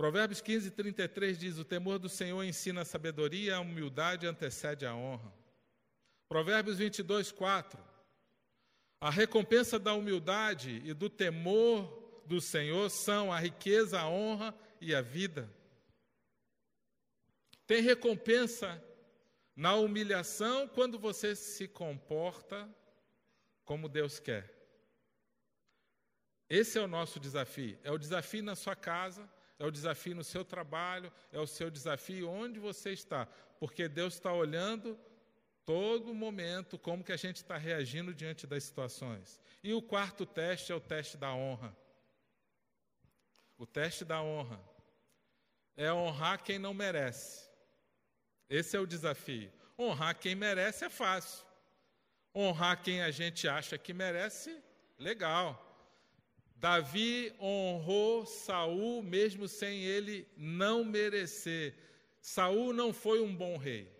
Provérbios 0.00 0.40
15, 0.40 0.70
33 0.70 1.38
diz: 1.38 1.58
O 1.58 1.64
temor 1.64 1.98
do 1.98 2.08
Senhor 2.08 2.42
ensina 2.42 2.80
a 2.80 2.84
sabedoria, 2.86 3.56
a 3.56 3.60
humildade 3.60 4.26
antecede 4.26 4.86
a 4.86 4.94
honra. 4.94 5.30
Provérbios 6.26 6.78
22, 6.78 7.30
4. 7.30 7.78
A 8.98 9.10
recompensa 9.10 9.78
da 9.78 9.92
humildade 9.92 10.80
e 10.86 10.94
do 10.94 11.10
temor 11.10 12.22
do 12.24 12.40
Senhor 12.40 12.88
são 12.88 13.30
a 13.30 13.38
riqueza, 13.38 14.00
a 14.00 14.08
honra 14.08 14.54
e 14.80 14.94
a 14.94 15.02
vida. 15.02 15.50
Tem 17.70 17.80
recompensa 17.80 18.82
na 19.54 19.76
humilhação 19.76 20.66
quando 20.66 20.98
você 20.98 21.36
se 21.36 21.68
comporta 21.68 22.68
como 23.64 23.88
Deus 23.88 24.18
quer. 24.18 24.52
Esse 26.48 26.80
é 26.80 26.82
o 26.82 26.88
nosso 26.88 27.20
desafio. 27.20 27.78
É 27.84 27.92
o 27.92 27.96
desafio 27.96 28.42
na 28.42 28.56
sua 28.56 28.74
casa, 28.74 29.30
é 29.56 29.64
o 29.64 29.70
desafio 29.70 30.16
no 30.16 30.24
seu 30.24 30.44
trabalho, 30.44 31.12
é 31.30 31.38
o 31.38 31.46
seu 31.46 31.70
desafio 31.70 32.28
onde 32.28 32.58
você 32.58 32.90
está, 32.90 33.28
porque 33.60 33.86
Deus 33.86 34.14
está 34.14 34.32
olhando 34.32 34.98
todo 35.64 36.12
momento 36.12 36.76
como 36.76 37.04
que 37.04 37.12
a 37.12 37.16
gente 37.16 37.36
está 37.36 37.56
reagindo 37.56 38.12
diante 38.12 38.48
das 38.48 38.64
situações. 38.64 39.40
E 39.62 39.72
o 39.72 39.80
quarto 39.80 40.26
teste 40.26 40.72
é 40.72 40.74
o 40.74 40.80
teste 40.80 41.16
da 41.16 41.32
honra. 41.32 41.72
O 43.56 43.64
teste 43.64 44.04
da 44.04 44.20
honra 44.20 44.60
é 45.76 45.92
honrar 45.92 46.42
quem 46.42 46.58
não 46.58 46.74
merece. 46.74 47.49
Esse 48.50 48.76
é 48.76 48.80
o 48.80 48.86
desafio. 48.86 49.50
Honrar 49.78 50.18
quem 50.18 50.34
merece 50.34 50.84
é 50.84 50.90
fácil. 50.90 51.46
Honrar 52.34 52.82
quem 52.82 53.00
a 53.00 53.10
gente 53.12 53.46
acha 53.46 53.78
que 53.78 53.92
merece, 53.92 54.60
legal. 54.98 55.66
Davi 56.56 57.32
honrou 57.40 58.26
Saul 58.26 59.02
mesmo 59.02 59.48
sem 59.48 59.82
ele 59.82 60.28
não 60.36 60.84
merecer. 60.84 61.74
Saul 62.20 62.72
não 62.72 62.92
foi 62.92 63.20
um 63.20 63.34
bom 63.34 63.56
rei. 63.56 63.90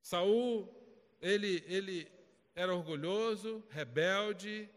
Saul, 0.00 0.72
ele, 1.20 1.64
ele 1.66 2.12
era 2.54 2.74
orgulhoso, 2.74 3.64
rebelde. 3.70 4.68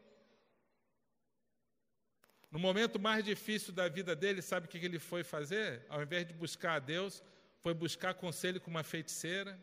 No 2.50 2.58
momento 2.58 2.98
mais 2.98 3.24
difícil 3.24 3.74
da 3.74 3.88
vida 3.88 4.16
dele, 4.16 4.42
sabe 4.42 4.66
o 4.66 4.70
que 4.70 4.78
ele 4.78 4.98
foi 4.98 5.24
fazer? 5.24 5.86
Ao 5.90 6.02
invés 6.02 6.26
de 6.26 6.34
buscar 6.34 6.76
a 6.76 6.80
Deus, 6.80 7.22
foi 7.62 7.74
buscar 7.74 8.14
conselho 8.14 8.62
com 8.62 8.70
uma 8.70 8.84
feiticeira. 8.84 9.60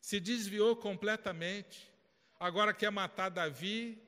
Se 0.00 0.20
desviou 0.20 0.76
completamente. 0.76 1.92
Agora 2.38 2.74
quer 2.74 2.90
matar 2.90 3.28
Davi, 3.28 4.02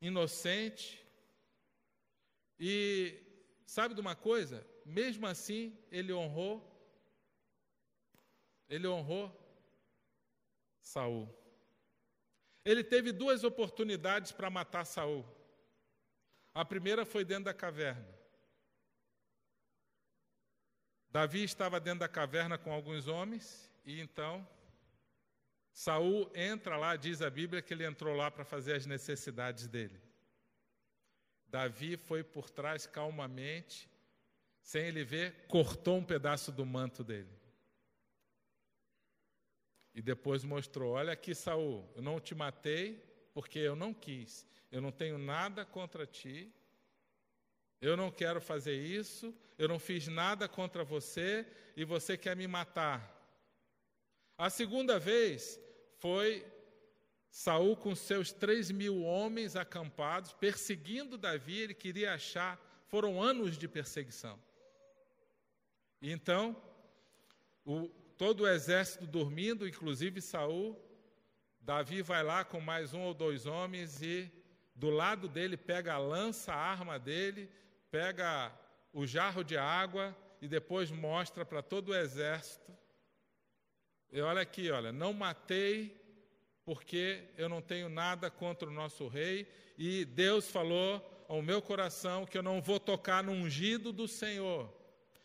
inocente. 0.00 1.04
E 2.58 3.18
sabe 3.64 3.94
de 3.94 4.00
uma 4.00 4.14
coisa? 4.14 4.66
Mesmo 4.84 5.26
assim, 5.26 5.78
ele 5.90 6.12
honrou. 6.12 6.66
Ele 8.68 8.86
honrou 8.86 9.34
Saul. 10.80 11.28
Ele 12.64 12.84
teve 12.84 13.12
duas 13.12 13.44
oportunidades 13.44 14.32
para 14.32 14.50
matar 14.50 14.84
Saul. 14.84 15.24
A 16.52 16.64
primeira 16.64 17.04
foi 17.04 17.24
dentro 17.24 17.44
da 17.44 17.54
caverna. 17.54 18.19
Davi 21.10 21.42
estava 21.42 21.80
dentro 21.80 22.00
da 22.00 22.08
caverna 22.08 22.56
com 22.56 22.72
alguns 22.72 23.08
homens 23.08 23.70
e 23.84 24.00
então 24.00 24.46
Saul 25.72 26.30
entra 26.34 26.76
lá, 26.76 26.96
diz 26.96 27.22
a 27.22 27.30
Bíblia 27.30 27.62
que 27.62 27.72
ele 27.72 27.84
entrou 27.84 28.14
lá 28.14 28.30
para 28.30 28.44
fazer 28.44 28.74
as 28.74 28.86
necessidades 28.86 29.66
dele. 29.66 30.00
Davi 31.46 31.96
foi 31.96 32.22
por 32.22 32.48
trás 32.48 32.86
calmamente, 32.86 33.88
sem 34.62 34.86
ele 34.86 35.04
ver, 35.04 35.46
cortou 35.48 35.98
um 35.98 36.04
pedaço 36.04 36.52
do 36.52 36.64
manto 36.64 37.02
dele. 37.02 37.40
E 39.94 40.00
depois 40.00 40.44
mostrou: 40.44 40.92
Olha 40.92 41.12
aqui, 41.12 41.34
Saul, 41.34 41.90
eu 41.96 42.02
não 42.02 42.20
te 42.20 42.34
matei 42.34 43.02
porque 43.34 43.58
eu 43.58 43.74
não 43.74 43.92
quis. 43.92 44.46
Eu 44.70 44.80
não 44.80 44.92
tenho 44.92 45.18
nada 45.18 45.64
contra 45.64 46.06
ti. 46.06 46.52
Eu 47.80 47.96
não 47.96 48.10
quero 48.10 48.40
fazer 48.40 48.74
isso. 48.74 49.34
Eu 49.58 49.68
não 49.68 49.78
fiz 49.78 50.08
nada 50.08 50.48
contra 50.48 50.84
você 50.84 51.46
e 51.76 51.84
você 51.84 52.16
quer 52.16 52.36
me 52.36 52.46
matar. 52.46 53.16
A 54.36 54.48
segunda 54.48 54.98
vez 54.98 55.60
foi 55.98 56.46
Saul 57.30 57.76
com 57.76 57.94
seus 57.94 58.32
três 58.32 58.70
mil 58.70 59.02
homens 59.02 59.54
acampados, 59.54 60.32
perseguindo 60.32 61.16
Davi, 61.16 61.58
ele 61.58 61.74
queria 61.74 62.14
achar, 62.14 62.58
foram 62.88 63.22
anos 63.22 63.56
de 63.56 63.68
perseguição. 63.68 64.38
Então, 66.02 66.56
o, 67.64 67.88
todo 68.16 68.44
o 68.44 68.48
exército 68.48 69.06
dormindo, 69.06 69.68
inclusive 69.68 70.20
Saul, 70.20 70.78
Davi 71.60 72.02
vai 72.02 72.22
lá 72.22 72.44
com 72.44 72.60
mais 72.60 72.94
um 72.94 73.02
ou 73.02 73.14
dois 73.14 73.46
homens 73.46 74.02
e 74.02 74.30
do 74.74 74.88
lado 74.88 75.28
dele 75.28 75.56
pega 75.56 75.92
a 75.94 75.98
lança, 75.98 76.52
a 76.52 76.56
arma 76.56 76.98
dele, 76.98 77.50
pega 77.90 78.52
o 78.92 79.06
jarro 79.06 79.42
de 79.42 79.56
água 79.56 80.16
e 80.40 80.48
depois 80.48 80.90
mostra 80.90 81.44
para 81.44 81.62
todo 81.62 81.90
o 81.90 81.94
exército 81.94 82.72
e 84.12 84.20
olha 84.20 84.42
aqui, 84.42 84.70
olha, 84.70 84.90
não 84.90 85.12
matei 85.12 85.96
porque 86.64 87.24
eu 87.36 87.48
não 87.48 87.62
tenho 87.62 87.88
nada 87.88 88.28
contra 88.28 88.68
o 88.68 88.72
nosso 88.72 89.06
rei 89.06 89.46
e 89.78 90.04
Deus 90.04 90.50
falou 90.50 91.24
ao 91.28 91.40
meu 91.40 91.62
coração 91.62 92.26
que 92.26 92.36
eu 92.36 92.42
não 92.42 92.60
vou 92.60 92.80
tocar 92.80 93.22
no 93.22 93.30
ungido 93.30 93.92
do 93.92 94.08
Senhor 94.08 94.72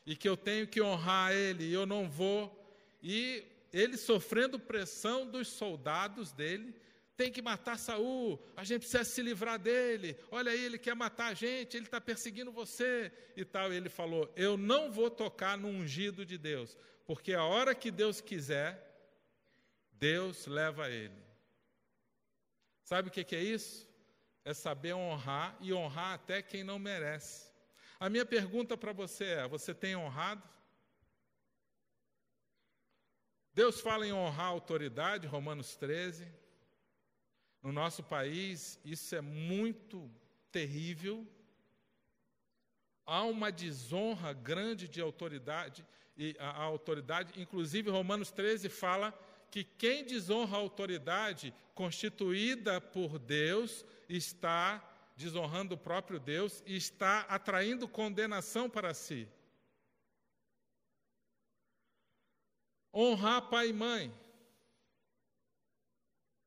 e 0.05 0.15
que 0.15 0.29
eu 0.29 0.37
tenho 0.37 0.67
que 0.67 0.81
honrar 0.81 1.33
ele 1.33 1.63
e 1.63 1.73
eu 1.73 1.85
não 1.85 2.07
vou. 2.07 2.63
E 3.01 3.43
ele 3.73 3.97
sofrendo 3.97 4.59
pressão 4.59 5.25
dos 5.25 5.47
soldados 5.47 6.31
dele, 6.31 6.75
tem 7.17 7.31
que 7.31 7.41
matar 7.41 7.77
Saul, 7.79 8.43
a 8.55 8.63
gente 8.63 8.81
precisa 8.81 9.03
se 9.03 9.21
livrar 9.21 9.57
dele. 9.57 10.17
Olha 10.29 10.51
aí, 10.51 10.65
ele 10.65 10.77
quer 10.77 10.95
matar 10.95 11.27
a 11.27 11.33
gente, 11.33 11.77
ele 11.77 11.85
está 11.85 12.01
perseguindo 12.01 12.51
você 12.51 13.11
e 13.35 13.45
tal. 13.45 13.71
E 13.71 13.77
ele 13.77 13.89
falou: 13.89 14.31
Eu 14.35 14.57
não 14.57 14.91
vou 14.91 15.09
tocar 15.09 15.57
no 15.57 15.67
ungido 15.67 16.25
de 16.25 16.37
Deus, 16.37 16.77
porque 17.05 17.33
a 17.33 17.43
hora 17.43 17.73
que 17.73 17.89
Deus 17.89 18.19
quiser, 18.19 18.81
Deus 19.93 20.45
leva 20.45 20.89
ele. 20.89 21.23
Sabe 22.83 23.07
o 23.07 23.11
que 23.11 23.35
é 23.35 23.41
isso? 23.41 23.87
É 24.43 24.53
saber 24.53 24.93
honrar 24.93 25.57
e 25.61 25.73
honrar 25.73 26.13
até 26.13 26.41
quem 26.41 26.63
não 26.63 26.77
merece. 26.77 27.49
A 27.99 28.09
minha 28.09 28.25
pergunta 28.25 28.77
para 28.77 28.91
você 28.91 29.23
é: 29.25 29.47
você 29.47 29.73
tem 29.73 29.95
honrado? 29.95 30.43
Deus 33.53 33.79
fala 33.79 34.05
em 34.05 34.11
honrar 34.11 34.47
a 34.47 34.49
autoridade, 34.49 35.27
Romanos 35.27 35.77
13. 35.77 36.27
No 37.65 37.71
nosso 37.71 38.03
país, 38.03 38.79
isso 38.85 39.15
é 39.15 39.21
muito 39.21 40.07
terrível. 40.51 41.27
Há 43.03 43.23
uma 43.23 43.51
desonra 43.51 44.33
grande 44.33 44.87
de 44.87 45.01
autoridade 45.01 45.83
e 46.15 46.35
a, 46.37 46.47
a 46.47 46.61
autoridade, 46.61 47.41
inclusive 47.41 47.89
Romanos 47.89 48.29
13 48.29 48.69
fala 48.69 49.11
que 49.49 49.63
quem 49.63 50.05
desonra 50.05 50.57
a 50.57 50.59
autoridade 50.59 51.51
constituída 51.73 52.79
por 52.79 53.17
Deus 53.17 53.83
está 54.07 54.87
desonrando 55.17 55.73
o 55.73 55.79
próprio 55.79 56.19
Deus 56.19 56.61
e 56.67 56.77
está 56.77 57.21
atraindo 57.21 57.87
condenação 57.87 58.69
para 58.69 58.93
si. 58.93 59.27
Honrar 62.93 63.49
pai 63.49 63.69
e 63.69 63.73
mãe. 63.73 64.24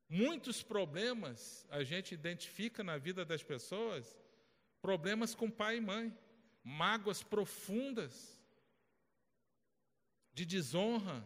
Muitos 0.09 0.63
problemas 0.63 1.67
a 1.71 1.85
gente 1.85 2.15
identifica 2.15 2.83
na 2.83 2.97
vida 2.97 3.25
das 3.25 3.43
pessoas, 3.43 4.19
problemas 4.81 5.35
com 5.35 5.51
pai 5.51 5.77
e 5.77 5.81
mãe, 5.81 6.17
mágoas 6.65 7.23
profundas 7.23 8.41
de 10.33 10.47
desonra, 10.47 11.23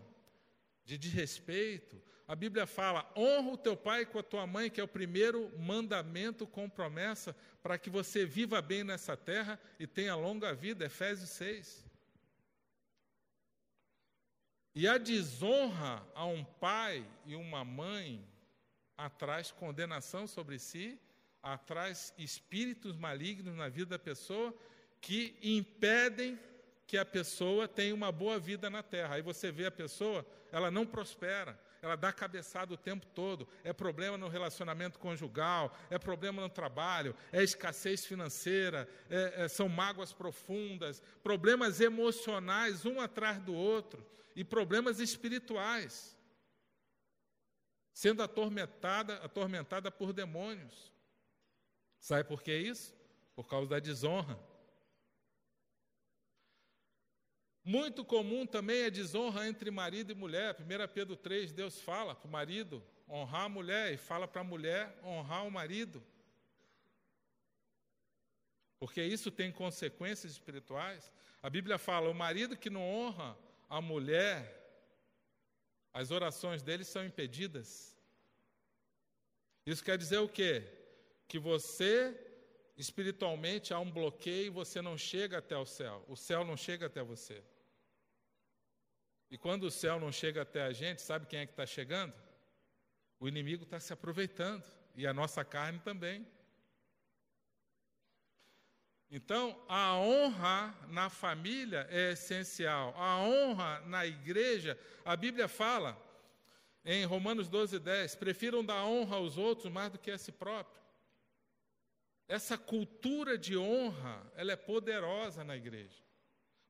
de 0.84 0.98
desrespeito. 0.98 2.02
A 2.26 2.34
Bíblia 2.34 2.66
fala: 2.66 3.08
honra 3.16 3.52
o 3.52 3.56
teu 3.56 3.76
pai 3.76 4.04
com 4.04 4.18
a 4.18 4.22
tua 4.22 4.46
mãe, 4.46 4.68
que 4.68 4.80
é 4.80 4.84
o 4.84 4.88
primeiro 4.88 5.56
mandamento 5.60 6.44
com 6.44 6.68
promessa 6.68 7.36
para 7.62 7.78
que 7.78 7.88
você 7.88 8.24
viva 8.24 8.60
bem 8.60 8.82
nessa 8.82 9.16
terra 9.16 9.60
e 9.78 9.86
tenha 9.86 10.16
longa 10.16 10.52
vida. 10.52 10.86
Efésios 10.86 11.30
6. 11.30 11.84
E 14.74 14.88
a 14.88 14.98
desonra 14.98 16.04
a 16.14 16.24
um 16.24 16.42
pai 16.42 17.06
e 17.26 17.36
uma 17.36 17.64
mãe 17.64 18.26
atrás 18.96 19.50
condenação 19.50 20.26
sobre 20.26 20.58
si, 20.58 21.00
atrás 21.42 22.14
espíritos 22.16 22.96
malignos 22.96 23.54
na 23.54 23.68
vida 23.68 23.90
da 23.90 23.98
pessoa 23.98 24.54
que 25.00 25.36
impedem 25.42 26.38
que 26.86 26.96
a 26.96 27.04
pessoa 27.04 27.66
tenha 27.66 27.94
uma 27.94 28.12
boa 28.12 28.38
vida 28.38 28.68
na 28.68 28.82
terra. 28.82 29.16
Aí 29.16 29.22
você 29.22 29.50
vê 29.50 29.66
a 29.66 29.70
pessoa, 29.70 30.26
ela 30.52 30.70
não 30.70 30.86
prospera, 30.86 31.58
ela 31.80 31.96
dá 31.96 32.12
cabeçada 32.12 32.72
o 32.72 32.76
tempo 32.76 33.06
todo. 33.06 33.48
É 33.64 33.72
problema 33.72 34.16
no 34.16 34.28
relacionamento 34.28 34.98
conjugal, 34.98 35.76
é 35.90 35.98
problema 35.98 36.40
no 36.40 36.48
trabalho, 36.48 37.14
é 37.32 37.42
escassez 37.42 38.04
financeira, 38.04 38.88
é, 39.10 39.44
é, 39.44 39.48
são 39.48 39.68
mágoas 39.68 40.12
profundas, 40.12 41.02
problemas 41.22 41.80
emocionais 41.80 42.86
um 42.86 43.00
atrás 43.00 43.40
do 43.40 43.54
outro 43.54 44.06
e 44.36 44.44
problemas 44.44 45.00
espirituais. 45.00 46.16
Sendo 47.92 48.22
atormentada, 48.22 49.16
atormentada 49.16 49.90
por 49.90 50.12
demônios. 50.12 50.92
Sabe 51.98 52.24
por 52.24 52.42
que 52.42 52.56
isso? 52.56 52.94
Por 53.34 53.46
causa 53.46 53.68
da 53.68 53.78
desonra. 53.78 54.38
Muito 57.64 58.04
comum 58.04 58.44
também 58.44 58.82
é 58.82 58.90
desonra 58.90 59.46
entre 59.46 59.70
marido 59.70 60.10
e 60.10 60.14
mulher. 60.14 60.56
1 60.58 60.92
Pedro 60.92 61.14
3, 61.14 61.52
Deus 61.52 61.80
fala 61.80 62.14
para 62.14 62.26
o 62.26 62.30
marido 62.30 62.82
honrar 63.08 63.44
a 63.44 63.48
mulher 63.48 63.92
e 63.92 63.96
fala 63.96 64.26
para 64.26 64.40
a 64.40 64.44
mulher 64.44 64.98
honrar 65.04 65.46
o 65.46 65.50
marido. 65.50 66.02
Porque 68.80 69.00
isso 69.00 69.30
tem 69.30 69.52
consequências 69.52 70.32
espirituais. 70.32 71.12
A 71.40 71.48
Bíblia 71.48 71.78
fala: 71.78 72.10
o 72.10 72.14
marido 72.14 72.56
que 72.56 72.68
não 72.68 72.82
honra 72.82 73.38
a 73.68 73.80
mulher, 73.80 74.61
as 75.92 76.10
orações 76.10 76.62
dele 76.62 76.84
são 76.84 77.04
impedidas. 77.04 77.96
Isso 79.66 79.84
quer 79.84 79.96
dizer 79.98 80.18
o 80.18 80.28
quê? 80.28 80.66
Que 81.28 81.38
você, 81.38 82.18
espiritualmente, 82.76 83.72
há 83.72 83.78
um 83.78 83.90
bloqueio 83.90 84.46
e 84.46 84.50
você 84.50 84.80
não 84.80 84.96
chega 84.96 85.38
até 85.38 85.56
o 85.56 85.66
céu. 85.66 86.04
O 86.08 86.16
céu 86.16 86.44
não 86.44 86.56
chega 86.56 86.86
até 86.86 87.02
você. 87.02 87.42
E 89.30 89.38
quando 89.38 89.64
o 89.64 89.70
céu 89.70 89.98
não 89.98 90.12
chega 90.12 90.42
até 90.42 90.62
a 90.62 90.72
gente, 90.72 91.00
sabe 91.00 91.26
quem 91.26 91.40
é 91.40 91.46
que 91.46 91.52
está 91.52 91.64
chegando? 91.64 92.12
O 93.18 93.28
inimigo 93.28 93.64
está 93.64 93.78
se 93.78 93.92
aproveitando, 93.92 94.64
e 94.94 95.06
a 95.06 95.14
nossa 95.14 95.44
carne 95.44 95.78
também. 95.78 96.26
Então, 99.14 99.62
a 99.68 99.94
honra 99.98 100.74
na 100.88 101.10
família 101.10 101.86
é 101.90 102.12
essencial. 102.12 102.94
A 102.96 103.18
honra 103.18 103.80
na 103.86 104.06
igreja, 104.06 104.78
a 105.04 105.14
Bíblia 105.14 105.46
fala 105.46 105.96
em 106.82 107.04
Romanos 107.04 107.46
12, 107.46 107.78
10: 107.78 108.14
prefiram 108.16 108.64
dar 108.64 108.84
honra 108.86 109.16
aos 109.16 109.36
outros 109.36 109.70
mais 109.70 109.92
do 109.92 109.98
que 109.98 110.10
a 110.10 110.16
si 110.16 110.32
próprio. 110.32 110.82
Essa 112.26 112.56
cultura 112.56 113.36
de 113.36 113.56
honra, 113.56 114.26
ela 114.34 114.52
é 114.52 114.56
poderosa 114.56 115.44
na 115.44 115.54
igreja. 115.54 116.02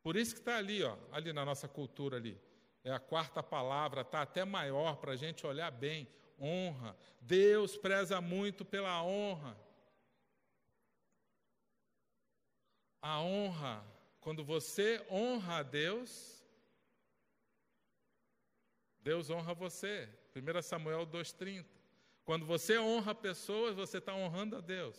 Por 0.03 0.17
isso 0.17 0.35
que 0.35 0.41
está 0.41 0.57
ali, 0.57 0.83
ó, 0.83 0.97
ali 1.13 1.33
na 1.33 1.45
nossa 1.45 1.69
cultura 1.69 2.17
ali 2.17 2.37
é 2.85 2.91
a 2.91 2.99
quarta 2.99 3.43
palavra, 3.43 4.01
está 4.01 4.23
até 4.23 4.45
maior 4.45 4.97
para 4.97 5.13
a 5.13 5.17
gente 5.17 5.47
olhar 5.47 5.71
bem. 5.71 6.09
Honra. 6.41 6.97
Deus 7.21 7.77
preza 7.77 8.21
muito 8.21 8.65
pela 8.65 9.03
honra. 9.05 9.57
A 13.03 13.21
honra, 13.21 13.85
quando 14.21 14.43
você 14.43 15.05
honra 15.11 15.59
a 15.59 15.63
Deus, 15.63 16.43
Deus 19.03 19.29
honra 19.29 19.53
você. 19.53 20.09
1 20.35 20.63
Samuel 20.63 21.07
2,30. 21.07 21.67
Quando 22.25 22.47
você 22.47 22.79
honra 22.79 23.15
pessoas, 23.15 23.75
você 23.75 23.99
está 23.99 24.15
honrando 24.15 24.57
a 24.57 24.61
Deus. 24.61 24.97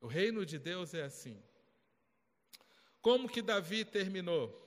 O 0.00 0.06
reino 0.06 0.44
de 0.44 0.58
Deus 0.58 0.92
é 0.92 1.04
assim. 1.04 1.40
Como 3.00 3.28
que 3.28 3.40
Davi 3.40 3.84
terminou? 3.84 4.60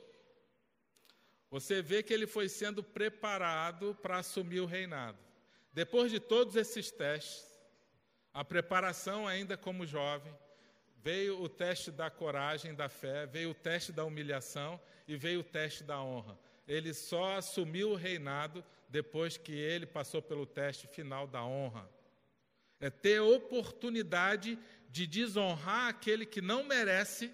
você 1.53 1.83
vê 1.83 2.01
que 2.01 2.11
ele 2.11 2.25
foi 2.25 2.49
sendo 2.49 2.81
preparado 2.81 3.93
para 4.01 4.17
assumir 4.17 4.59
o 4.59 4.65
reinado. 4.65 5.19
Depois 5.71 6.09
de 6.09 6.19
todos 6.19 6.55
esses 6.55 6.89
testes, 6.89 7.47
a 8.33 8.43
preparação 8.43 9.27
ainda 9.27 9.55
como 9.55 9.85
jovem, 9.85 10.35
veio 11.03 11.41
o 11.41 11.49
teste 11.49 11.91
da 11.91 12.09
coragem, 12.09 12.73
da 12.73 12.87
fé, 12.87 13.25
veio 13.25 13.51
o 13.51 13.53
teste 13.53 13.91
da 13.91 14.05
humilhação 14.05 14.79
e 15.05 15.17
veio 15.17 15.41
o 15.41 15.43
teste 15.43 15.83
da 15.83 16.01
honra. 16.01 16.39
Ele 16.65 16.93
só 16.93 17.35
assumiu 17.35 17.91
o 17.91 17.95
reinado 17.95 18.63
depois 18.87 19.35
que 19.35 19.51
ele 19.51 19.85
passou 19.85 20.21
pelo 20.21 20.45
teste 20.45 20.87
final 20.87 21.27
da 21.27 21.43
honra. 21.43 21.89
É 22.79 22.89
ter 22.89 23.19
oportunidade 23.19 24.57
de 24.89 25.05
desonrar 25.05 25.89
aquele 25.89 26.25
que 26.25 26.41
não 26.41 26.63
merece 26.63 27.33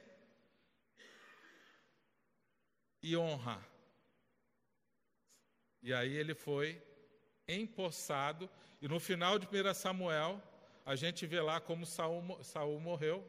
e 3.03 3.15
honrar. 3.15 3.67
E 5.83 5.93
aí 5.93 6.11
ele 6.15 6.33
foi 6.33 6.81
empossado, 7.47 8.49
e 8.81 8.87
no 8.87 8.99
final 8.99 9.37
de 9.37 9.47
1 9.47 9.73
Samuel, 9.75 10.41
a 10.85 10.95
gente 10.95 11.25
vê 11.27 11.39
lá 11.39 11.59
como 11.61 11.85
Saul, 11.85 12.43
Saul 12.43 12.79
morreu, 12.79 13.27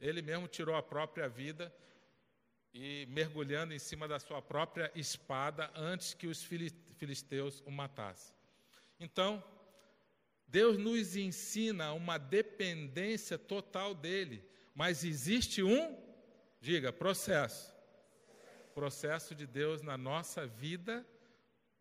ele 0.00 0.22
mesmo 0.22 0.48
tirou 0.48 0.74
a 0.74 0.82
própria 0.82 1.28
vida 1.28 1.72
e 2.72 3.06
mergulhando 3.10 3.74
em 3.74 3.78
cima 3.78 4.06
da 4.06 4.18
sua 4.18 4.40
própria 4.40 4.90
espada 4.94 5.70
antes 5.74 6.14
que 6.14 6.26
os 6.26 6.42
filisteus 6.42 7.62
o 7.66 7.70
matassem. 7.70 8.34
Então, 8.98 9.42
Deus 10.46 10.78
nos 10.78 11.16
ensina 11.16 11.92
uma 11.92 12.18
dependência 12.18 13.38
total 13.38 13.94
dele, 13.94 14.44
mas 14.74 15.04
existe 15.04 15.62
um, 15.62 15.96
diga, 16.60 16.92
processo. 16.92 17.74
Processo 18.74 19.34
de 19.34 19.46
Deus 19.46 19.82
na 19.82 19.98
nossa 19.98 20.46
vida 20.46 21.06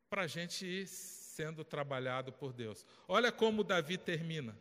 para 0.09 0.23
a 0.23 0.27
gente 0.27 0.65
ir 0.65 0.87
sendo 0.87 1.63
trabalhado 1.63 2.33
por 2.33 2.51
Deus. 2.51 2.85
Olha 3.07 3.31
como 3.31 3.63
Davi 3.63 3.97
termina. 3.97 4.57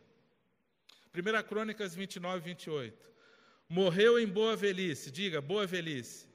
1 1.13 1.47
Crônicas 1.47 1.95
29, 1.95 2.39
28. 2.39 3.09
Morreu 3.69 4.19
em 4.19 4.25
boa 4.25 4.55
velhice. 4.55 5.11
Diga, 5.11 5.39
boa 5.39 5.67
velhice. 5.67 6.27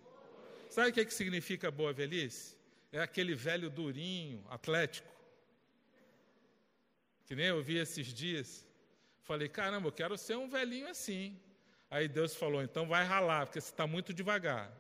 Sabe 0.71 0.91
o 0.91 0.93
que, 0.93 1.01
é 1.01 1.05
que 1.05 1.13
significa 1.13 1.69
boa 1.69 1.93
velhice? 1.93 2.57
É 2.93 3.01
aquele 3.01 3.35
velho 3.35 3.69
durinho, 3.69 4.45
atlético. 4.49 5.13
Que 7.27 7.35
nem 7.35 7.47
eu 7.47 7.61
vi 7.61 7.77
esses 7.77 8.07
dias. 8.07 8.65
Falei, 9.23 9.49
caramba, 9.49 9.89
eu 9.89 9.93
quero 9.93 10.17
ser 10.17 10.37
um 10.37 10.49
velhinho 10.49 10.89
assim. 10.89 11.37
Aí 11.91 12.07
Deus 12.07 12.37
falou, 12.37 12.63
então 12.63 12.87
vai 12.87 13.05
ralar, 13.05 13.47
porque 13.47 13.61
você 13.61 13.71
está 13.71 13.87
muito 13.87 14.15
devagar. 14.15 14.71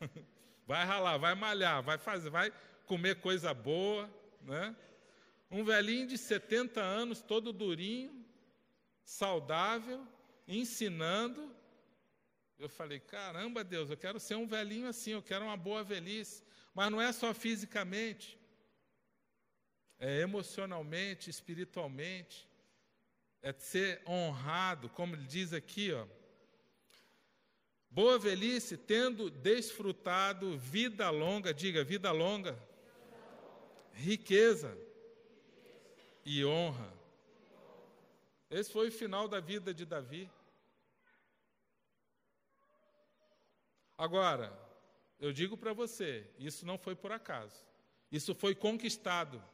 vai 0.66 0.84
ralar, 0.84 1.16
vai 1.16 1.34
malhar, 1.34 1.82
vai 1.82 1.98
fazer, 1.98 2.30
vai 2.30 2.52
comer 2.86 3.20
coisa 3.20 3.54
boa, 3.54 4.10
né? 4.42 4.74
Um 5.50 5.62
velhinho 5.62 6.06
de 6.08 6.18
70 6.18 6.80
anos, 6.80 7.20
todo 7.20 7.52
durinho, 7.52 8.24
saudável, 9.04 10.04
ensinando. 10.48 11.54
Eu 12.60 12.68
falei: 12.68 13.00
caramba, 13.00 13.64
Deus, 13.64 13.88
eu 13.88 13.96
quero 13.96 14.20
ser 14.20 14.34
um 14.34 14.46
velhinho 14.46 14.86
assim, 14.86 15.12
eu 15.12 15.22
quero 15.22 15.46
uma 15.46 15.56
boa 15.56 15.82
velhice. 15.82 16.44
Mas 16.74 16.90
não 16.90 17.00
é 17.00 17.10
só 17.10 17.32
fisicamente, 17.32 18.38
é 19.98 20.20
emocionalmente, 20.20 21.30
espiritualmente, 21.30 22.46
é 23.40 23.50
ser 23.54 24.02
honrado, 24.06 24.90
como 24.90 25.16
ele 25.16 25.26
diz 25.26 25.54
aqui, 25.54 25.90
ó. 25.90 26.06
Boa 27.90 28.18
velhice, 28.18 28.76
tendo 28.76 29.30
desfrutado 29.30 30.58
vida 30.58 31.08
longa, 31.08 31.54
diga 31.54 31.82
vida 31.82 32.12
longa, 32.12 32.56
riqueza 33.94 34.76
e 36.26 36.44
honra. 36.44 36.92
Esse 38.50 38.70
foi 38.70 38.88
o 38.88 38.92
final 38.92 39.26
da 39.26 39.40
vida 39.40 39.72
de 39.72 39.86
Davi. 39.86 40.30
Agora, 44.00 44.50
eu 45.18 45.30
digo 45.30 45.58
para 45.58 45.74
você, 45.74 46.26
isso 46.38 46.64
não 46.64 46.78
foi 46.78 46.96
por 46.96 47.12
acaso. 47.12 47.62
Isso 48.10 48.34
foi 48.34 48.54
conquistado. 48.54 49.44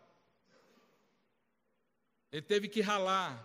Ele 2.30 2.42
teve 2.42 2.68
que 2.68 2.80
ralar. 2.80 3.44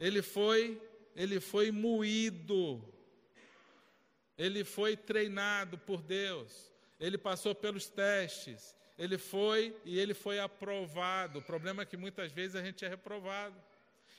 Ele 0.00 0.22
foi, 0.22 0.80
ele 1.14 1.38
foi 1.38 1.70
moído. 1.70 2.82
Ele 4.38 4.64
foi 4.64 4.96
treinado 4.96 5.76
por 5.76 6.00
Deus. 6.00 6.72
Ele 6.98 7.18
passou 7.18 7.54
pelos 7.54 7.90
testes. 7.90 8.74
Ele 8.96 9.18
foi 9.18 9.76
e 9.84 9.98
ele 9.98 10.14
foi 10.14 10.40
aprovado. 10.40 11.40
O 11.40 11.42
problema 11.42 11.82
é 11.82 11.86
que 11.86 11.98
muitas 11.98 12.32
vezes 12.32 12.56
a 12.56 12.64
gente 12.64 12.82
é 12.86 12.88
reprovado. 12.88 13.62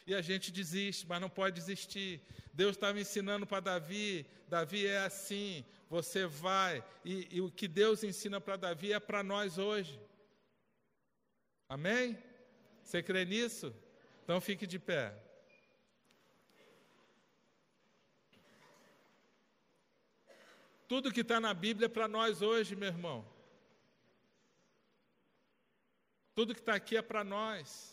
E 0.06 0.14
a 0.14 0.22
gente 0.22 0.51
desiste, 0.51 1.08
mas 1.08 1.22
não 1.22 1.30
pode 1.30 1.56
desistir. 1.56 2.22
Deus 2.54 2.76
estava 2.76 2.99
ensinando 2.99 3.47
para 3.47 3.60
Davi: 3.60 4.26
Davi 4.47 4.86
é 4.86 4.99
assim, 4.99 5.66
você 5.89 6.26
vai. 6.26 6.84
E, 7.06 7.28
e 7.38 7.41
o 7.41 7.49
que 7.49 7.68
Deus 7.68 8.04
ensina 8.04 8.41
para 8.41 8.58
Davi 8.58 8.91
é 8.91 8.99
para 8.99 9.24
nós 9.24 9.58
hoje. 9.58 9.99
Amém? 11.70 12.18
Você 12.84 13.01
crê 13.01 13.26
nisso? 13.26 13.74
Então 14.24 14.41
fique 14.41 14.68
de 14.68 14.78
pé. 14.78 15.16
Tudo 20.88 21.12
que 21.12 21.22
está 21.22 21.39
na 21.39 21.54
Bíblia 21.54 21.86
é 21.86 21.89
para 21.89 22.08
nós 22.08 22.41
hoje, 22.41 22.76
meu 22.76 22.89
irmão. 22.89 23.26
Tudo 26.36 26.54
que 26.54 26.60
está 26.60 26.76
aqui 26.76 26.97
é 26.97 27.01
para 27.01 27.24
nós. 27.24 27.92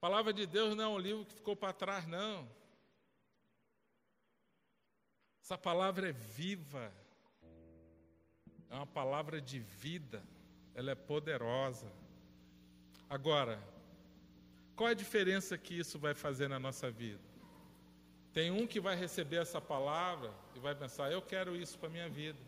A 0.00 0.08
palavra 0.08 0.32
de 0.32 0.46
Deus 0.46 0.74
não 0.74 0.84
é 0.84 0.88
um 0.88 0.98
livro 0.98 1.26
que 1.26 1.34
ficou 1.34 1.54
para 1.54 1.74
trás, 1.74 2.06
não. 2.06 2.48
Essa 5.42 5.58
palavra 5.58 6.08
é 6.08 6.12
viva. 6.12 6.90
É 8.70 8.74
uma 8.76 8.86
palavra 8.86 9.42
de 9.42 9.58
vida. 9.58 10.22
Ela 10.74 10.92
é 10.92 10.94
poderosa. 10.94 11.92
Agora, 13.10 13.62
qual 14.74 14.88
é 14.88 14.92
a 14.92 14.94
diferença 14.94 15.58
que 15.58 15.78
isso 15.78 15.98
vai 15.98 16.14
fazer 16.14 16.48
na 16.48 16.58
nossa 16.58 16.90
vida? 16.90 17.20
Tem 18.32 18.50
um 18.50 18.66
que 18.66 18.80
vai 18.80 18.96
receber 18.96 19.36
essa 19.36 19.60
palavra 19.60 20.32
e 20.54 20.58
vai 20.58 20.74
pensar: 20.74 21.12
eu 21.12 21.20
quero 21.20 21.54
isso 21.54 21.78
para 21.78 21.90
minha 21.90 22.08
vida. 22.08 22.38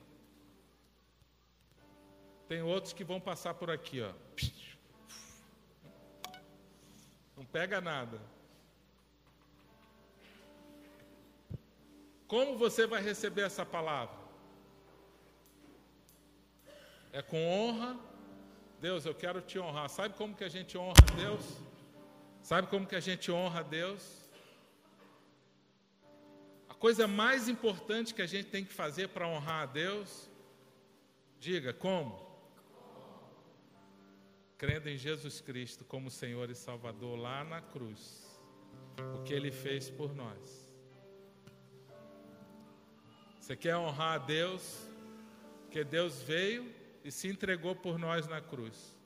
Tem 2.48 2.62
outros 2.62 2.94
que 2.94 3.04
vão 3.04 3.20
passar 3.20 3.52
por 3.52 3.70
aqui, 3.70 4.00
ó. 4.00 4.14
Não 7.42 7.46
pega 7.46 7.80
nada. 7.80 8.20
Como 12.28 12.56
você 12.56 12.86
vai 12.86 13.02
receber 13.02 13.42
essa 13.42 13.66
palavra? 13.66 14.16
É 17.12 17.20
com 17.20 17.44
honra. 17.44 17.98
Deus, 18.80 19.04
eu 19.04 19.12
quero 19.12 19.40
te 19.40 19.58
honrar. 19.58 19.88
Sabe 19.88 20.14
como 20.14 20.36
que 20.36 20.44
a 20.44 20.48
gente 20.48 20.78
honra 20.78 21.04
Deus? 21.16 21.44
Sabe 22.44 22.68
como 22.68 22.86
que 22.86 22.94
a 22.94 23.00
gente 23.00 23.32
honra 23.32 23.64
Deus? 23.64 24.30
A 26.68 26.74
coisa 26.74 27.08
mais 27.08 27.48
importante 27.48 28.14
que 28.14 28.22
a 28.22 28.26
gente 28.26 28.50
tem 28.50 28.64
que 28.64 28.72
fazer 28.72 29.08
para 29.08 29.26
honrar 29.26 29.64
a 29.64 29.66
Deus, 29.66 30.30
diga 31.40 31.72
como? 31.72 32.31
Crendo 34.62 34.88
em 34.88 34.96
Jesus 34.96 35.40
Cristo 35.40 35.84
como 35.84 36.08
Senhor 36.08 36.48
e 36.48 36.54
Salvador 36.54 37.18
lá 37.18 37.42
na 37.42 37.60
cruz, 37.60 38.40
o 39.16 39.24
que 39.24 39.34
Ele 39.34 39.50
fez 39.50 39.90
por 39.90 40.14
nós. 40.14 40.72
Você 43.40 43.56
quer 43.56 43.76
honrar 43.76 44.12
a 44.12 44.18
Deus? 44.18 44.88
Porque 45.62 45.82
Deus 45.82 46.22
veio 46.22 46.72
e 47.02 47.10
se 47.10 47.26
entregou 47.26 47.74
por 47.74 47.98
nós 47.98 48.28
na 48.28 48.40
cruz. 48.40 48.96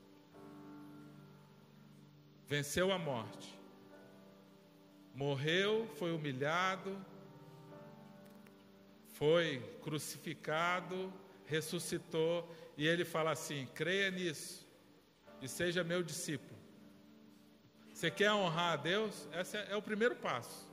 Venceu 2.46 2.92
a 2.92 2.98
morte. 2.98 3.59
Morreu, 5.14 5.88
foi 5.94 6.12
humilhado, 6.12 7.02
foi 9.14 9.61
crucificado, 9.82 11.11
ressuscitou, 11.46 12.46
e 12.76 12.86
ele 12.86 13.07
fala 13.07 13.30
assim: 13.30 13.66
creia 13.74 14.11
nisso 14.11 14.65
e 15.41 15.49
seja 15.49 15.84
meu 15.84 16.03
discípulo. 16.03 16.57
Você 17.93 18.11
quer 18.11 18.32
honrar 18.32 18.74
a 18.74 18.76
Deus? 18.76 19.28
Esse 19.32 19.57
é 19.57 19.76
o 19.76 19.82
primeiro 19.82 20.14
passo. 20.14 20.70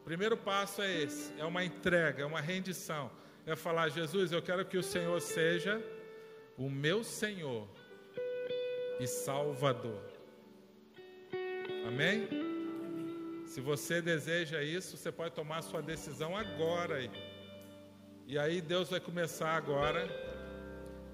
O 0.00 0.02
primeiro 0.02 0.36
passo 0.36 0.82
é 0.82 1.02
esse: 1.02 1.32
é 1.38 1.44
uma 1.44 1.64
entrega, 1.64 2.22
é 2.22 2.26
uma 2.26 2.40
rendição. 2.40 3.10
É 3.46 3.54
falar, 3.54 3.88
Jesus, 3.90 4.32
eu 4.32 4.42
quero 4.42 4.64
que 4.64 4.76
o 4.76 4.82
Senhor 4.82 5.20
seja 5.20 5.82
o 6.56 6.68
meu 6.68 7.04
Senhor 7.04 7.68
e 8.98 9.06
Salvador. 9.06 10.02
Amém? 11.86 12.28
Se 13.46 13.60
você 13.60 14.00
deseja 14.00 14.62
isso, 14.62 14.96
você 14.96 15.12
pode 15.12 15.34
tomar 15.34 15.62
sua 15.62 15.82
decisão 15.82 16.36
agora. 16.36 16.98
E 18.26 18.38
aí 18.38 18.60
Deus 18.60 18.88
vai 18.90 18.98
começar 18.98 19.50
agora 19.54 20.08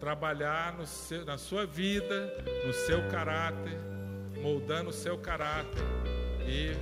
trabalhar 0.01 0.75
seu, 0.87 1.25
na 1.27 1.37
sua 1.37 1.67
vida, 1.67 2.33
no 2.67 2.73
seu 2.73 3.07
caráter, 3.09 3.79
moldando 4.43 4.89
o 4.89 4.93
seu 4.93 5.19
caráter 5.19 5.85
e 6.49 6.75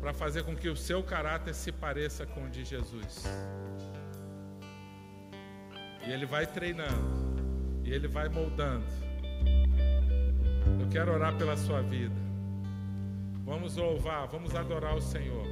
para 0.00 0.14
fazer 0.14 0.42
com 0.42 0.56
que 0.56 0.68
o 0.68 0.76
seu 0.76 1.02
caráter 1.02 1.54
se 1.54 1.70
pareça 1.70 2.26
com 2.26 2.44
o 2.44 2.50
de 2.50 2.64
Jesus. 2.64 3.24
E 6.06 6.10
ele 6.10 6.26
vai 6.26 6.46
treinando, 6.46 7.82
e 7.84 7.92
ele 7.92 8.08
vai 8.08 8.28
moldando. 8.28 8.84
Eu 10.80 10.88
quero 10.90 11.12
orar 11.12 11.36
pela 11.36 11.56
sua 11.56 11.82
vida. 11.82 12.14
Vamos 13.44 13.76
louvar, 13.76 14.26
vamos 14.26 14.54
adorar 14.54 14.94
o 14.96 15.02
Senhor. 15.02 15.46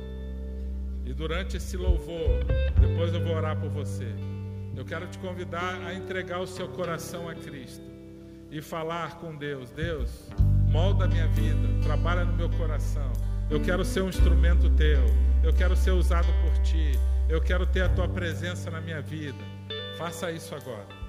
E 1.04 1.12
durante 1.12 1.58
esse 1.58 1.76
louvor, 1.76 2.44
depois 2.80 3.12
eu 3.12 3.22
vou 3.22 3.36
orar 3.36 3.58
por 3.58 3.68
você. 3.68 4.31
Eu 4.74 4.84
quero 4.84 5.06
te 5.06 5.18
convidar 5.18 5.80
a 5.86 5.94
entregar 5.94 6.40
o 6.40 6.46
seu 6.46 6.68
coração 6.68 7.28
a 7.28 7.34
Cristo 7.34 7.84
e 8.50 8.60
falar 8.60 9.18
com 9.18 9.36
Deus: 9.36 9.70
Deus, 9.70 10.28
molda 10.70 11.04
a 11.04 11.08
minha 11.08 11.28
vida, 11.28 11.68
trabalha 11.82 12.24
no 12.24 12.32
meu 12.32 12.50
coração. 12.50 13.12
Eu 13.50 13.60
quero 13.60 13.84
ser 13.84 14.02
um 14.02 14.08
instrumento 14.08 14.70
teu. 14.70 15.04
Eu 15.42 15.52
quero 15.52 15.76
ser 15.76 15.90
usado 15.90 16.28
por 16.42 16.62
ti. 16.62 16.92
Eu 17.28 17.40
quero 17.40 17.66
ter 17.66 17.82
a 17.82 17.88
tua 17.88 18.08
presença 18.08 18.70
na 18.70 18.80
minha 18.80 19.02
vida. 19.02 19.38
Faça 19.98 20.30
isso 20.30 20.54
agora. 20.54 21.01